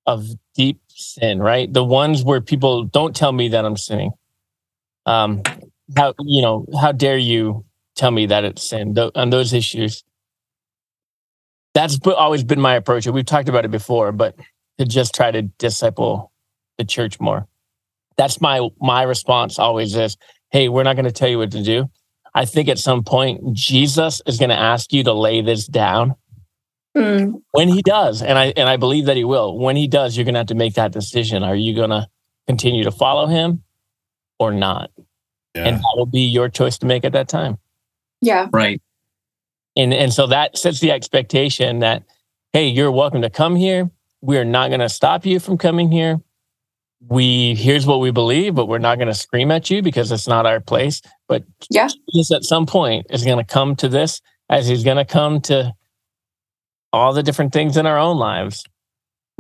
of 0.06 0.26
deep 0.56 0.80
sin, 0.90 1.40
right? 1.40 1.72
The 1.72 1.84
ones 1.84 2.24
where 2.24 2.42
people 2.42 2.84
don't 2.84 3.16
tell 3.16 3.32
me 3.32 3.50
that 3.50 3.66
I'm 3.66 3.78
sinning. 3.78 4.12
Um, 5.06 5.44
how 5.96 6.14
you 6.20 6.42
know? 6.42 6.66
How 6.80 6.92
dare 6.92 7.18
you 7.18 7.66
tell 7.96 8.12
me 8.12 8.28
that 8.28 8.46
it's 8.46 8.70
sin? 8.70 8.96
Th- 8.96 9.12
on 9.16 9.30
those 9.30 9.54
issues, 9.54 10.04
that's 11.74 12.00
always 12.06 12.44
been 12.44 12.62
my 12.62 12.76
approach. 12.76 13.08
We've 13.08 13.26
talked 13.26 13.50
about 13.50 13.66
it 13.66 13.72
before, 13.72 14.12
but 14.12 14.36
to 14.80 14.86
just 14.86 15.14
try 15.14 15.32
to 15.32 15.42
disciple 15.42 16.32
the 16.78 16.86
church 16.86 17.20
more. 17.20 17.48
That's 18.18 18.40
my 18.40 18.70
my 18.80 19.04
response. 19.04 19.60
Always 19.60 19.96
is, 19.96 20.18
hey, 20.52 20.70
we're 20.70 20.84
not 20.84 20.96
going 20.96 21.06
to 21.06 21.12
tell 21.12 21.30
you 21.30 21.40
what 21.40 21.52
to 21.52 21.64
do. 21.64 21.90
I 22.34 22.46
think 22.46 22.70
at 22.70 22.80
some 22.80 23.04
point 23.04 23.54
Jesus 23.54 24.22
is 24.26 24.40
going 24.40 24.50
to 24.50 24.58
ask 24.58 24.92
you 24.94 25.04
to 25.04 25.14
lay 25.14 25.42
this 25.42 25.68
down 25.68 26.16
Mm, 26.96 27.42
when 27.54 27.70
he 27.70 27.82
does 27.82 28.22
and 28.22 28.38
i 28.38 28.54
and 28.56 28.70
i 28.70 28.78
believe 28.78 29.06
that 29.08 29.18
he 29.18 29.24
will 29.24 29.58
when 29.58 29.76
he 29.76 29.88
does 29.88 30.16
you're 30.16 30.26
going 30.26 30.36
to 30.36 30.40
have 30.42 30.48
to 30.48 30.56
make 30.56 30.76
that 30.76 30.92
decision. 30.92 31.42
Are 31.42 31.56
you 31.56 31.76
going 31.76 31.90
to 31.90 32.08
continue 32.46 32.84
to 32.84 32.92
follow 32.92 33.26
him 33.26 33.64
or 34.38 34.52
not? 34.52 34.92
Yeah. 35.56 35.66
And 35.70 35.78
that 35.78 35.94
will 35.96 36.06
be 36.06 36.22
your 36.22 36.50
choice 36.50 36.78
to 36.80 36.86
make 36.86 37.04
at 37.04 37.14
that 37.14 37.28
time. 37.28 37.58
Yeah. 38.22 38.48
Right. 38.54 38.80
and 39.76 39.92
and 39.92 40.14
so 40.14 40.28
that 40.28 40.56
sets 40.58 40.82
the 40.82 40.92
expectation 40.92 41.80
that 41.80 42.04
hey 42.54 42.68
you're 42.68 42.92
welcome 42.92 43.24
to 43.24 43.30
come 43.32 43.56
here. 43.56 43.90
We're 44.22 44.46
not 44.46 44.68
going 44.70 44.80
to 44.80 44.88
stop 44.90 45.26
you 45.26 45.40
from 45.40 45.58
coming 45.58 45.92
here. 45.92 46.22
We 47.08 47.56
here's 47.56 47.86
what 47.88 48.02
we 48.02 48.12
believe 48.12 48.54
but 48.56 48.68
we're 48.68 48.78
not 48.78 48.98
going 49.00 49.08
to 49.08 49.14
scream 49.16 49.50
at 49.50 49.70
you 49.72 49.82
because 49.82 50.12
it's 50.12 50.28
not 50.28 50.46
our 50.46 50.60
place. 50.60 51.02
But 51.28 51.44
Yeah. 51.72 51.90
Jesus 52.14 52.32
at 52.32 52.44
some 52.44 52.68
point 52.68 53.08
is 53.10 53.26
going 53.26 53.40
to 53.40 53.44
come 53.44 53.76
to 53.78 53.90
this 53.90 54.22
as 54.48 54.68
he's 54.68 54.84
going 54.84 54.98
to 54.98 55.06
come 55.06 55.42
to 55.42 55.74
all 56.94 57.12
the 57.12 57.24
different 57.24 57.52
things 57.52 57.76
in 57.76 57.86
our 57.86 57.98
own 57.98 58.18
lives. 58.18 58.64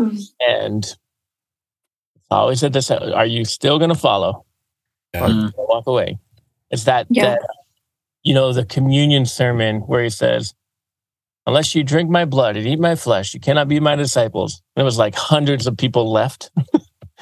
Mhm. 0.02 0.20
and 0.40 0.84
it's 0.86 0.98
always 2.32 2.60
said 2.60 2.74
this 2.74 2.90
are 2.90 3.26
you 3.28 3.46
still 3.46 3.78
going 3.78 3.92
to 3.92 3.96
follow 3.96 4.44
or 5.14 5.20
Yeah. 5.20 5.28
Mm. 5.28 5.52
walk 5.56 5.86
away? 5.86 6.18
It's 6.72 6.86
that, 6.86 7.06
Yeah. 7.12 7.26
that 7.36 7.42
you 8.24 8.34
know 8.34 8.52
the 8.54 8.66
communion 8.66 9.28
sermon 9.28 9.82
where 9.82 10.02
he 10.04 10.10
says 10.10 10.56
unless 11.46 11.76
you 11.76 11.84
drink 11.84 12.10
my 12.10 12.26
blood 12.26 12.58
and 12.58 12.66
eat 12.66 12.80
my 12.80 12.96
flesh 12.96 13.36
you 13.36 13.40
cannot 13.40 13.68
be 13.68 13.80
my 13.80 13.96
disciples. 13.96 14.64
And 14.76 14.82
it 14.82 14.86
was 14.86 14.98
like 14.98 15.14
hundreds 15.14 15.68
of 15.68 15.78
people 15.78 16.12
left. 16.12 16.50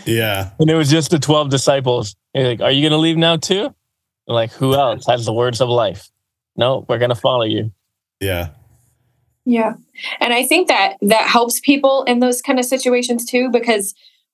Yeah. 0.06 0.52
And 0.60 0.70
it 0.70 0.76
was 0.76 0.89
just 0.89 1.12
the 1.12 1.20
12 1.20 1.50
disciples. 1.50 2.15
He's 2.34 2.46
like 2.46 2.62
are 2.62 2.72
you 2.72 2.82
going 2.82 2.91
to 2.98 3.04
leave 3.06 3.17
now 3.17 3.36
too? 3.36 3.76
They're 4.28 4.36
like 4.36 4.54
who 4.54 4.76
else 4.76 5.06
has 5.08 5.26
the 5.26 5.34
words 5.34 5.60
of 5.60 5.67
life? 5.67 6.10
No 6.56 6.86
we're 6.88 7.00
going 7.00 7.10
to 7.10 7.15
follow 7.15 7.44
you. 7.44 7.74
Yeah 8.22 8.52
Yeah. 9.46 9.74
And 10.20 10.34
I 10.34 10.46
think 10.46 10.68
that 10.68 10.98
that 11.02 11.28
helps 11.28 11.60
people 11.60 12.04
in 12.04 12.20
those 12.20 12.42
kind 12.42 12.60
of 12.60 12.66
situations 12.66 13.26
too, 13.26 13.50
because 13.50 13.94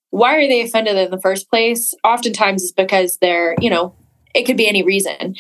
why 0.10 0.36
are 0.36 0.48
they 0.48 0.62
offended 0.62 0.98
in 0.98 1.12
the 1.12 1.22
first 1.22 1.50
place? 1.50 1.94
Oftentimes 2.04 2.64
it's 2.64 2.72
because 2.72 3.18
they're, 3.18 3.56
you 3.60 3.70
know, 3.70 3.96
it 4.34 4.44
could 4.44 4.58
be 4.58 4.68
any 4.68 4.84
reason. 4.84 5.36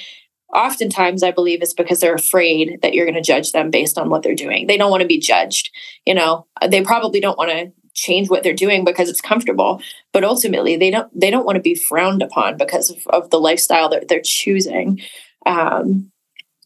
Oftentimes, 0.53 1.23
I 1.23 1.31
believe 1.31 1.61
it's 1.61 1.73
because 1.73 1.99
they're 1.99 2.15
afraid 2.15 2.79
that 2.81 2.93
you're 2.93 3.05
going 3.05 3.15
to 3.15 3.21
judge 3.21 3.51
them 3.51 3.69
based 3.69 3.97
on 3.97 4.09
what 4.09 4.23
they're 4.23 4.33
doing. 4.33 4.67
They 4.67 4.77
don't 4.77 4.91
want 4.91 5.01
to 5.01 5.07
be 5.07 5.19
judged. 5.19 5.69
You 6.05 6.13
know, 6.13 6.47
they 6.65 6.81
probably 6.81 7.19
don't 7.19 7.37
want 7.37 7.51
to 7.51 7.71
change 7.93 8.29
what 8.29 8.43
they're 8.43 8.53
doing 8.53 8.85
because 8.85 9.09
it's 9.09 9.19
comfortable, 9.19 9.81
but 10.13 10.23
ultimately 10.23 10.77
they 10.77 10.89
don't 10.89 11.09
they 11.19 11.29
don't 11.29 11.45
want 11.45 11.57
to 11.57 11.61
be 11.61 11.75
frowned 11.75 12.21
upon 12.21 12.55
because 12.55 12.89
of, 12.89 13.05
of 13.07 13.29
the 13.29 13.39
lifestyle 13.39 13.89
that 13.89 14.07
they're 14.07 14.21
choosing. 14.23 15.01
Um, 15.45 16.11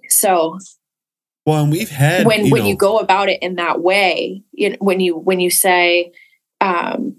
so 0.09 0.59
well 1.45 1.63
and 1.63 1.71
we've 1.71 1.89
had 1.89 2.25
when 2.25 2.45
you 2.45 2.51
when 2.51 2.63
know, 2.63 2.69
you 2.69 2.75
go 2.75 2.99
about 2.99 3.29
it 3.29 3.41
in 3.41 3.55
that 3.55 3.81
way 3.81 4.43
you 4.51 4.69
know, 4.69 4.77
when 4.79 4.99
you 4.99 5.17
when 5.17 5.39
you 5.39 5.49
say 5.49 6.11
um 6.59 7.15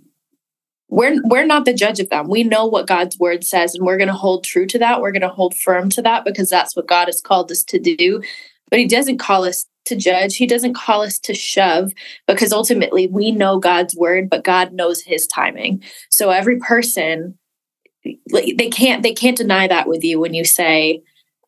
we're 0.92 1.18
we're 1.24 1.46
not 1.46 1.64
the 1.64 1.72
judge 1.72 2.00
of 2.00 2.11
them. 2.11 2.28
We 2.28 2.44
know 2.44 2.66
what 2.66 2.87
god's 2.87 3.18
word 3.18 3.44
says 3.44 3.74
and 3.74 3.85
we're 3.85 3.96
going 3.96 4.08
to 4.08 4.14
hold 4.14 4.44
true 4.44 4.66
to 4.66 4.78
that. 4.78 5.00
We're 5.00 5.11
going 5.11 5.22
to 5.22 5.28
hold 5.28 5.54
firm 5.56 5.88
to 5.90 6.02
that 6.02 6.24
because 6.24 6.50
that's 6.50 6.76
what 6.76 6.87
god 6.87 7.08
has 7.08 7.22
called 7.22 7.50
us 7.50 7.62
to 7.64 7.78
do. 7.78 8.22
But 8.68 8.78
he 8.78 8.87
doesn't 8.87 9.16
call 9.16 9.44
us 9.44 9.66
to 9.87 9.96
judge. 9.96 10.37
He 10.37 10.46
doesn't 10.46 10.74
call 10.74 11.00
us 11.00 11.18
to 11.20 11.35
shove 11.35 11.92
because 12.26 12.52
ultimately 12.52 13.06
we 13.06 13.32
know 13.32 13.58
god's 13.58 13.96
word 13.96 14.28
but 14.28 14.44
god 14.44 14.74
knows 14.74 15.00
his 15.00 15.26
timing. 15.26 15.82
So 16.11 16.28
every 16.28 16.58
person 16.58 17.38
they 18.30 18.68
can't 18.70 19.02
they 19.02 19.14
can't 19.14 19.38
deny 19.38 19.66
that 19.68 19.88
with 19.88 20.04
you 20.04 20.20
when 20.20 20.35
you 20.35 20.44
say 20.44 21.02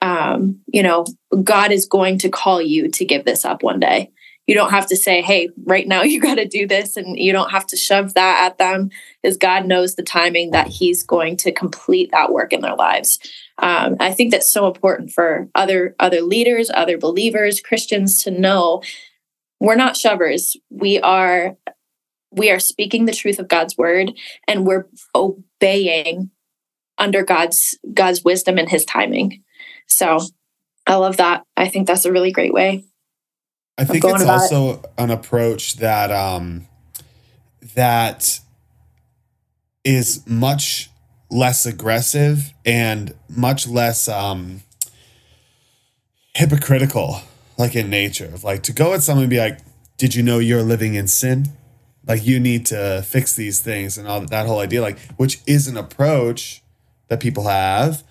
um 0.05 0.61
you 0.67 0.83
know 0.83 1.05
God 1.43 1.73
is 1.73 1.87
going 1.87 2.19
to 2.19 2.29
call 2.29 2.61
you 2.61 2.89
to 2.91 3.05
give 3.05 3.25
this 3.25 3.45
up 3.45 3.63
one 3.63 3.81
day. 3.81 4.13
You 4.47 4.55
don't 4.55 4.73
have 4.73 4.87
to 4.89 4.97
say, 4.97 5.23
hey, 5.23 5.49
right 5.65 5.89
now 5.89 6.03
you 6.13 6.21
got 6.21 6.35
to 6.35 6.47
do 6.47 6.67
this. 6.67 6.97
And 6.97 7.19
you 7.19 7.33
don't 7.33 7.51
have 7.51 7.67
to 7.69 7.77
shove 7.77 8.15
that 8.15 8.45
at 8.45 8.59
them 8.59 8.91
because 9.23 9.37
God 9.37 9.67
knows 9.67 9.95
the 9.95 10.03
timing 10.03 10.51
that 10.51 10.69
He's 10.69 11.03
going 11.03 11.37
to 11.39 11.53
complete 11.53 12.11
that 12.13 12.33
work 12.33 12.53
in 12.53 12.61
their 12.61 12.77
lives. 12.77 13.19
Um, 13.59 13.97
I 14.01 14.13
think 14.13 14.33
that's 14.33 14.53
so 14.53 14.67
important 14.67 15.11
for 15.11 15.49
other 15.55 15.95
other 15.99 16.21
leaders, 16.21 16.71
other 16.73 16.99
believers, 16.99 17.61
Christians 17.61 18.23
to 18.25 18.31
know 18.31 18.83
we're 19.61 19.77
not 19.77 19.97
shovers. 19.97 20.57
We 20.71 21.01
are 21.01 21.57
we 22.33 22.51
are 22.51 22.59
speaking 22.59 23.05
the 23.05 23.13
truth 23.13 23.39
of 23.39 23.49
God's 23.49 23.79
word 23.79 24.13
and 24.49 24.67
we're 24.67 24.89
obeying 25.15 26.31
under 26.99 27.23
God's 27.23 27.79
God's 27.93 28.25
wisdom 28.25 28.59
and 28.59 28.69
his 28.69 28.85
timing. 28.85 29.44
So 29.95 30.21
I 30.87 30.97
love 30.97 31.17
that. 31.19 31.45
I 31.57 31.69
think 31.69 31.87
that's 31.87 32.05
a 32.05 32.13
really 32.13 32.33
great 32.33 32.53
way. 32.53 32.85
I 33.79 33.85
think 33.85 34.05
it's 34.05 34.23
about 34.23 34.37
it. 34.37 34.53
also 34.55 34.83
an 34.99 35.11
approach 35.11 35.77
that 35.77 36.11
um 36.13 36.67
that 37.75 38.41
is 39.85 40.25
much 40.27 40.91
less 41.31 41.67
aggressive 41.67 42.53
and 42.65 43.15
much 43.29 43.67
less 43.67 44.09
um 44.09 44.63
hypocritical 46.35 47.21
like 47.59 47.75
in 47.75 47.91
nature 47.91 48.27
of 48.27 48.45
like 48.45 48.63
to 48.65 48.73
go 48.73 48.93
at 48.95 49.03
someone 49.03 49.25
and 49.25 49.31
be 49.31 49.39
like 49.39 49.61
did 49.97 50.15
you 50.15 50.23
know 50.23 50.39
you're 50.39 50.63
living 50.63 50.95
in 50.95 51.09
sin 51.09 51.47
like 52.07 52.25
you 52.25 52.39
need 52.39 52.67
to 52.67 53.03
fix 53.03 53.35
these 53.35 53.61
things 53.61 53.97
and 53.97 54.07
all 54.07 54.21
that, 54.21 54.31
that 54.31 54.47
whole 54.47 54.61
idea 54.61 54.81
like 54.81 54.99
which 55.17 55.41
is 55.47 55.67
an 55.67 55.77
approach 55.77 56.63
that 57.09 57.21
people 57.21 57.45
have 57.45 58.05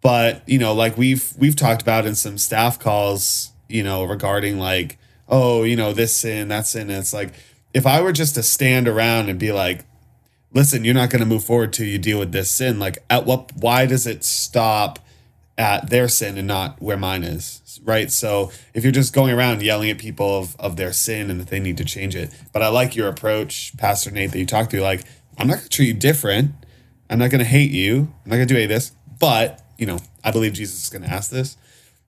but 0.00 0.48
you 0.48 0.58
know 0.58 0.72
like 0.72 0.96
we've 0.96 1.32
we've 1.38 1.56
talked 1.56 1.82
about 1.82 2.06
in 2.06 2.14
some 2.14 2.38
staff 2.38 2.78
calls 2.78 3.52
you 3.68 3.82
know 3.82 4.04
regarding 4.04 4.58
like 4.58 4.98
oh 5.28 5.62
you 5.62 5.76
know 5.76 5.92
this 5.92 6.14
sin 6.16 6.48
that 6.48 6.66
sin. 6.66 6.90
And 6.90 6.98
it's 6.98 7.12
like 7.12 7.32
if 7.72 7.86
i 7.86 8.00
were 8.00 8.12
just 8.12 8.34
to 8.34 8.42
stand 8.42 8.88
around 8.88 9.28
and 9.28 9.38
be 9.38 9.52
like 9.52 9.84
listen 10.52 10.84
you're 10.84 10.94
not 10.94 11.10
going 11.10 11.20
to 11.20 11.26
move 11.26 11.44
forward 11.44 11.72
till 11.72 11.86
you 11.86 11.98
deal 11.98 12.18
with 12.18 12.32
this 12.32 12.50
sin 12.50 12.78
like 12.78 12.98
at 13.08 13.26
what 13.26 13.52
why 13.56 13.86
does 13.86 14.06
it 14.06 14.24
stop 14.24 14.98
at 15.60 15.90
their 15.90 16.08
sin 16.08 16.38
and 16.38 16.48
not 16.48 16.80
where 16.80 16.96
mine 16.96 17.22
is? 17.22 17.80
Right? 17.84 18.10
So 18.10 18.50
if 18.72 18.82
you're 18.82 18.92
just 18.92 19.12
going 19.12 19.32
around 19.32 19.62
yelling 19.62 19.90
at 19.90 19.98
people 19.98 20.38
of, 20.38 20.56
of 20.58 20.76
their 20.76 20.92
sin 20.92 21.30
and 21.30 21.38
that 21.38 21.48
they 21.48 21.60
need 21.60 21.76
to 21.76 21.84
change 21.84 22.16
it. 22.16 22.34
But 22.52 22.62
i 22.62 22.68
like 22.68 22.96
your 22.96 23.08
approach 23.08 23.76
pastor 23.76 24.10
nate 24.10 24.32
that 24.32 24.38
you 24.38 24.46
talked 24.46 24.70
to 24.70 24.80
like 24.80 25.02
i'm 25.38 25.46
not 25.46 25.54
going 25.54 25.64
to 25.64 25.68
treat 25.68 25.88
you 25.88 25.94
different. 25.94 26.52
I'm 27.10 27.18
not 27.18 27.30
going 27.30 27.40
to 27.40 27.44
hate 27.44 27.72
you. 27.72 28.12
I'm 28.24 28.30
not 28.30 28.36
going 28.36 28.48
to 28.48 28.54
do 28.54 28.56
any 28.56 28.64
of 28.64 28.70
this. 28.70 28.92
But 29.18 29.60
you 29.80 29.86
know 29.86 29.98
i 30.22 30.30
believe 30.30 30.52
jesus 30.52 30.84
is 30.84 30.90
going 30.90 31.02
to 31.02 31.08
ask 31.08 31.30
this 31.30 31.56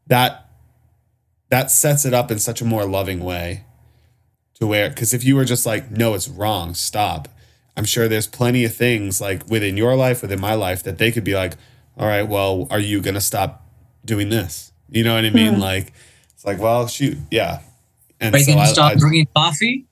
that 0.07 0.47
that 1.49 1.71
sets 1.71 2.05
it 2.05 2.15
up 2.15 2.31
in 2.31 2.39
such 2.39 2.61
a 2.61 2.65
more 2.65 2.85
loving 2.85 3.21
way 3.25 3.65
to 4.55 4.67
where 4.67 4.89
because 4.91 5.13
if 5.15 5.25
you 5.25 5.35
were 5.35 5.45
just 5.45 5.67
like 5.67 5.91
no 5.91 6.15
it's 6.15 6.29
wrong 6.29 6.75
stop 6.75 7.29
i'm 7.77 7.85
sure 7.85 8.07
there's 8.09 8.27
plenty 8.29 8.65
of 8.65 8.75
things 8.75 9.21
like 9.21 9.49
within 9.49 9.77
your 9.77 9.97
life 9.97 10.23
within 10.23 10.41
my 10.41 10.55
life 10.55 10.83
that 10.85 10.99
they 10.99 11.11
could 11.11 11.25
be 11.25 11.35
like 11.35 11.55
all 11.97 12.07
right 12.07 12.29
well 12.29 12.67
are 12.71 12.79
you 12.81 13.01
going 13.01 13.15
to 13.15 13.21
stop 13.21 13.67
doing 14.05 14.29
this 14.29 14.73
you 14.91 15.03
know 15.03 15.15
what 15.15 15.25
i 15.25 15.31
mean 15.31 15.55
Mhm. 15.55 15.61
like 15.61 15.93
it's 16.35 16.45
like 16.45 16.59
well 16.61 16.87
shoot 16.87 17.17
yeah 17.31 17.61
and 18.21 18.35
Are 18.35 18.39
you 18.39 18.45
so 18.45 18.53
gonna 18.53 18.65
I, 18.65 18.73
stop 18.73 18.93
I- 18.93 18.95
drinking 18.97 19.29
coffee? 19.35 19.87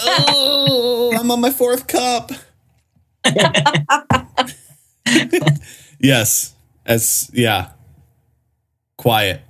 oh, 0.00 1.12
I'm 1.18 1.30
on 1.32 1.40
my 1.40 1.50
fourth 1.50 1.86
cup. 1.88 2.30
yes. 5.98 6.54
As 6.88 7.30
yeah. 7.32 7.70
Quiet. 8.96 9.42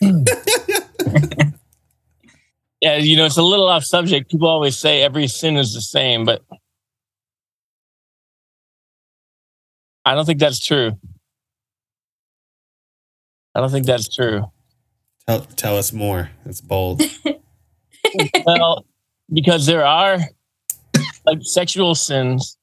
Yeah, 2.82 2.98
you 2.98 3.16
know, 3.16 3.24
it's 3.24 3.38
a 3.38 3.42
little 3.42 3.68
off 3.68 3.84
subject. 3.84 4.30
People 4.30 4.48
always 4.48 4.76
say 4.76 5.02
every 5.02 5.28
sin 5.28 5.56
is 5.56 5.72
the 5.72 5.80
same, 5.80 6.24
but 6.26 6.42
I 10.04 10.14
don't 10.14 10.26
think 10.26 10.38
that's 10.38 10.60
true. 10.64 10.92
I 13.54 13.60
don't 13.60 13.70
think 13.70 13.86
that's 13.86 14.14
true. 14.14 14.44
Tell, 15.26 15.40
tell 15.40 15.78
us 15.78 15.92
more. 15.92 16.30
That's 16.44 16.60
bold. 16.60 17.02
well, 18.44 18.84
because 19.32 19.64
there 19.64 19.84
are 19.84 20.18
like 21.24 21.38
sexual 21.40 21.94
sins. 21.94 22.58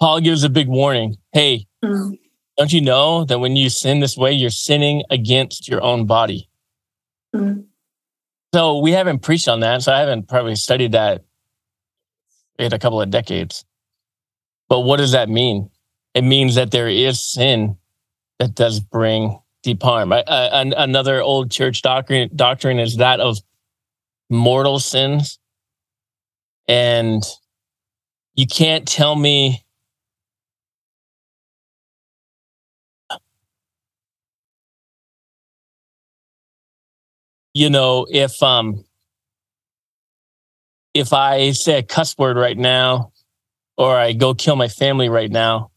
Paul 0.00 0.20
gives 0.20 0.42
a 0.42 0.50
big 0.50 0.68
warning. 0.68 1.16
Hey, 1.32 1.66
Mm. 1.82 2.18
Don't 2.56 2.72
you 2.72 2.80
know 2.80 3.24
that 3.24 3.38
when 3.38 3.56
you 3.56 3.68
sin 3.68 4.00
this 4.00 4.16
way, 4.16 4.32
you're 4.32 4.50
sinning 4.50 5.02
against 5.10 5.68
your 5.68 5.82
own 5.82 6.06
body? 6.06 6.48
Mm. 7.34 7.64
So 8.54 8.78
we 8.78 8.92
haven't 8.92 9.20
preached 9.20 9.48
on 9.48 9.60
that. 9.60 9.82
So 9.82 9.92
I 9.92 9.98
haven't 9.98 10.28
probably 10.28 10.54
studied 10.54 10.92
that 10.92 11.24
in 12.58 12.72
a 12.72 12.78
couple 12.78 13.02
of 13.02 13.10
decades. 13.10 13.64
But 14.68 14.80
what 14.80 14.98
does 14.98 15.12
that 15.12 15.28
mean? 15.28 15.70
It 16.14 16.22
means 16.22 16.54
that 16.54 16.70
there 16.70 16.88
is 16.88 17.20
sin 17.20 17.76
that 18.38 18.54
does 18.54 18.78
bring 18.78 19.40
deep 19.64 19.82
harm. 19.82 20.12
I, 20.12 20.20
an, 20.28 20.72
another 20.74 21.20
old 21.20 21.50
church 21.50 21.82
doctrine 21.82 22.30
doctrine 22.36 22.78
is 22.78 22.98
that 22.98 23.18
of 23.18 23.38
mortal 24.30 24.78
sins, 24.78 25.38
and 26.68 27.22
you 28.34 28.46
can't 28.46 28.86
tell 28.86 29.16
me. 29.16 29.63
You 37.54 37.70
know, 37.70 38.04
if 38.10 38.42
um 38.42 38.84
if 40.92 41.12
I 41.12 41.52
say 41.52 41.78
a 41.78 41.82
cuss 41.82 42.18
word 42.18 42.36
right 42.36 42.58
now, 42.58 43.12
or 43.78 43.96
I 43.96 44.12
go 44.12 44.34
kill 44.34 44.56
my 44.56 44.68
family 44.68 45.08
right 45.08 45.30
now, 45.30 45.70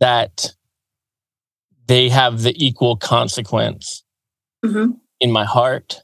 that 0.00 0.52
they 1.86 2.08
have 2.08 2.42
the 2.42 2.54
equal 2.64 2.96
consequence 2.96 4.04
Mhm. 4.64 4.98
in 5.20 5.30
my 5.32 5.44
heart 5.44 6.00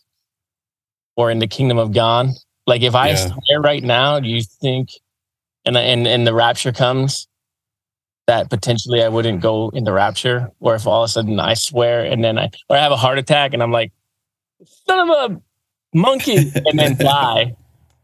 or 1.17 1.31
in 1.31 1.39
the 1.39 1.47
kingdom 1.49 1.79
of 1.79 1.93
God. 1.93 2.31
Like 2.67 2.83
if 2.83 2.95
I 2.95 3.11
Yeah. 3.11 3.17
swear 3.17 3.61
right 3.61 3.83
now, 3.83 4.19
do 4.21 4.29
you 4.29 4.43
think 4.43 4.91
and 5.65 5.77
and 5.77 6.07
and 6.07 6.27
the 6.27 6.35
rapture 6.35 6.73
comes 6.73 7.29
that 8.27 8.51
potentially 8.51 9.03
I 9.05 9.09
wouldn't 9.09 9.41
go 9.41 9.69
in 9.71 9.85
the 9.85 9.93
rapture? 9.93 10.51
Or 10.61 10.75
if 10.75 10.87
all 10.87 11.03
of 11.05 11.09
a 11.09 11.13
sudden 11.13 11.39
I 11.39 11.55
swear 11.55 12.05
and 12.05 12.25
then 12.25 12.39
I 12.39 12.51
or 12.69 12.77
I 12.77 12.81
have 12.81 12.93
a 12.93 12.97
heart 12.97 13.19
attack 13.19 13.53
and 13.55 13.63
I'm 13.63 13.73
like, 13.73 13.93
son 14.65 15.11
of 15.11 15.31
a 15.33 15.43
monkey, 15.95 16.53
and 16.67 16.79
then 16.79 16.97
die 17.01 17.55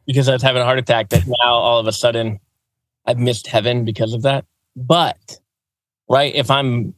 because 0.06 0.28
I 0.28 0.32
was 0.32 0.42
having 0.42 0.62
a 0.62 0.64
heart 0.64 0.78
attack 0.78 1.10
that 1.10 1.22
now 1.26 1.52
all 1.54 1.78
of 1.78 1.86
a 1.86 1.92
sudden 1.92 2.40
I've 3.06 3.18
missed 3.18 3.46
heaven 3.46 3.84
because 3.84 4.12
of 4.14 4.22
that. 4.22 4.44
But 4.76 5.38
right, 6.08 6.34
if 6.34 6.50
I'm 6.50 6.94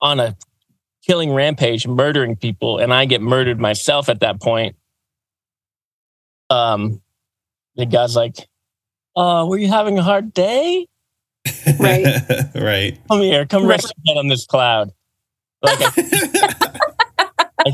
on 0.00 0.20
a 0.20 0.36
killing 1.06 1.32
rampage, 1.32 1.86
murdering 1.86 2.36
people, 2.36 2.78
and 2.78 2.92
I 2.92 3.04
get 3.04 3.20
murdered 3.22 3.58
myself 3.58 4.08
at 4.08 4.20
that 4.20 4.40
point, 4.40 4.76
um, 6.50 7.00
the 7.76 7.86
guy's 7.86 8.16
like, 8.16 8.48
"Uh, 9.16 9.46
were 9.48 9.58
you 9.58 9.68
having 9.68 9.98
a 9.98 10.02
hard 10.02 10.32
day? 10.34 10.86
Right. 11.78 12.04
right. 12.54 12.98
Come 13.08 13.20
here, 13.20 13.46
come 13.46 13.64
Right. 13.64 13.70
rest 13.70 13.92
your 14.04 14.14
head 14.14 14.20
on 14.20 14.28
this 14.28 14.46
cloud." 14.46 14.90
Like 15.62 15.78
I, 15.80 15.90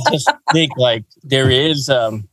I 0.07 0.11
just 0.13 0.31
think 0.53 0.73
like 0.77 1.05
there 1.23 1.51
is 1.51 1.89
um 1.89 2.29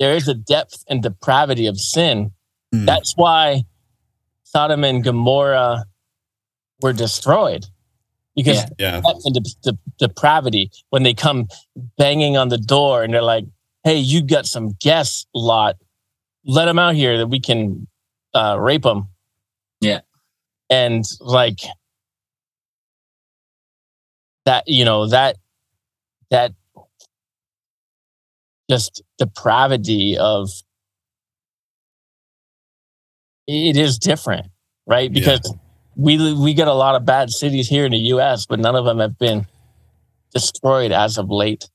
there 0.00 0.14
is 0.14 0.28
a 0.28 0.34
depth 0.34 0.84
and 0.88 1.02
depravity 1.02 1.66
of 1.66 1.78
sin. 1.78 2.32
Hmm. 2.72 2.84
That's 2.84 3.14
why 3.16 3.62
Sodom 4.44 4.84
and 4.84 5.02
Gomorrah 5.04 5.84
were 6.82 6.92
destroyed 6.92 7.66
because 8.36 8.56
Yeah. 8.78 9.00
yeah. 9.04 9.12
and 9.24 9.34
de- 9.34 9.56
de- 9.72 9.78
depravity 9.98 10.70
when 10.90 11.02
they 11.04 11.14
come 11.14 11.46
banging 11.96 12.36
on 12.36 12.48
the 12.48 12.58
door 12.58 13.02
and 13.04 13.14
they're 13.14 13.22
like, 13.22 13.44
"Hey, 13.84 13.98
you 13.98 14.22
got 14.22 14.46
some 14.46 14.70
guests, 14.80 15.26
lot. 15.34 15.76
Let 16.44 16.66
them 16.66 16.78
out 16.78 16.94
here 16.94 17.18
that 17.18 17.28
we 17.28 17.40
can 17.40 17.86
uh, 18.34 18.56
rape 18.58 18.82
them." 18.82 19.08
Yeah. 19.80 20.00
and 20.70 21.04
like 21.20 21.60
that, 24.44 24.64
you 24.66 24.84
know 24.84 25.06
that 25.08 25.36
that 26.30 26.52
just 28.70 29.02
depravity 29.18 30.16
of 30.18 30.48
it 33.46 33.76
is 33.76 33.98
different, 33.98 34.46
right? 34.86 35.10
Yeah. 35.10 35.20
Because 35.20 35.54
we 35.96 36.34
we 36.34 36.54
get 36.54 36.68
a 36.68 36.72
lot 36.72 36.94
of 36.94 37.04
bad 37.04 37.30
cities 37.30 37.68
here 37.68 37.84
in 37.84 37.92
the 37.92 37.98
U.S., 37.98 38.46
but 38.46 38.58
none 38.58 38.74
of 38.74 38.84
them 38.84 38.98
have 38.98 39.18
been 39.18 39.46
destroyed 40.32 40.92
as 40.92 41.18
of 41.18 41.30
late. 41.30 41.68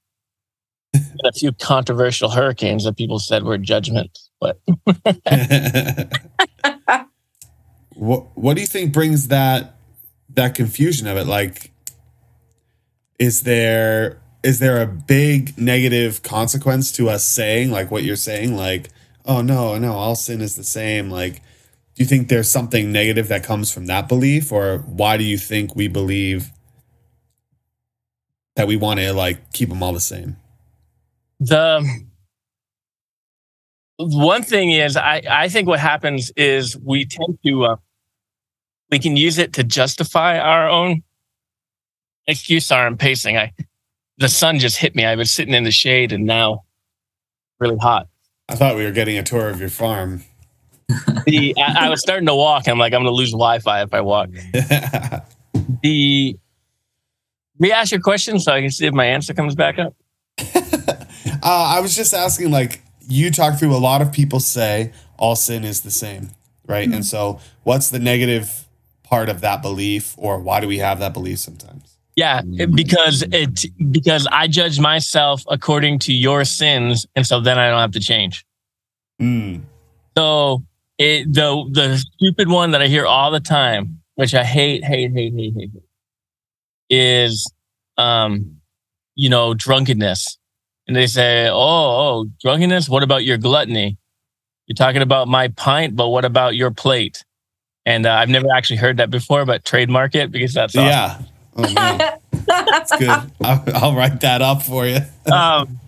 A 1.24 1.32
few 1.32 1.52
controversial 1.52 2.30
hurricanes 2.30 2.86
that 2.86 2.98
people 2.98 3.20
said 3.20 3.44
were 3.44 3.60
judgment, 3.60 4.18
but 4.42 4.60
what 7.94 8.36
what 8.36 8.56
do 8.56 8.62
you 8.62 8.68
think 8.68 8.92
brings 8.92 9.28
that 9.28 9.76
that 10.30 10.56
confusion 10.56 11.08
of 11.08 11.18
it 11.18 11.28
like 11.28 11.72
is 13.20 13.44
there 13.44 14.20
is 14.44 14.60
there 14.60 14.82
a 14.82 14.88
big 14.88 15.58
negative 15.58 16.24
consequence 16.24 16.92
to 16.94 17.10
us 17.10 17.24
saying 17.24 17.72
like 17.72 17.92
what 17.92 18.04
you're 18.04 18.16
saying? 18.16 18.56
Like 18.56 18.90
oh 19.26 19.42
no 19.42 19.78
no 19.78 19.94
all 19.94 20.16
sin 20.16 20.42
is 20.42 20.56
the 20.56 20.64
same. 20.64 21.10
Like 21.10 21.42
do 21.96 22.04
you 22.04 22.06
think 22.06 22.30
there's 22.30 22.50
something 22.50 22.92
negative 22.92 23.28
that 23.28 23.44
comes 23.44 23.74
from 23.74 23.88
that 23.88 24.08
belief? 24.08 24.52
Or 24.52 24.80
why 24.80 25.18
do 25.18 25.24
you 25.24 25.38
think 25.38 25.76
we 25.76 25.88
believe 25.88 26.52
that 28.56 28.68
we 28.68 28.78
want 28.78 29.00
to 29.02 29.12
like 29.14 29.52
keep 29.52 29.70
them 29.70 29.84
all 29.84 29.94
the 29.94 30.00
same? 30.00 30.38
The 31.42 31.86
one 33.98 34.44
thing 34.44 34.72
is 34.72 34.96
I, 34.96 35.22
I 35.30 35.50
think 35.50 35.68
what 35.68 35.80
happens 35.80 36.32
is 36.38 36.78
we 36.78 37.06
tend 37.06 37.38
to 37.46 37.66
uh, 37.66 37.76
we 38.90 39.00
can 39.00 39.18
use 39.18 39.38
it 39.38 39.54
to 39.54 39.64
justify 39.64 40.40
our 40.40 40.70
own 40.70 41.04
excuse 42.28 42.66
sorry 42.66 42.86
i'm 42.88 42.98
pacing. 42.98 43.38
I 43.38 43.52
the 44.20 44.30
sun 44.30 44.60
just 44.60 44.78
hit 44.78 44.96
me. 44.96 45.06
I 45.06 45.16
was 45.16 45.32
sitting 45.32 45.54
in 45.54 45.64
the 45.64 45.72
shade 45.72 46.12
and 46.12 46.26
now 46.26 46.64
really 47.60 47.78
hot. 47.78 48.08
I 48.48 48.56
thought 48.56 48.76
we 48.76 48.84
were 48.84 48.92
getting 48.92 49.18
a 49.18 49.24
tour 49.24 49.50
of 49.50 49.60
your 49.60 49.70
farm. 49.70 50.24
The 51.26 51.56
I, 51.58 51.86
I 51.86 51.90
was 51.90 52.02
starting 52.02 52.28
to 52.28 52.36
walk. 52.36 52.68
I'm 52.68 52.80
like 52.80 52.94
i'm 52.94 53.02
gonna 53.02 53.12
lose 53.12 53.32
wi-fi 53.32 53.84
if 53.84 53.94
i 53.94 54.02
walk. 54.02 54.30
The 55.82 56.38
re-ask 57.58 57.92
your 57.92 58.02
question 58.02 58.40
so 58.40 58.54
i 58.54 58.62
can 58.62 58.70
see 58.70 58.86
if 58.86 58.94
my 58.94 59.06
answer 59.06 59.34
comes 59.34 59.56
back 59.56 59.80
up. 59.80 59.96
Uh, 61.42 61.76
I 61.78 61.80
was 61.80 61.96
just 61.96 62.14
asking, 62.14 62.52
like, 62.52 62.82
you 63.08 63.32
talk 63.32 63.58
through 63.58 63.74
a 63.74 63.78
lot 63.78 64.02
of 64.02 64.12
people 64.12 64.42
say 64.42 64.92
all 65.18 65.38
sin 65.38 65.64
is 65.64 65.82
the 65.82 65.92
same, 65.92 66.32
right? 66.68 66.92
And 66.92 67.06
so, 67.06 67.40
what's 67.64 67.90
the 67.90 68.00
negative 68.00 68.68
part 69.04 69.30
of 69.30 69.40
that 69.40 69.62
belief, 69.62 70.16
or 70.18 70.40
why 70.40 70.60
do 70.60 70.68
we 70.68 70.80
have 70.80 71.00
that 71.00 71.14
belief 71.14 71.40
sometimes? 71.40 71.99
Yeah, 72.20 72.42
because 72.42 73.24
it 73.32 73.64
because 73.92 74.28
I 74.30 74.48
judge 74.48 74.78
myself 74.78 75.42
according 75.48 76.00
to 76.00 76.14
your 76.14 76.44
sins, 76.44 77.08
and 77.16 77.26
so 77.26 77.40
then 77.40 77.58
I 77.58 77.70
don't 77.70 77.80
have 77.80 77.92
to 77.92 78.02
change. 78.02 78.46
Mm. 79.22 79.62
So 80.18 80.64
it 80.98 81.34
the 81.34 81.66
the 81.72 81.98
stupid 81.98 82.50
one 82.50 82.72
that 82.72 82.82
I 82.82 82.88
hear 82.88 83.06
all 83.06 83.32
the 83.32 83.40
time, 83.40 84.02
which 84.16 84.34
I 84.34 84.44
hate, 84.44 84.84
hate, 84.84 85.14
hate, 85.14 85.32
hate, 85.32 85.54
hate, 85.56 85.72
hate, 85.74 85.84
is 86.90 87.50
um, 87.98 88.58
you 89.16 89.30
know, 89.30 89.54
drunkenness. 89.54 90.38
And 90.88 90.98
they 90.98 91.08
say, 91.08 91.48
Oh, 91.48 91.54
oh, 91.56 92.26
drunkenness, 92.42 92.90
what 92.90 93.04
about 93.04 93.24
your 93.24 93.38
gluttony? 93.38 93.98
You're 94.68 94.76
talking 94.76 95.02
about 95.02 95.30
my 95.30 95.48
pint, 95.48 95.96
but 95.96 96.10
what 96.10 96.26
about 96.26 96.58
your 96.58 96.72
plate? 96.72 97.24
And 97.86 98.06
uh, 98.06 98.12
I've 98.12 98.28
never 98.28 98.48
actually 98.54 98.76
heard 98.76 98.98
that 98.98 99.10
before, 99.10 99.46
but 99.46 99.64
trademark 99.64 100.16
it 100.16 100.32
because 100.32 100.54
that's 100.54 100.76
awesome. 100.76 100.86
Yeah. 100.86 101.22
Oh. 101.68 102.20
That's 102.46 102.96
good. 102.98 103.10
I'll, 103.44 103.64
I'll 103.76 103.96
write 103.96 104.22
that 104.22 104.42
up 104.42 104.64
for 104.64 104.86
you. 104.88 105.00
um, 105.32 105.80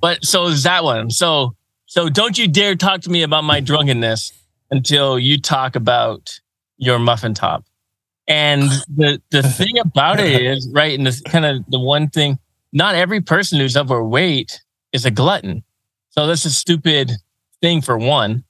but 0.00 0.24
so 0.24 0.46
is 0.46 0.62
that 0.62 0.84
one. 0.84 1.10
So 1.10 1.54
so 1.86 2.08
don't 2.08 2.38
you 2.38 2.48
dare 2.48 2.74
talk 2.74 3.02
to 3.02 3.10
me 3.10 3.22
about 3.22 3.44
my 3.44 3.60
drunkenness 3.60 4.32
until 4.70 5.18
you 5.18 5.38
talk 5.40 5.76
about 5.76 6.40
your 6.78 6.98
muffin 6.98 7.34
top. 7.34 7.64
And 8.26 8.62
the 8.88 9.20
the 9.30 9.42
thing 9.42 9.78
about 9.78 10.20
it 10.20 10.42
is 10.46 10.68
right, 10.72 10.96
and 10.96 11.06
the 11.06 11.22
kind 11.28 11.44
of 11.44 11.64
the 11.68 11.78
one 11.78 12.08
thing, 12.08 12.38
not 12.72 12.94
every 12.94 13.20
person 13.20 13.58
who's 13.58 13.76
overweight 13.76 14.62
is 14.92 15.04
a 15.04 15.10
glutton. 15.10 15.64
So 16.10 16.26
that's 16.26 16.44
a 16.44 16.50
stupid 16.50 17.12
thing 17.60 17.82
for 17.82 17.98
one. 17.98 18.44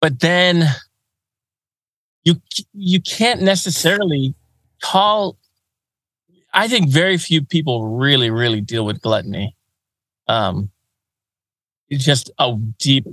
But 0.00 0.20
then 0.20 0.64
you 2.28 2.40
you 2.74 3.00
can't 3.00 3.42
necessarily 3.42 4.34
call 4.82 5.36
I 6.52 6.66
think 6.68 6.88
very 6.88 7.18
few 7.18 7.44
people 7.44 7.88
really, 7.88 8.30
really 8.30 8.60
deal 8.60 8.84
with 8.84 9.02
gluttony. 9.02 9.54
Um, 10.26 10.70
it's 11.88 12.04
just 12.04 12.30
a 12.38 12.56
deep 12.78 13.06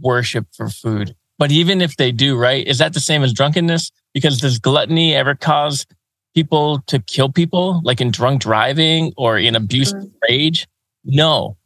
worship 0.00 0.46
for 0.52 0.68
food. 0.68 1.14
But 1.38 1.50
even 1.50 1.80
if 1.80 1.96
they 1.96 2.12
do, 2.12 2.36
right, 2.36 2.66
is 2.66 2.78
that 2.78 2.92
the 2.92 3.00
same 3.00 3.22
as 3.22 3.32
drunkenness? 3.32 3.90
Because 4.14 4.38
does 4.38 4.58
gluttony 4.58 5.14
ever 5.14 5.34
cause 5.34 5.86
people 6.34 6.80
to 6.86 6.98
kill 7.00 7.30
people, 7.32 7.80
like 7.82 8.00
in 8.00 8.10
drunk 8.10 8.42
driving 8.42 9.12
or 9.16 9.38
in 9.38 9.56
abuse 9.56 9.92
mm. 9.92 10.10
rage? 10.28 10.68
No. 11.04 11.56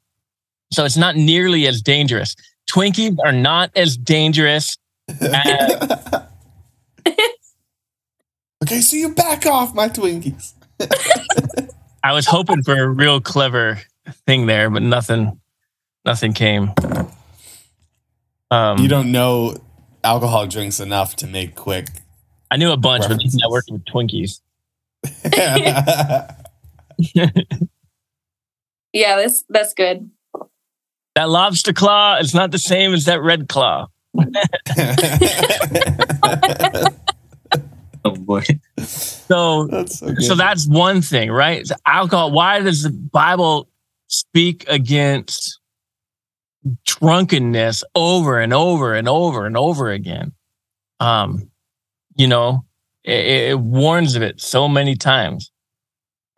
So 0.73 0.85
it's 0.85 0.97
not 0.97 1.17
nearly 1.17 1.67
as 1.67 1.83
dangerous. 1.83 2.35
Twinkies 2.71 3.17
are 3.25 3.33
not 3.33 3.71
as 3.77 3.97
dangerous 3.97 4.79
as. 5.21 6.23
okay, 8.63 8.81
so 8.81 8.97
you 8.97 9.11
back 9.11 9.47
off 9.47 9.75
my 9.75 9.89
Twinkies. 9.89 10.55
I 12.03 12.13
was 12.13 12.27
hoping 12.27 12.63
for 12.63 12.77
a 12.77 12.89
real 12.89 13.21
clever 13.21 13.81
thing 14.27 14.47
there, 14.47 14.71
but 14.71 14.83
nothing, 14.83 15.41
nothing 16.05 16.33
came. 16.33 16.73
Um, 18.51 18.79
you 18.79 18.89
don't 18.89 19.11
know 19.11 19.57
alcohol 20.05 20.47
drinks 20.47 20.79
enough 20.81 21.17
to 21.17 21.27
make 21.27 21.57
quick. 21.57 21.89
I 22.51 22.57
knew 22.57 22.71
a 22.71 22.77
bunch, 22.77 23.03
references. 23.03 23.35
but 23.35 23.45
I 23.45 23.51
worked 23.51 23.71
with 23.71 23.85
Twinkies. 23.85 24.41
yeah, 28.93 29.17
that's 29.17 29.45
that's 29.49 29.75
good. 29.75 30.11
That 31.17 31.29
lobster 31.29 31.73
claw 31.73 32.19
is 32.19 32.35
not 32.35 32.51
the 32.51 32.59
same 32.59 32.95
as 32.95 33.07
that 33.07 33.23
red 33.23 33.49
claw. 33.49 33.89
oh 38.05 38.17
boy. 38.17 38.43
So, 38.79 39.67
that's 39.67 39.99
so, 39.99 40.15
so, 40.21 40.35
that's 40.35 40.67
one 40.67 41.03
thing, 41.03 41.31
right? 41.31 41.69
alcohol. 41.87 42.33
Why 42.33 42.61
does 42.61 42.83
the 42.83 42.91
Bible 42.91 43.69
speak 44.09 44.65
against 44.69 45.59
drunkenness 46.85 47.85
over 47.95 48.41
and 48.41 48.53
over 48.53 48.95
and 48.95 49.09
over 49.09 49.47
and 49.47 49.57
over 49.57 49.91
again? 49.91 50.33
Um, 51.01 51.51
you 52.17 52.27
know, 52.27 52.65
it, 53.05 53.51
it 53.51 53.61
warns 53.61 54.17
of 54.17 54.23
it 54.23 54.41
so 54.41 54.69
many 54.69 54.97
times. 54.97 55.51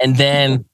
And 0.00 0.16
then, 0.16 0.64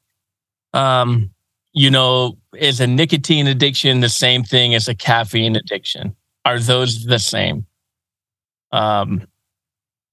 um, 0.72 1.30
you 1.72 1.90
know, 1.90 2.38
is 2.57 2.80
a 2.80 2.86
nicotine 2.86 3.46
addiction 3.46 4.00
the 4.00 4.09
same 4.09 4.44
thing 4.44 4.74
as 4.74 4.88
a 4.88 4.94
caffeine 4.94 5.57
addiction? 5.57 6.14
Are 6.45 6.59
those 6.59 7.05
the 7.05 7.18
same? 7.18 7.66
Um, 8.72 9.26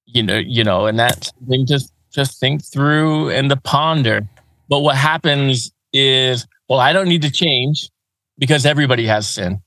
you 0.05 0.23
know, 0.23 0.37
you 0.37 0.63
know, 0.63 0.85
and 0.85 0.99
that's 0.99 1.31
something 1.39 1.65
to 1.67 1.79
just 2.11 2.39
think 2.39 2.63
through 2.63 3.29
and 3.29 3.49
to 3.49 3.55
ponder. 3.55 4.27
But 4.69 4.79
what 4.79 4.95
happens 4.95 5.71
is, 5.93 6.47
well, 6.69 6.79
I 6.79 6.93
don't 6.93 7.07
need 7.07 7.21
to 7.23 7.31
change 7.31 7.89
because 8.37 8.65
everybody 8.65 9.05
has 9.07 9.27
sin. 9.27 9.61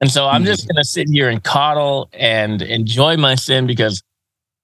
And 0.00 0.10
so 0.10 0.26
I'm 0.26 0.44
just 0.44 0.62
mm-hmm. 0.62 0.74
going 0.74 0.82
to 0.82 0.88
sit 0.88 1.08
here 1.08 1.28
and 1.28 1.42
coddle 1.42 2.08
and 2.12 2.60
enjoy 2.60 3.16
my 3.16 3.36
sin 3.36 3.66
because 3.68 4.02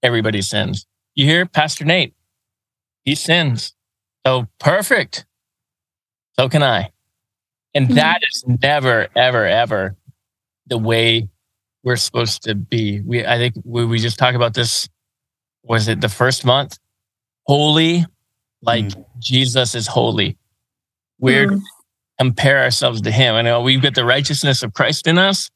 everybody 0.03 0.41
sins. 0.41 0.85
You 1.15 1.25
hear 1.25 1.45
Pastor 1.45 1.85
Nate? 1.85 2.13
He 3.05 3.15
sins. 3.15 3.73
So 4.25 4.47
perfect. 4.59 5.25
So 6.37 6.49
can 6.49 6.61
I. 6.61 6.91
And 7.73 7.85
mm-hmm. 7.85 7.95
that 7.95 8.19
is 8.29 8.43
never, 8.61 9.07
ever, 9.15 9.45
ever 9.45 9.95
the 10.69 10.77
way 10.77 11.27
we're 11.83 11.95
supposed 11.95 12.43
to 12.43 12.55
be. 12.55 13.01
We, 13.01 13.25
I 13.25 13.37
think 13.37 13.55
we, 13.63 13.85
we 13.85 13.99
just 13.99 14.17
talked 14.17 14.35
about 14.35 14.53
this. 14.53 14.87
Was 15.63 15.87
it 15.87 16.01
the 16.01 16.09
first 16.09 16.45
month? 16.45 16.77
Holy, 17.45 18.05
like 18.61 18.85
mm. 18.85 19.05
Jesus 19.19 19.75
is 19.75 19.87
holy. 19.87 20.37
We're 21.19 21.47
mm. 21.47 21.61
compare 22.17 22.61
ourselves 22.63 23.01
to 23.01 23.11
Him. 23.11 23.35
I 23.35 23.41
know 23.41 23.61
we've 23.61 23.81
got 23.81 23.95
the 23.95 24.05
righteousness 24.05 24.63
of 24.63 24.73
Christ 24.73 25.07
in 25.07 25.17
us, 25.17 25.49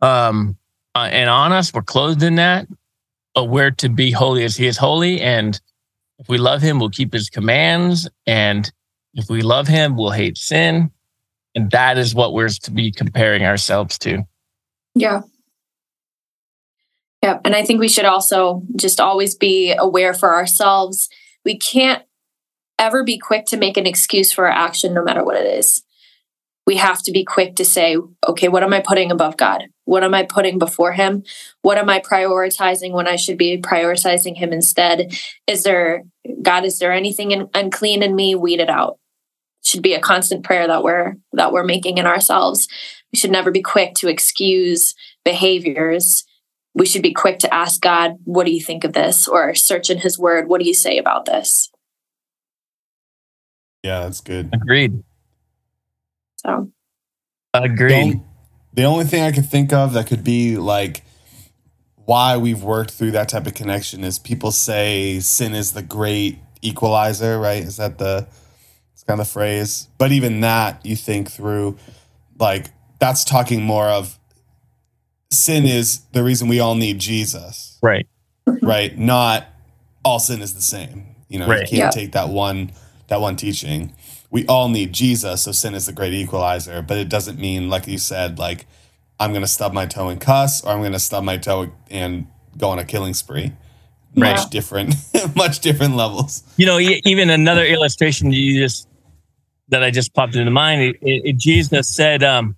um, 0.00 0.56
uh, 0.94 1.08
and 1.10 1.28
on 1.28 1.52
us. 1.52 1.72
We're 1.72 1.82
clothed 1.82 2.22
in 2.22 2.36
that, 2.36 2.66
but 3.34 3.44
we're 3.44 3.72
to 3.72 3.88
be 3.88 4.10
holy 4.10 4.44
as 4.44 4.56
He 4.56 4.66
is 4.66 4.76
holy. 4.76 5.20
And 5.20 5.60
if 6.18 6.28
we 6.28 6.38
love 6.38 6.62
Him, 6.62 6.78
we'll 6.78 6.90
keep 6.90 7.12
His 7.12 7.30
commands. 7.30 8.08
And 8.26 8.70
if 9.14 9.28
we 9.28 9.42
love 9.42 9.68
Him, 9.68 9.96
we'll 9.96 10.10
hate 10.10 10.38
sin. 10.38 10.90
And 11.54 11.70
that 11.70 11.98
is 11.98 12.14
what 12.14 12.32
we're 12.32 12.48
to 12.48 12.70
be 12.70 12.92
comparing 12.92 13.44
ourselves 13.44 13.98
to. 14.00 14.24
Yeah. 14.94 15.22
Yeah. 17.22 17.38
And 17.44 17.54
I 17.54 17.64
think 17.64 17.80
we 17.80 17.88
should 17.88 18.04
also 18.04 18.62
just 18.76 19.00
always 19.00 19.34
be 19.34 19.74
aware 19.76 20.14
for 20.14 20.34
ourselves. 20.34 21.08
We 21.44 21.58
can't 21.58 22.02
ever 22.78 23.04
be 23.04 23.18
quick 23.18 23.46
to 23.46 23.56
make 23.56 23.76
an 23.76 23.86
excuse 23.86 24.32
for 24.32 24.46
our 24.46 24.52
action, 24.52 24.94
no 24.94 25.02
matter 25.02 25.24
what 25.24 25.36
it 25.36 25.46
is. 25.46 25.82
We 26.66 26.76
have 26.76 27.02
to 27.02 27.10
be 27.10 27.24
quick 27.24 27.56
to 27.56 27.64
say, 27.64 27.96
okay, 28.28 28.48
what 28.48 28.62
am 28.62 28.72
I 28.72 28.80
putting 28.80 29.10
above 29.10 29.36
God? 29.36 29.64
What 29.86 30.04
am 30.04 30.14
I 30.14 30.22
putting 30.22 30.58
before 30.58 30.92
Him? 30.92 31.24
What 31.62 31.78
am 31.78 31.90
I 31.90 31.98
prioritizing 31.98 32.92
when 32.92 33.08
I 33.08 33.16
should 33.16 33.36
be 33.36 33.58
prioritizing 33.58 34.36
Him 34.36 34.52
instead? 34.52 35.12
Is 35.48 35.64
there, 35.64 36.04
God, 36.42 36.64
is 36.64 36.78
there 36.78 36.92
anything 36.92 37.32
in, 37.32 37.48
unclean 37.54 38.04
in 38.04 38.14
me? 38.14 38.36
Weed 38.36 38.60
it 38.60 38.70
out. 38.70 38.99
Should 39.70 39.82
be 39.82 39.94
a 39.94 40.00
constant 40.00 40.44
prayer 40.44 40.66
that 40.66 40.82
we're 40.82 41.16
that 41.32 41.52
we're 41.52 41.64
making 41.64 41.98
in 41.98 42.06
ourselves. 42.06 42.68
We 43.12 43.18
should 43.18 43.30
never 43.30 43.50
be 43.50 43.62
quick 43.62 43.94
to 43.96 44.08
excuse 44.08 44.94
behaviors. 45.24 46.24
We 46.74 46.86
should 46.86 47.02
be 47.02 47.12
quick 47.12 47.38
to 47.40 47.52
ask 47.52 47.80
God, 47.80 48.18
what 48.24 48.46
do 48.46 48.52
you 48.52 48.60
think 48.60 48.84
of 48.84 48.92
this? 48.92 49.26
Or 49.26 49.54
search 49.54 49.90
in 49.90 49.98
his 49.98 50.18
word, 50.18 50.48
what 50.48 50.60
do 50.60 50.66
you 50.66 50.74
say 50.74 50.98
about 50.98 51.24
this? 51.24 51.70
Yeah, 53.82 54.00
that's 54.00 54.20
good. 54.20 54.50
Agreed. 54.52 55.02
So, 56.36 56.70
agreed. 57.54 58.12
The, 58.12 58.20
the 58.74 58.84
only 58.84 59.04
thing 59.04 59.22
I 59.22 59.32
could 59.32 59.48
think 59.48 59.72
of 59.72 59.94
that 59.94 60.06
could 60.06 60.22
be 60.22 60.56
like 60.56 61.02
why 62.04 62.36
we've 62.36 62.62
worked 62.62 62.90
through 62.90 63.12
that 63.12 63.28
type 63.28 63.46
of 63.46 63.54
connection 63.54 64.04
is 64.04 64.18
people 64.18 64.52
say 64.52 65.20
sin 65.20 65.54
is 65.54 65.72
the 65.72 65.82
great 65.82 66.38
equalizer, 66.62 67.38
right? 67.38 67.62
Is 67.62 67.76
that 67.76 67.98
the 67.98 68.26
it's 68.26 68.39
kind 69.10 69.20
of 69.20 69.26
the 69.26 69.32
phrase? 69.32 69.88
But 69.98 70.12
even 70.12 70.40
that, 70.40 70.84
you 70.84 70.96
think 70.96 71.30
through, 71.30 71.78
like 72.38 72.70
that's 72.98 73.24
talking 73.24 73.62
more 73.62 73.88
of 73.88 74.18
sin 75.30 75.64
is 75.64 76.00
the 76.12 76.22
reason 76.22 76.48
we 76.48 76.60
all 76.60 76.74
need 76.74 76.98
Jesus. 76.98 77.78
Right. 77.82 78.06
Mm-hmm. 78.46 78.66
Right. 78.66 78.98
Not 78.98 79.46
all 80.04 80.18
sin 80.18 80.42
is 80.42 80.54
the 80.54 80.62
same. 80.62 81.06
You 81.28 81.38
know, 81.38 81.48
right. 81.48 81.60
you 81.60 81.66
can't 81.66 81.78
yeah. 81.78 81.90
take 81.90 82.12
that 82.12 82.28
one 82.28 82.72
that 83.08 83.20
one 83.20 83.36
teaching. 83.36 83.92
We 84.30 84.46
all 84.46 84.68
need 84.68 84.92
Jesus, 84.92 85.42
so 85.42 85.52
sin 85.52 85.74
is 85.74 85.86
the 85.86 85.92
great 85.92 86.14
equalizer, 86.14 86.82
but 86.82 86.96
it 86.96 87.08
doesn't 87.08 87.40
mean, 87.40 87.68
like 87.68 87.88
you 87.88 87.98
said, 87.98 88.38
like 88.38 88.66
I'm 89.18 89.32
gonna 89.32 89.48
stub 89.48 89.72
my 89.72 89.86
toe 89.86 90.08
and 90.08 90.20
cuss, 90.20 90.64
or 90.64 90.70
I'm 90.70 90.82
gonna 90.82 91.00
stub 91.00 91.24
my 91.24 91.36
toe 91.36 91.72
and 91.90 92.28
go 92.56 92.68
on 92.68 92.78
a 92.78 92.84
killing 92.84 93.14
spree. 93.14 93.52
Much 94.14 94.50
different, 94.50 94.94
much 95.36 95.60
different 95.60 95.94
levels. 95.96 96.42
You 96.56 96.66
know, 96.66 96.78
even 96.78 97.30
another 97.30 97.64
illustration 97.64 98.32
you 98.32 98.60
just 98.60 98.88
that 99.70 99.82
I 99.82 99.90
just 99.90 100.14
popped 100.14 100.36
into 100.36 100.50
mind. 100.50 100.82
It, 100.82 100.96
it, 101.02 101.36
Jesus 101.36 101.94
said, 101.94 102.22
um, 102.22 102.56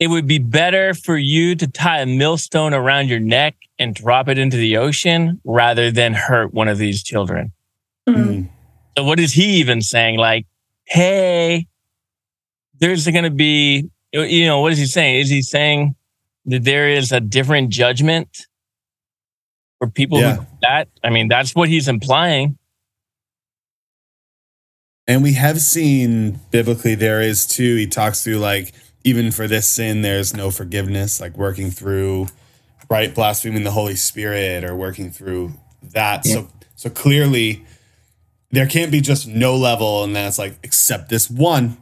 it 0.00 0.08
would 0.08 0.26
be 0.26 0.38
better 0.38 0.92
for 0.94 1.16
you 1.16 1.54
to 1.56 1.66
tie 1.66 2.00
a 2.00 2.06
millstone 2.06 2.74
around 2.74 3.08
your 3.08 3.20
neck 3.20 3.56
and 3.78 3.94
drop 3.94 4.28
it 4.28 4.38
into 4.38 4.56
the 4.56 4.76
ocean 4.76 5.40
rather 5.44 5.90
than 5.90 6.14
hurt 6.14 6.52
one 6.52 6.68
of 6.68 6.78
these 6.78 7.02
children. 7.02 7.52
Mm-hmm. 8.08 8.46
So, 8.96 9.04
what 9.04 9.18
is 9.18 9.32
he 9.32 9.56
even 9.56 9.80
saying? 9.80 10.18
Like, 10.18 10.46
hey, 10.84 11.66
there's 12.80 13.06
going 13.06 13.24
to 13.24 13.30
be, 13.30 13.88
you 14.12 14.46
know, 14.46 14.60
what 14.60 14.72
is 14.72 14.78
he 14.78 14.86
saying? 14.86 15.16
Is 15.20 15.30
he 15.30 15.42
saying 15.42 15.94
that 16.46 16.64
there 16.64 16.88
is 16.88 17.12
a 17.12 17.20
different 17.20 17.70
judgment 17.70 18.46
for 19.78 19.88
people 19.88 20.20
yeah. 20.20 20.36
who 20.36 20.46
that? 20.62 20.88
I 21.02 21.10
mean, 21.10 21.28
that's 21.28 21.54
what 21.54 21.68
he's 21.68 21.88
implying. 21.88 22.58
And 25.06 25.22
we 25.22 25.34
have 25.34 25.60
seen 25.60 26.40
biblically 26.50 26.94
there 26.94 27.20
is 27.20 27.46
too, 27.46 27.76
he 27.76 27.86
talks 27.86 28.24
through 28.24 28.38
like 28.38 28.72
even 29.04 29.30
for 29.30 29.46
this 29.46 29.68
sin, 29.68 30.00
there's 30.00 30.34
no 30.34 30.50
forgiveness, 30.50 31.20
like 31.20 31.36
working 31.36 31.70
through, 31.70 32.28
right, 32.88 33.14
blaspheming 33.14 33.62
the 33.62 33.70
Holy 33.70 33.96
Spirit 33.96 34.64
or 34.64 34.74
working 34.74 35.10
through 35.10 35.52
that. 35.82 36.24
Yeah. 36.24 36.34
So, 36.34 36.48
so 36.74 36.90
clearly, 36.90 37.64
there 38.50 38.66
can't 38.66 38.90
be 38.90 39.00
just 39.00 39.26
no 39.26 39.56
level, 39.56 40.04
and 40.04 40.16
then 40.16 40.26
it's 40.26 40.38
like, 40.38 40.58
except 40.62 41.10
this 41.10 41.28
one, 41.28 41.76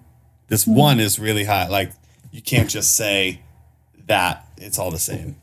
this 0.48 0.64
mm-hmm. 0.64 0.78
one 0.78 1.00
is 1.00 1.18
really 1.18 1.44
high. 1.44 1.68
Like, 1.68 1.92
you 2.32 2.42
can't 2.42 2.68
just 2.68 2.96
say 2.96 3.40
that 4.06 4.46
it's 4.56 4.78
all 4.78 4.90
the 4.90 4.98
same. 4.98 5.36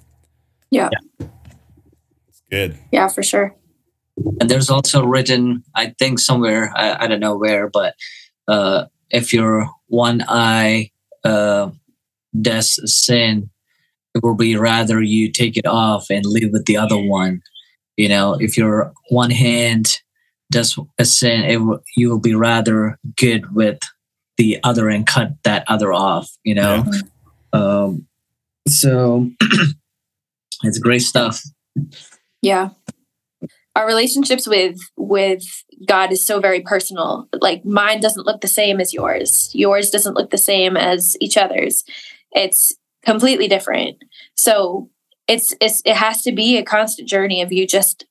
Yeah. 0.69 0.89
yeah. 0.91 1.27
It's 2.27 2.41
good. 2.51 2.77
Yeah, 2.91 3.07
for 3.07 3.23
sure. 3.23 3.55
And 4.39 4.49
there's 4.49 4.69
also 4.69 5.05
written, 5.05 5.63
I 5.75 5.93
think 5.99 6.19
somewhere, 6.19 6.71
I, 6.75 7.05
I 7.05 7.07
don't 7.07 7.19
know 7.19 7.37
where, 7.37 7.69
but 7.69 7.95
uh, 8.47 8.85
if 9.09 9.33
you're 9.33 9.69
one 9.87 10.23
eye 10.27 10.91
uh, 11.23 11.69
does 12.39 12.79
sin, 12.85 13.49
it 14.15 14.23
will 14.23 14.35
be 14.35 14.55
rather 14.55 15.01
you 15.01 15.31
take 15.31 15.57
it 15.57 15.65
off 15.65 16.07
and 16.09 16.25
live 16.25 16.51
with 16.51 16.65
the 16.65 16.77
other 16.77 16.97
one. 16.97 17.41
You 17.97 18.09
know, 18.09 18.33
if 18.39 18.57
your 18.57 18.93
one 19.09 19.31
hand 19.31 19.99
does 20.51 20.77
a 20.97 21.05
sin, 21.05 21.43
it 21.43 21.57
will, 21.57 21.79
you 21.95 22.09
will 22.09 22.19
be 22.19 22.33
rather 22.33 22.97
good 23.17 23.53
with 23.53 23.79
the 24.37 24.59
other 24.63 24.89
and 24.89 25.05
cut 25.05 25.33
that 25.43 25.63
other 25.67 25.93
off. 25.93 26.29
You 26.43 26.55
know, 26.55 26.85
um, 27.53 28.07
so 28.67 29.29
it's 30.63 30.79
great 30.79 31.01
stuff. 31.01 31.41
Yeah. 32.41 32.69
Our 33.75 33.85
relationships 33.85 34.47
with 34.47 34.77
with 34.97 35.43
God 35.85 36.11
is 36.11 36.25
so 36.25 36.39
very 36.39 36.61
personal. 36.61 37.29
Like 37.39 37.63
mine 37.63 38.01
doesn't 38.01 38.25
look 38.25 38.41
the 38.41 38.47
same 38.47 38.79
as 38.79 38.93
yours. 38.93 39.51
Yours 39.53 39.89
doesn't 39.89 40.15
look 40.15 40.31
the 40.31 40.37
same 40.37 40.75
as 40.75 41.15
each 41.21 41.37
other's. 41.37 41.83
It's 42.31 42.75
completely 43.05 43.47
different. 43.47 44.03
So 44.35 44.89
it's 45.27 45.53
it's 45.61 45.81
it 45.85 45.95
has 45.95 46.21
to 46.23 46.31
be 46.31 46.57
a 46.57 46.63
constant 46.63 47.07
journey 47.07 47.41
of 47.41 47.53
you 47.53 47.67
just 47.67 48.05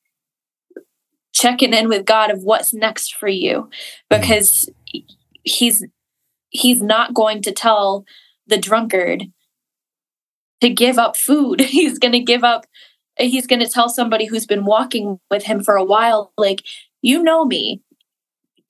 checking 1.32 1.74
in 1.74 1.88
with 1.88 2.06
God 2.06 2.30
of 2.30 2.42
what's 2.42 2.72
next 2.72 3.14
for 3.14 3.28
you 3.28 3.68
mm. 4.10 4.20
because 4.20 4.70
he's 5.44 5.84
he's 6.50 6.82
not 6.82 7.14
going 7.14 7.42
to 7.42 7.52
tell 7.52 8.04
the 8.46 8.58
drunkard 8.58 9.24
to 10.60 10.70
give 10.70 10.98
up 10.98 11.16
food. 11.16 11.60
He's 11.60 11.98
going 11.98 12.12
to 12.12 12.20
give 12.20 12.44
up 12.44 12.66
he's 13.18 13.46
going 13.46 13.60
to 13.60 13.68
tell 13.68 13.88
somebody 13.88 14.26
who's 14.26 14.46
been 14.46 14.64
walking 14.64 15.20
with 15.30 15.44
him 15.44 15.62
for 15.62 15.76
a 15.76 15.84
while 15.84 16.32
like 16.36 16.62
you 17.02 17.22
know 17.22 17.44
me. 17.44 17.82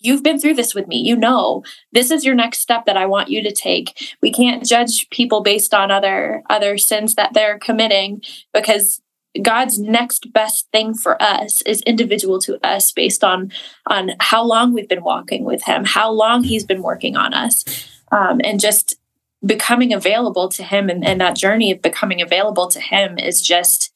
You've 0.00 0.22
been 0.22 0.38
through 0.38 0.54
this 0.54 0.74
with 0.74 0.86
me. 0.86 0.98
You 0.98 1.16
know 1.16 1.64
this 1.92 2.10
is 2.10 2.24
your 2.24 2.34
next 2.34 2.60
step 2.60 2.86
that 2.86 2.96
i 2.96 3.06
want 3.06 3.30
you 3.30 3.42
to 3.42 3.52
take. 3.52 4.16
We 4.22 4.32
can't 4.32 4.64
judge 4.64 5.08
people 5.10 5.42
based 5.42 5.74
on 5.74 5.90
other 5.90 6.42
other 6.48 6.78
sins 6.78 7.14
that 7.14 7.34
they're 7.34 7.58
committing 7.58 8.22
because 8.52 9.00
god's 9.42 9.78
next 9.78 10.32
best 10.32 10.68
thing 10.72 10.94
for 10.94 11.22
us 11.22 11.62
is 11.62 11.82
individual 11.82 12.40
to 12.40 12.58
us 12.66 12.90
based 12.90 13.22
on 13.22 13.52
on 13.86 14.12
how 14.20 14.42
long 14.42 14.72
we've 14.72 14.88
been 14.88 15.04
walking 15.04 15.44
with 15.44 15.62
him 15.64 15.84
how 15.84 16.10
long 16.10 16.42
he's 16.42 16.64
been 16.64 16.82
working 16.82 17.14
on 17.14 17.34
us 17.34 17.62
um, 18.10 18.40
and 18.42 18.58
just 18.58 18.96
becoming 19.44 19.92
available 19.92 20.48
to 20.48 20.62
him 20.62 20.88
and, 20.88 21.06
and 21.06 21.20
that 21.20 21.36
journey 21.36 21.70
of 21.70 21.82
becoming 21.82 22.20
available 22.20 22.68
to 22.68 22.80
him 22.80 23.18
is 23.18 23.40
just 23.40 23.87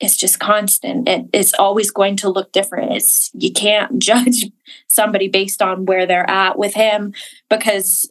it's 0.00 0.16
just 0.16 0.40
constant. 0.40 1.08
It, 1.08 1.26
it's 1.32 1.54
always 1.54 1.90
going 1.90 2.16
to 2.16 2.28
look 2.28 2.52
different. 2.52 2.92
It's 2.92 3.30
you 3.34 3.52
can't 3.52 3.98
judge 4.02 4.50
somebody 4.88 5.28
based 5.28 5.62
on 5.62 5.86
where 5.86 6.06
they're 6.06 6.28
at 6.28 6.58
with 6.58 6.74
him 6.74 7.14
because 7.48 8.10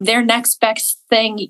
their 0.00 0.24
next 0.24 0.60
best 0.60 1.00
thing 1.08 1.48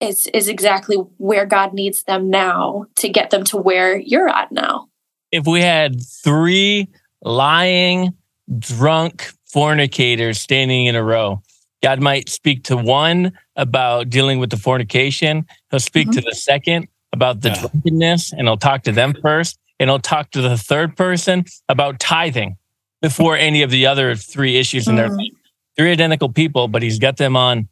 is 0.00 0.26
is 0.34 0.48
exactly 0.48 0.96
where 1.16 1.46
god 1.46 1.72
needs 1.72 2.02
them 2.02 2.28
now 2.28 2.86
to 2.96 3.08
get 3.08 3.30
them 3.30 3.44
to 3.44 3.56
where 3.56 3.96
you're 3.96 4.28
at 4.28 4.50
now. 4.52 4.88
If 5.30 5.46
we 5.46 5.62
had 5.62 6.02
three 6.04 6.88
lying, 7.22 8.12
drunk 8.58 9.30
fornicators 9.44 10.40
standing 10.40 10.86
in 10.86 10.96
a 10.96 11.04
row, 11.04 11.40
God 11.82 12.00
might 12.00 12.28
speak 12.28 12.64
to 12.64 12.76
one 12.76 13.32
about 13.56 14.08
dealing 14.10 14.38
with 14.38 14.50
the 14.50 14.56
fornication. 14.56 15.46
He'll 15.70 15.80
speak 15.80 16.10
to 16.12 16.20
the 16.20 16.34
second 16.34 16.88
about 17.12 17.40
the 17.42 17.50
Yeah. 17.50 17.60
drunkenness, 17.60 18.32
and 18.32 18.42
he'll 18.48 18.56
talk 18.56 18.82
to 18.84 18.92
them 18.92 19.14
first. 19.20 19.58
And 19.80 19.90
he'll 19.90 19.98
talk 19.98 20.30
to 20.30 20.40
the 20.40 20.56
third 20.56 20.96
person 20.96 21.44
about 21.68 21.98
tithing 21.98 22.56
before 23.00 23.36
any 23.36 23.62
of 23.62 23.70
the 23.70 23.86
other 23.86 24.14
three 24.14 24.56
issues 24.56 24.86
in 24.86 24.94
their 24.96 25.08
Mhm. 25.08 25.18
life. 25.18 25.32
Three 25.76 25.90
identical 25.90 26.28
people, 26.28 26.68
but 26.68 26.82
he's 26.82 26.98
got 26.98 27.16
them 27.16 27.36
on 27.36 27.68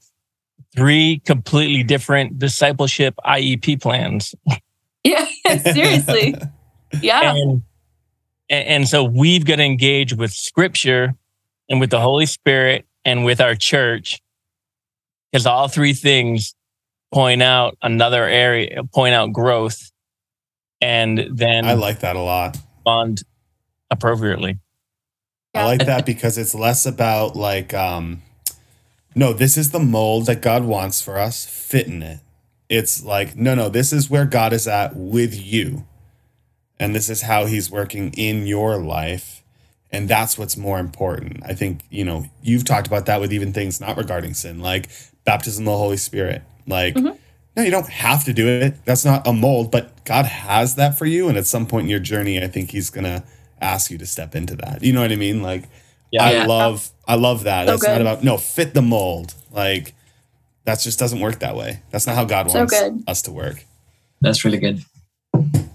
three 0.74 1.20
completely 1.24 1.83
different 1.83 2.39
discipleship 2.39 3.14
IEP 3.24 3.76
plans. 3.76 4.35
yeah 5.05 5.24
seriously 5.72 6.35
yeah 7.01 7.33
and, 7.35 7.62
and 8.51 8.66
and 8.68 8.89
so 8.89 9.03
we've 9.03 9.45
got 9.47 9.57
to 9.57 9.62
engage 9.64 10.12
with 10.12 10.31
scripture 10.31 11.14
and 11.70 11.81
with 11.81 11.89
the 11.91 12.01
holy 12.01 12.26
spirit 12.26 12.85
and 13.05 13.24
with 13.24 13.41
our 13.41 13.55
church 13.55 14.20
because 15.31 15.47
all 15.47 15.68
three 15.68 15.93
things 15.93 16.55
point 17.12 17.43
out 17.43 17.76
another 17.83 18.24
area 18.24 18.83
point 18.95 19.14
out 19.14 19.33
growth 19.33 19.91
and 20.81 21.26
then 21.33 21.64
I 21.64 21.74
like 21.74 22.01
that 22.01 22.16
a 22.16 22.20
lot. 22.20 22.57
Bond 22.85 23.22
appropriately 23.91 24.59
I 25.55 25.64
like 25.64 25.87
that 25.87 26.07
because 26.07 26.39
it's 26.39 26.55
less 26.55 26.87
about 26.87 27.35
like 27.35 27.74
um 27.74 28.22
no, 29.14 29.33
this 29.33 29.57
is 29.57 29.72
the 29.72 29.81
mold 29.81 30.26
that 30.26 30.41
God 30.41 30.64
wants 30.64 31.03
for 31.03 31.18
us, 31.18 31.45
fit 31.45 31.87
in 31.87 32.03
it. 32.03 32.20
It's 32.68 33.05
like, 33.05 33.37
no, 33.37 33.55
no, 33.55 33.68
this 33.68 33.93
is 33.93 34.09
where 34.09 34.24
God 34.24 34.53
is 34.53 34.68
at 34.68 34.95
with 34.95 35.35
you. 35.35 35.85
And 36.78 36.95
this 36.95 37.11
is 37.11 37.22
how 37.22 37.47
he's 37.47 37.70
working 37.70 38.12
in 38.12 38.47
your 38.47 38.78
life. 38.78 39.43
And 39.91 40.09
that's 40.09 40.39
what's 40.39 40.57
more 40.57 40.78
important. 40.78 41.43
I 41.45 41.55
think, 41.55 41.83
you 41.91 42.05
know, 42.05 42.26
you've 42.43 42.64
talked 42.64 42.87
about 42.87 43.07
that 43.07 43.20
with 43.20 43.33
even 43.33 43.53
things 43.53 43.81
not 43.81 43.97
regarding 43.97 44.35
sin, 44.35 44.61
like 44.61 44.89
baptism 45.25 45.66
of 45.66 45.73
the 45.73 45.79
Holy 45.79 45.97
Spirit. 45.97 46.43
Like, 46.66 46.95
Mhm. 46.95 47.16
no, 47.57 47.62
you 47.62 47.71
don't 47.71 47.89
have 47.89 48.25
to 48.25 48.33
do 48.33 48.47
it. 48.49 48.77
That's 48.85 49.05
not 49.05 49.27
a 49.27 49.33
mold, 49.33 49.71
but 49.71 50.05
God 50.05 50.27
has 50.27 50.75
that 50.77 50.97
for 50.99 51.07
you. 51.07 51.29
And 51.29 51.37
at 51.37 51.47
some 51.47 51.66
point 51.66 51.85
in 51.85 51.91
your 51.91 52.01
journey, 52.01 52.43
I 52.43 52.49
think 52.49 52.71
he's 52.71 52.91
gonna 52.91 53.23
ask 53.61 53.91
you 53.91 53.99
to 53.99 54.07
step 54.07 54.35
into 54.35 54.57
that. 54.57 54.83
You 54.83 54.93
know 54.93 55.01
what 55.03 55.12
I 55.12 55.16
mean? 55.16 55.43
Like 55.43 55.64
Yeah. 56.12 56.25
I 56.25 56.33
Yeah. 56.33 56.47
love 56.47 56.91
I 57.07 57.14
love 57.16 57.45
that. 57.45 57.66
So 57.66 57.73
That's 57.73 57.87
not 57.87 58.01
about 58.01 58.23
no 58.25 58.37
fit 58.37 58.73
the 58.75 58.83
mold. 58.83 59.35
Like 59.53 59.95
that 60.64 60.81
just 60.81 60.99
doesn't 60.99 61.21
work 61.21 61.41
that 61.41 61.57
way. 61.57 61.81
That's 61.91 62.07
not 62.07 62.14
how 62.16 62.25
God 62.25 62.51
So 62.51 62.59
wants 62.59 62.79
good. 62.79 63.03
us 63.07 63.23
to 63.23 63.33
work. 63.33 63.64
That's 64.21 64.45
really 64.45 64.59
good. 64.59 64.85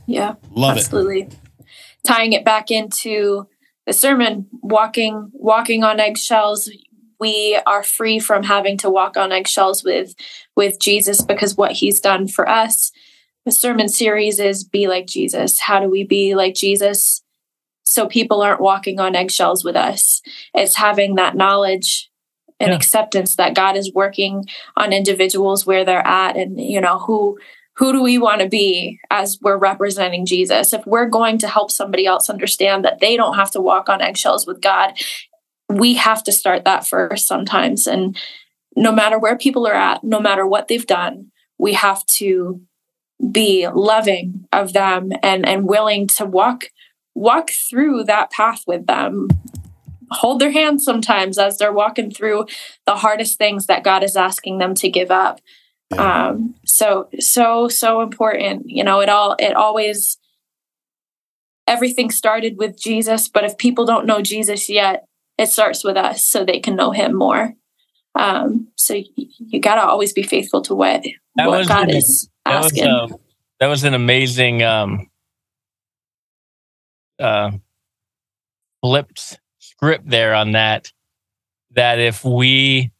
yeah 0.07 0.35
Love 0.51 0.77
it. 0.77 0.81
absolutely 0.81 1.27
tying 2.05 2.33
it 2.33 2.45
back 2.45 2.69
into 2.69 3.47
the 3.87 3.93
sermon 3.93 4.45
walking 4.61 5.31
walking 5.33 5.83
on 5.83 5.99
eggshells 5.99 6.69
we 7.19 7.59
are 7.65 7.83
free 7.83 8.19
from 8.19 8.43
having 8.43 8.77
to 8.77 8.89
walk 8.89 9.17
on 9.17 9.31
eggshells 9.31 9.83
with 9.83 10.13
with 10.55 10.79
jesus 10.79 11.21
because 11.21 11.55
what 11.55 11.71
he's 11.71 11.99
done 11.99 12.27
for 12.27 12.47
us 12.47 12.91
the 13.45 13.51
sermon 13.51 13.87
series 13.87 14.39
is 14.39 14.63
be 14.63 14.87
like 14.87 15.05
jesus 15.07 15.59
how 15.59 15.79
do 15.79 15.89
we 15.89 16.03
be 16.03 16.35
like 16.35 16.55
jesus 16.55 17.21
so 17.83 18.07
people 18.07 18.41
aren't 18.41 18.61
walking 18.61 18.99
on 18.99 19.15
eggshells 19.15 19.63
with 19.63 19.75
us 19.75 20.21
it's 20.53 20.75
having 20.75 21.15
that 21.15 21.35
knowledge 21.35 22.09
and 22.59 22.71
Yeah. 22.71 22.75
acceptance 22.75 23.35
that 23.35 23.55
god 23.55 23.75
is 23.75 23.93
working 23.93 24.45
on 24.77 24.93
individuals 24.93 25.65
where 25.65 25.85
they're 25.85 26.05
at 26.05 26.37
and 26.37 26.59
you 26.59 26.81
know 26.81 26.99
who 26.99 27.37
who 27.77 27.91
do 27.91 28.01
we 28.01 28.17
want 28.17 28.41
to 28.41 28.47
be 28.47 28.99
as 29.11 29.37
we're 29.41 29.57
representing 29.57 30.25
Jesus? 30.25 30.71
If 30.71 30.85
we're 30.85 31.07
going 31.07 31.37
to 31.39 31.47
help 31.47 31.71
somebody 31.71 32.05
else 32.05 32.29
understand 32.29 32.85
that 32.85 32.99
they 32.99 33.17
don't 33.17 33.35
have 33.35 33.51
to 33.51 33.61
walk 33.61 33.89
on 33.89 34.01
eggshells 34.01 34.47
with 34.47 34.61
God, 34.61 34.93
we 35.69 35.95
have 35.95 36.23
to 36.23 36.31
start 36.31 36.65
that 36.65 36.87
first 36.87 37.27
sometimes. 37.27 37.87
And 37.87 38.17
no 38.75 38.91
matter 38.91 39.17
where 39.17 39.37
people 39.37 39.67
are 39.67 39.73
at, 39.73 40.03
no 40.03 40.19
matter 40.19 40.45
what 40.45 40.67
they've 40.67 40.85
done, 40.85 41.31
we 41.57 41.73
have 41.73 42.05
to 42.05 42.61
be 43.31 43.67
loving 43.73 44.45
of 44.51 44.73
them 44.73 45.11
and 45.23 45.47
and 45.47 45.67
willing 45.67 46.05
to 46.05 46.25
walk 46.25 46.65
walk 47.15 47.49
through 47.49 48.03
that 48.03 48.29
path 48.29 48.63
with 48.67 48.85
them 48.87 49.29
hold 50.11 50.39
their 50.39 50.51
hand 50.51 50.81
sometimes 50.81 51.37
as 51.37 51.57
they're 51.57 51.71
walking 51.71 52.11
through 52.11 52.45
the 52.85 52.95
hardest 52.97 53.37
things 53.37 53.67
that 53.67 53.85
God 53.85 54.03
is 54.03 54.17
asking 54.17 54.57
them 54.57 54.75
to 54.75 54.89
give 54.89 55.11
up 55.11 55.39
Yeah. 55.93 56.27
um 56.27 56.55
so 56.65 57.07
so 57.19 57.69
so 57.69 58.01
important 58.01 58.63
you 58.69 58.83
know 58.83 58.99
it 58.99 59.07
all 59.07 59.35
it 59.39 59.55
always 59.55 60.17
everything 61.67 62.11
started 62.11 62.57
with 62.57 62.77
jesus 62.77 63.29
but 63.29 63.45
if 63.45 63.57
people 63.57 63.85
don't 63.85 64.05
know 64.05 64.21
jesus 64.21 64.69
yet 64.69 65.05
it 65.37 65.47
starts 65.47 65.83
with 65.83 65.97
us 65.97 66.25
so 66.25 66.43
they 66.45 66.59
can 66.59 66.75
know 66.75 66.91
him 66.91 67.13
more. 67.15 67.53
Um 68.15 68.69
so 68.75 68.93
you, 68.95 69.05
you 69.15 69.59
got 69.59 69.75
to 69.75 69.83
always 69.83 70.13
be 70.13 70.23
faithful 70.23 70.61
to 70.63 70.75
what 70.75 71.03
That 71.35 71.47
what 71.49 71.59
was 71.59 71.67
god 71.67 71.89
an- 71.89 71.95
is 71.97 72.29
that 72.45 72.57
was 72.57 72.65
asking. 72.73 72.87
um, 72.87 73.15
that 73.59 73.67
was 73.67 73.83
an 73.83 73.93
amazing 73.93 74.63
um 74.63 75.09
uh 77.19 77.51
flipped 78.81 79.39
script 79.59 80.07
there 80.09 80.33
on 80.35 80.51
that 80.53 80.91
that 81.71 81.99
if 81.99 82.23
we 82.23 82.91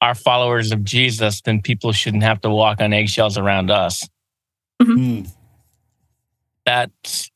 are 0.00 0.14
followers 0.14 0.70
of 0.72 0.84
Jesus 0.84 1.40
then 1.40 1.62
people 1.62 1.92
shouldn't 1.92 2.22
have 2.22 2.40
to 2.42 2.50
walk 2.50 2.80
on 2.80 2.92
eggshells 2.92 3.38
around 3.38 3.70
us. 3.70 4.08
Mm. 4.82 5.28
that's 6.66 7.30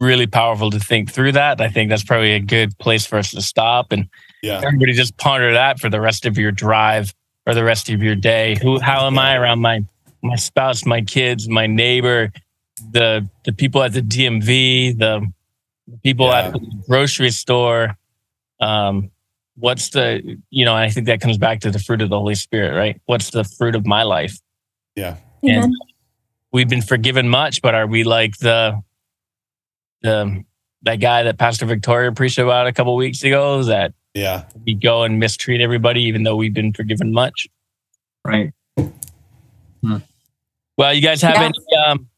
really 0.00 0.26
powerful 0.26 0.70
to 0.70 0.80
think 0.80 1.10
through 1.10 1.32
that 1.32 1.60
I 1.60 1.68
think 1.68 1.90
that's 1.90 2.02
probably 2.04 2.32
a 2.32 2.40
good 2.40 2.76
place 2.78 3.04
for 3.06 3.18
us 3.18 3.30
to 3.32 3.42
stop 3.42 3.92
and 3.92 4.08
Yeah. 4.42 4.60
everybody 4.64 4.94
just 4.94 5.16
ponder 5.18 5.52
that 5.52 5.78
for 5.78 5.90
the 5.90 6.00
rest 6.00 6.24
of 6.26 6.38
your 6.38 6.50
drive 6.52 7.12
or 7.46 7.54
the 7.54 7.64
rest 7.64 7.90
of 7.90 8.02
your 8.02 8.14
day. 8.14 8.56
Who, 8.62 8.80
how 8.80 9.06
am 9.06 9.18
I 9.18 9.36
around 9.36 9.60
my 9.60 9.84
my 10.22 10.36
spouse, 10.36 10.84
my 10.84 11.00
kids, 11.02 11.48
my 11.48 11.66
neighbor, 11.66 12.32
the 12.92 13.28
the 13.44 13.52
people 13.52 13.82
at 13.82 13.92
the 13.92 14.02
DMV, 14.02 14.98
the, 14.98 15.26
the 15.86 15.96
people 15.98 16.26
Yeah. 16.28 16.46
at 16.46 16.52
the 16.54 16.60
grocery 16.88 17.30
store, 17.30 17.96
um, 18.60 19.10
what's 19.56 19.90
the 19.90 20.38
you 20.48 20.64
know 20.64 20.74
i 20.74 20.88
think 20.88 21.06
that 21.06 21.20
comes 21.20 21.36
back 21.36 21.60
to 21.60 21.70
the 21.70 21.78
fruit 21.78 22.00
of 22.00 22.08
the 22.08 22.16
holy 22.18 22.34
spirit 22.34 22.74
right 22.74 22.98
what's 23.06 23.30
the 23.30 23.44
fruit 23.44 23.74
of 23.74 23.84
my 23.84 24.02
life 24.04 24.38
Yeah. 24.96 25.16
and 25.42 25.74
we've 26.52 26.68
been 26.68 26.80
forgiven 26.80 27.28
much 27.28 27.60
but 27.60 27.74
are 27.74 27.86
we 27.86 28.02
like 28.04 28.38
the 28.38 28.80
the 30.02 30.42
that 30.82 30.96
guy 30.96 31.22
that 31.22 31.38
pastor 31.38 31.66
victoria 31.66 32.10
preached 32.12 32.38
about 32.38 32.66
a 32.66 32.72
couple 32.72 32.94
weeks 32.96 33.22
ago 33.22 33.58
is 33.58 33.66
that 33.66 33.92
Yeah. 34.14 34.44
we 34.66 34.74
go 34.74 35.02
and 35.02 35.18
mistreat 35.18 35.60
everybody 35.60 36.02
even 36.02 36.22
though 36.22 36.36
we've 36.36 36.54
been 36.54 36.72
forgiven 36.72 37.12
much 37.12 37.48
Right. 38.24 38.52
well 40.76 40.92
you 40.94 41.00
guys 41.02 41.22
have 41.22 41.34
Yeah. 41.36 41.44
any 41.50 41.76
um 41.86 42.08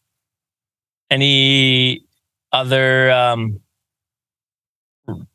any 1.11 2.05
other 2.53 3.11
um 3.11 3.61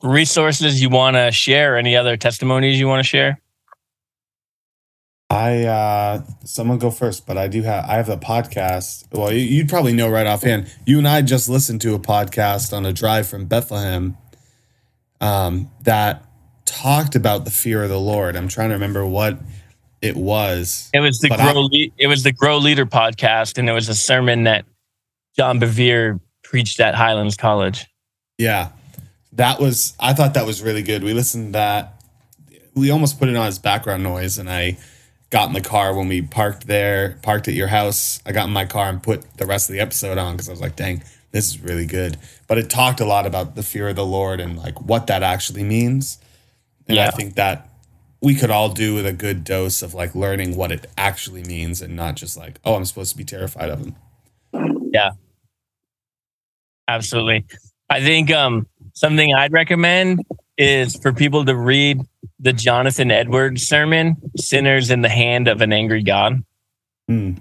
resources 0.01 0.81
you 0.81 0.89
want 0.89 1.15
to 1.15 1.31
share 1.31 1.77
any 1.77 1.95
other 1.95 2.15
testimonies 2.17 2.79
you 2.79 2.87
want 2.87 2.99
to 3.03 3.07
share 3.07 3.39
I 5.29 5.63
uh 5.65 6.21
someone 6.45 6.77
go 6.77 6.89
first, 6.89 7.25
but 7.27 7.37
I 7.37 7.47
do 7.47 7.61
have 7.63 7.85
I 7.89 7.95
have 7.95 8.09
a 8.09 8.17
podcast. 8.17 9.05
Well, 9.11 9.31
you- 9.33 9.39
you'd 9.39 9.69
probably 9.69 9.93
know 9.93 10.09
right 10.09 10.25
offhand. 10.25 10.71
You 10.85 10.99
and 10.99 11.07
I 11.07 11.21
just 11.21 11.49
listened 11.49 11.81
to 11.81 11.93
a 11.93 11.99
podcast 11.99 12.71
on 12.75 12.85
a 12.85 12.93
drive 12.93 13.27
from 13.27 13.45
Bethlehem 13.45 14.17
um 15.19 15.69
that 15.83 16.23
talked 16.65 17.15
about 17.15 17.43
the 17.43 17.51
fear 17.51 17.83
of 17.83 17.89
the 17.89 17.99
Lord. 17.99 18.35
I'm 18.37 18.47
trying 18.47 18.69
to 18.69 18.75
remember 18.75 19.05
what 19.05 19.37
it 20.01 20.15
was. 20.15 20.89
It 20.93 20.99
was 21.01 21.19
the 21.19 21.27
But 21.29 21.39
I- 21.41 21.51
grow. 21.51 21.61
Le- 21.63 21.87
it 21.97 22.07
was 22.07 22.23
the 22.23 22.31
Grow 22.31 22.57
Leader 22.57 22.85
podcast, 22.85 23.57
and 23.57 23.67
it 23.67 23.73
was 23.73 23.89
a 23.89 23.95
sermon 23.95 24.43
that 24.43 24.63
John 25.35 25.59
Bevere 25.59 26.19
preached 26.43 26.79
at 26.79 26.95
Highlands 26.95 27.35
College. 27.35 27.85
Yeah. 28.37 28.69
That 29.33 29.59
was 29.59 29.93
I 29.99 30.13
thought 30.13 30.35
that 30.35 30.45
was 30.45 30.61
really 30.61 30.83
good. 30.83 31.03
We 31.03 31.13
listened 31.13 31.47
to 31.47 31.51
that. 31.53 32.01
We 32.75 32.91
almost 32.91 33.19
put 33.19 33.27
it 33.27 33.35
on 33.35 33.45
as 33.47 33.59
background 33.59 34.03
noise 34.03 34.37
and 34.37 34.49
I 34.49 34.77
got 35.29 35.47
in 35.47 35.53
the 35.53 35.61
car 35.61 35.93
when 35.93 36.07
we 36.07 36.21
parked 36.21 36.67
there, 36.67 37.17
parked 37.21 37.47
at 37.47 37.53
your 37.53 37.67
house. 37.67 38.21
I 38.25 38.31
got 38.31 38.47
in 38.47 38.53
my 38.53 38.65
car 38.65 38.89
and 38.89 39.01
put 39.01 39.37
the 39.37 39.45
rest 39.45 39.69
of 39.69 39.73
the 39.73 39.79
episode 39.79 40.17
on 40.17 40.35
because 40.35 40.49
I 40.49 40.51
was 40.51 40.61
like, 40.61 40.75
dang, 40.75 41.03
this 41.31 41.47
is 41.47 41.61
really 41.61 41.85
good. 41.85 42.17
But 42.47 42.57
it 42.57 42.69
talked 42.69 42.99
a 42.99 43.05
lot 43.05 43.25
about 43.25 43.55
the 43.55 43.63
fear 43.63 43.89
of 43.89 43.95
the 43.95 44.05
Lord 44.05 44.39
and 44.39 44.57
like 44.57 44.79
what 44.81 45.07
that 45.07 45.23
actually 45.23 45.63
means. 45.63 46.19
And 46.87 46.97
I 46.97 47.11
think 47.11 47.35
that 47.35 47.69
we 48.21 48.33
could 48.33 48.49
all 48.49 48.69
do 48.69 48.95
with 48.95 49.05
a 49.05 49.13
good 49.13 49.43
dose 49.43 49.81
of 49.81 49.93
like 49.93 50.15
learning 50.15 50.55
what 50.55 50.71
it 50.71 50.87
actually 50.97 51.43
means 51.43 51.81
and 51.81 51.95
not 51.95 52.15
just 52.15 52.37
like, 52.37 52.59
oh, 52.63 52.75
I'm 52.75 52.85
supposed 52.85 53.11
to 53.11 53.17
be 53.17 53.25
terrified 53.25 53.69
of 53.69 53.79
him. 53.79 53.95
Yeah. 54.93 55.11
Absolutely, 56.89 57.45
I 57.89 58.01
think 58.01 58.31
um, 58.31 58.65
something 58.93 59.33
I'd 59.33 59.51
recommend 59.51 60.21
is 60.57 60.95
for 60.95 61.13
people 61.13 61.45
to 61.45 61.55
read 61.55 62.01
the 62.39 62.53
Jonathan 62.53 63.11
Edwards 63.11 63.63
sermon, 63.67 64.17
"Sinners 64.37 64.89
in 64.89 65.01
the 65.01 65.09
Hand 65.09 65.47
of 65.47 65.61
an 65.61 65.71
Angry 65.71 66.03
God." 66.03 66.43
Hmm. 67.07 67.33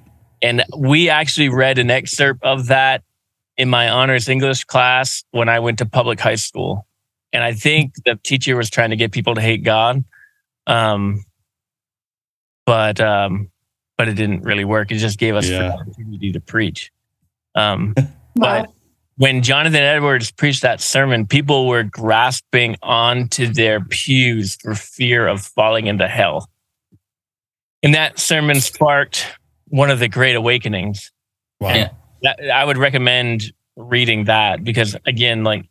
And 0.42 0.64
we 0.76 1.08
actually 1.08 1.48
read 1.48 1.78
an 1.78 1.90
excerpt 1.90 2.42
of 2.44 2.66
that 2.66 3.02
in 3.56 3.68
my 3.70 3.88
honors 3.88 4.28
English 4.28 4.64
class 4.64 5.24
when 5.30 5.48
I 5.48 5.60
went 5.60 5.78
to 5.78 5.86
public 5.86 6.20
high 6.20 6.34
school. 6.34 6.86
And 7.32 7.42
I 7.42 7.52
think 7.52 7.94
the 8.04 8.18
teacher 8.22 8.56
was 8.56 8.70
trying 8.70 8.90
to 8.90 8.96
get 8.96 9.12
people 9.12 9.34
to 9.34 9.40
hate 9.40 9.64
God. 9.64 10.04
Um, 10.66 11.24
but 12.66 13.00
um, 13.00 13.50
but 13.96 14.08
it 14.08 14.14
didn't 14.14 14.42
really 14.42 14.64
work. 14.64 14.90
It 14.92 14.96
just 14.98 15.18
gave 15.18 15.34
us 15.36 15.48
Yeah. 15.48 15.58
the 15.68 15.74
opportunity 15.74 16.32
to 16.32 16.40
preach. 16.40 16.92
Um, 17.54 17.94
but 18.36 18.70
when 19.16 19.42
Jonathan 19.42 19.82
Edwards 19.82 20.30
preached 20.30 20.62
that 20.62 20.80
sermon, 20.80 21.26
people 21.26 21.66
were 21.66 21.82
grasping 21.82 22.76
onto 22.82 23.46
their 23.46 23.80
pews 23.80 24.56
for 24.56 24.74
fear 24.74 25.26
of 25.26 25.40
falling 25.40 25.86
into 25.86 26.06
hell. 26.06 26.50
And 27.82 27.94
that 27.94 28.18
sermon 28.18 28.60
sparked 28.60 29.26
one 29.68 29.90
of 29.90 29.98
the 29.98 30.08
great 30.08 30.36
awakenings. 30.36 31.12
Wow. 31.60 31.90
That, 32.22 32.50
I 32.50 32.64
would 32.64 32.76
recommend 32.76 33.52
reading 33.76 34.24
that 34.24 34.62
because, 34.64 34.96
again, 35.06 35.44
like 35.44 35.66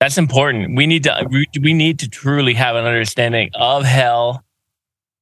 that's 0.00 0.18
important. 0.18 0.76
We 0.76 0.86
need 0.86 1.04
to 1.04 1.26
we, 1.30 1.46
we 1.60 1.74
need 1.74 1.98
to 2.00 2.08
truly 2.08 2.54
have 2.54 2.76
an 2.76 2.84
understanding 2.84 3.50
of 3.54 3.84
hell, 3.84 4.44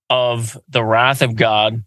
of 0.09 0.57
the 0.69 0.85
wrath 0.85 1.23
of 1.23 1.35
God, 1.35 1.85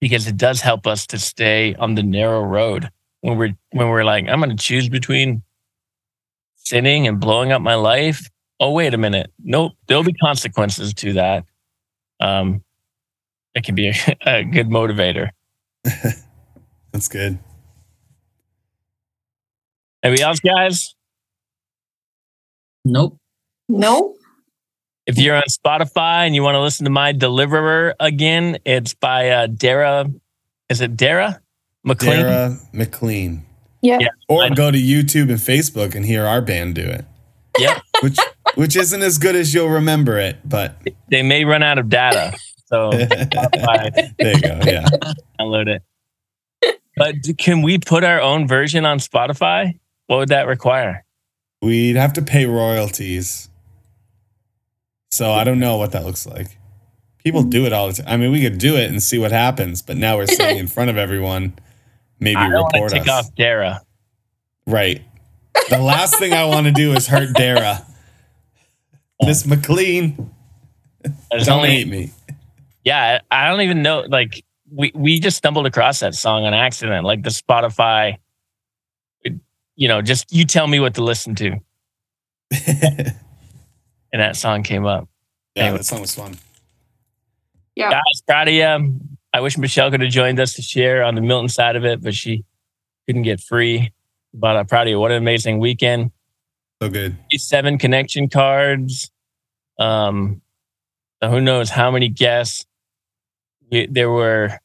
because 0.00 0.26
it 0.26 0.36
does 0.36 0.60
help 0.60 0.86
us 0.86 1.06
to 1.08 1.18
stay 1.18 1.74
on 1.76 1.94
the 1.94 2.02
narrow 2.02 2.42
road 2.42 2.90
when 3.22 3.38
we're 3.38 3.54
when 3.70 3.88
we're 3.88 4.04
like, 4.04 4.28
I'm 4.28 4.40
going 4.40 4.54
to 4.54 4.62
choose 4.62 4.88
between 4.88 5.42
sinning 6.56 7.08
and 7.08 7.18
blowing 7.18 7.50
up 7.50 7.62
my 7.62 7.74
life. 7.74 8.28
Oh, 8.60 8.72
wait 8.72 8.94
a 8.94 8.98
minute. 8.98 9.32
Nope, 9.42 9.72
there'll 9.86 10.04
be 10.04 10.12
consequences 10.12 10.92
to 10.94 11.14
that. 11.14 11.44
Um, 12.20 12.62
it 13.54 13.64
can 13.64 13.74
be 13.74 13.88
a, 13.88 13.94
a 14.26 14.44
good 14.44 14.68
motivator. 14.68 15.30
That's 16.92 17.08
good. 17.08 17.38
Anybody 20.02 20.22
else, 20.22 20.40
guys? 20.40 20.94
Nope. 22.84 23.16
no. 23.68 24.16
If 25.06 25.18
you're 25.18 25.36
on 25.36 25.42
Spotify 25.48 26.26
and 26.26 26.34
you 26.34 26.42
want 26.42 26.54
to 26.54 26.60
listen 26.60 26.84
to 26.84 26.90
my 26.90 27.12
Deliverer 27.12 27.94
again, 27.98 28.58
it's 28.64 28.94
by 28.94 29.30
uh, 29.30 29.46
Dara. 29.48 30.08
Is 30.68 30.80
it 30.80 30.96
Dara 30.96 31.41
Maclean? 31.84 32.20
Dara 32.20 32.58
Maclean. 32.72 33.44
Yeah. 33.80 33.98
Yeah. 34.00 34.08
Or 34.28 34.48
go 34.50 34.70
to 34.70 34.78
YouTube 34.78 35.28
and 35.30 35.38
Facebook 35.38 35.94
and 35.94 36.04
hear 36.04 36.24
our 36.24 36.40
band 36.40 36.74
do 36.76 36.82
it. 36.82 37.04
Yeah. 37.58 37.80
Which 38.02 38.16
which 38.54 38.76
isn't 38.76 39.02
as 39.02 39.18
good 39.18 39.34
as 39.34 39.52
you'll 39.52 39.68
remember 39.68 40.18
it, 40.18 40.38
but 40.44 40.76
They 41.10 41.22
may 41.22 41.44
run 41.44 41.62
out 41.62 41.78
of 41.78 41.88
data, 41.88 42.34
so 42.66 42.90
there 42.90 43.08
you 44.20 44.40
go. 44.40 44.60
Yeah. 44.64 44.86
download 45.40 45.68
it. 45.68 45.82
But 46.96 47.16
can 47.38 47.62
we 47.62 47.78
put 47.78 48.04
our 48.04 48.20
own 48.20 48.46
version 48.46 48.84
on 48.84 48.98
Spotify? 48.98 49.78
What 50.06 50.18
would 50.18 50.28
that 50.28 50.46
require? 50.46 51.04
We'd 51.62 51.96
have 51.96 52.12
to 52.14 52.22
pay 52.22 52.44
royalties. 52.46 53.48
So 55.10 55.32
I 55.32 55.44
don't 55.44 55.58
know 55.58 55.76
what 55.76 55.92
that 55.92 56.04
looks 56.04 56.26
like. 56.26 56.58
People 57.24 57.42
do 57.44 57.66
it 57.66 57.72
all 57.72 57.86
the 57.88 57.94
time. 57.94 58.06
I 58.08 58.16
mean, 58.16 58.32
we 58.32 58.42
could 58.42 58.58
do 58.58 58.76
it 58.76 58.90
and 58.90 59.02
see 59.02 59.18
what 59.18 59.30
happens, 59.32 59.80
but 59.80 59.96
now 59.96 60.16
we're 60.16 60.26
sitting 60.26 60.58
in 60.58 60.66
front 60.66 60.90
of 60.90 60.96
everyone. 60.96 61.54
Maybe 62.22 62.36
I 62.36 62.48
don't 62.48 62.62
want 62.62 62.74
report 62.74 62.90
to 62.92 62.98
tick 62.98 63.08
us. 63.08 63.26
off 63.26 63.34
Dara. 63.34 63.82
Right. 64.66 65.02
The 65.70 65.78
last 65.78 66.18
thing 66.18 66.32
I 66.32 66.44
want 66.44 66.66
to 66.66 66.72
do 66.72 66.92
is 66.92 67.06
hurt 67.08 67.34
Dara. 67.34 67.84
Miss 69.24 69.44
Maclean, 69.46 70.30
There's 71.30 71.46
don't 71.46 71.58
only 71.58 71.70
hate 71.70 71.88
me. 71.88 72.12
yeah. 72.84 73.20
I 73.30 73.48
don't 73.48 73.60
even 73.62 73.82
know. 73.82 74.04
Like 74.08 74.44
we 74.70 74.92
we 74.94 75.20
just 75.20 75.36
stumbled 75.36 75.66
across 75.66 76.00
that 76.00 76.14
song 76.14 76.44
on 76.44 76.54
accident. 76.54 77.04
Like 77.04 77.22
the 77.22 77.30
Spotify. 77.30 78.18
You 79.74 79.88
know, 79.88 80.02
just 80.02 80.32
you 80.32 80.44
tell 80.44 80.66
me 80.66 80.80
what 80.80 80.94
to 80.94 81.02
listen 81.02 81.34
to, 81.36 81.52
and 82.68 83.14
that 84.12 84.36
song 84.36 84.62
came 84.62 84.84
up. 84.84 85.08
Anyway. 85.56 85.78
that 85.78 85.84
song 85.84 86.02
was 86.02 86.14
fun. 86.14 86.36
Yeah. 87.74 87.90
guys, 87.90 88.22
proud 88.26 88.48
of 88.48 88.54
you. 88.54 89.00
I 89.32 89.40
wish 89.40 89.56
Michelle 89.56 89.90
could 89.90 90.00
have 90.02 90.10
joined 90.10 90.38
us 90.40 90.54
to 90.54 90.62
share 90.62 91.02
on 91.02 91.14
the 91.14 91.20
Milton 91.22 91.48
side 91.48 91.76
of 91.76 91.84
it, 91.84 92.02
but 92.02 92.14
she 92.14 92.44
couldn't 93.06 93.22
get 93.22 93.40
free. 93.40 93.92
But 94.34 94.56
I'm 94.56 94.66
proud 94.66 94.86
of 94.86 94.90
you. 94.90 95.00
What 95.00 95.10
an 95.10 95.16
amazing 95.18 95.58
weekend. 95.58 96.10
So 96.82 96.88
good. 96.88 97.16
Seven 97.36 97.78
connection 97.78 98.28
cards. 98.28 99.10
Um, 99.78 100.42
who 101.22 101.40
knows 101.40 101.70
how 101.70 101.90
many 101.90 102.08
guests? 102.08 102.66
We, 103.70 103.86
there 103.86 104.10
were 104.10 104.58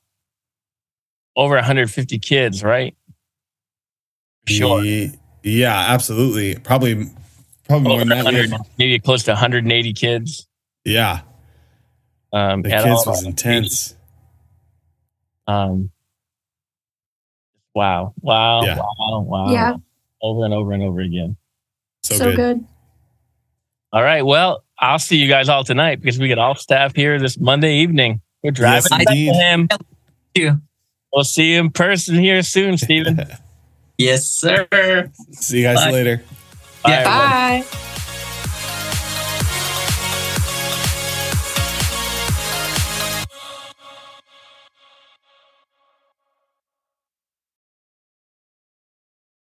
over 1.36 1.55
150 1.55 2.20
kids, 2.20 2.63
right? 2.63 2.95
Sure. 4.47 4.84
Ye- 4.84 5.11
Yeah, 5.43 5.78
absolutely. 5.89 6.55
Probably 6.59 7.09
probably 7.68 7.88
more 7.89 7.99
than 7.99 8.09
that. 8.09 8.26
we 8.26 8.34
100, 8.47 8.51
maybe 8.78 8.99
close 8.99 9.24
to 9.24 9.32
180 9.32 9.93
kids. 9.93 10.47
Yeah. 10.86 11.22
Um, 12.34 12.61
The 12.63 12.70
kids 12.70 12.86
all. 12.86 13.13
was 13.13 13.24
intense. 13.26 13.95
Um, 15.48 15.89
wow, 17.74 18.14
wow, 18.22 18.64
Yeah. 18.64 18.78
wow, 18.78 19.20
wow. 19.22 19.52
Yeah. 19.52 19.76
Over 20.22 20.45
and 20.45 20.54
over 20.54 20.72
and 20.74 20.84
over 20.84 21.00
again. 21.02 21.38
So, 22.04 22.16
So, 22.18 22.26
good. 22.26 22.36
good. 22.36 22.66
All 23.93 24.04
right. 24.04 24.24
Well, 24.26 24.64
I'll 24.80 25.00
see 25.00 25.18
you 25.18 25.28
guys 25.28 25.48
all 25.50 25.64
tonight 25.64 26.02
because 26.02 26.20
we 26.20 26.28
get 26.28 26.38
all 26.39 26.56
staff 26.56 26.95
here 26.95 27.20
this 27.20 27.39
Monday 27.39 27.76
evening. 27.78 28.22
We're 28.43 28.52
driving 28.52 28.76
Yes, 28.76 28.89
to 28.89 28.95
indeed. 29.00 29.28
Bethlehem. 29.30 29.68
You. 30.36 30.62
We'll 31.14 31.24
see 31.24 31.54
you 31.54 31.60
in 31.62 31.72
person 31.72 32.16
here 32.16 32.41
soon, 32.43 32.78
Stephen. 32.78 33.22
Yes, 34.00 34.28
sir. 34.28 34.68
See 35.32 35.58
you 35.58 35.64
guys 35.64 35.78
Bye. 35.86 35.89
later. 35.89 36.18
Bye, 36.84 36.89
Yeah. 36.91 37.00
everyone. 37.00 37.30
Bye. 37.32 37.87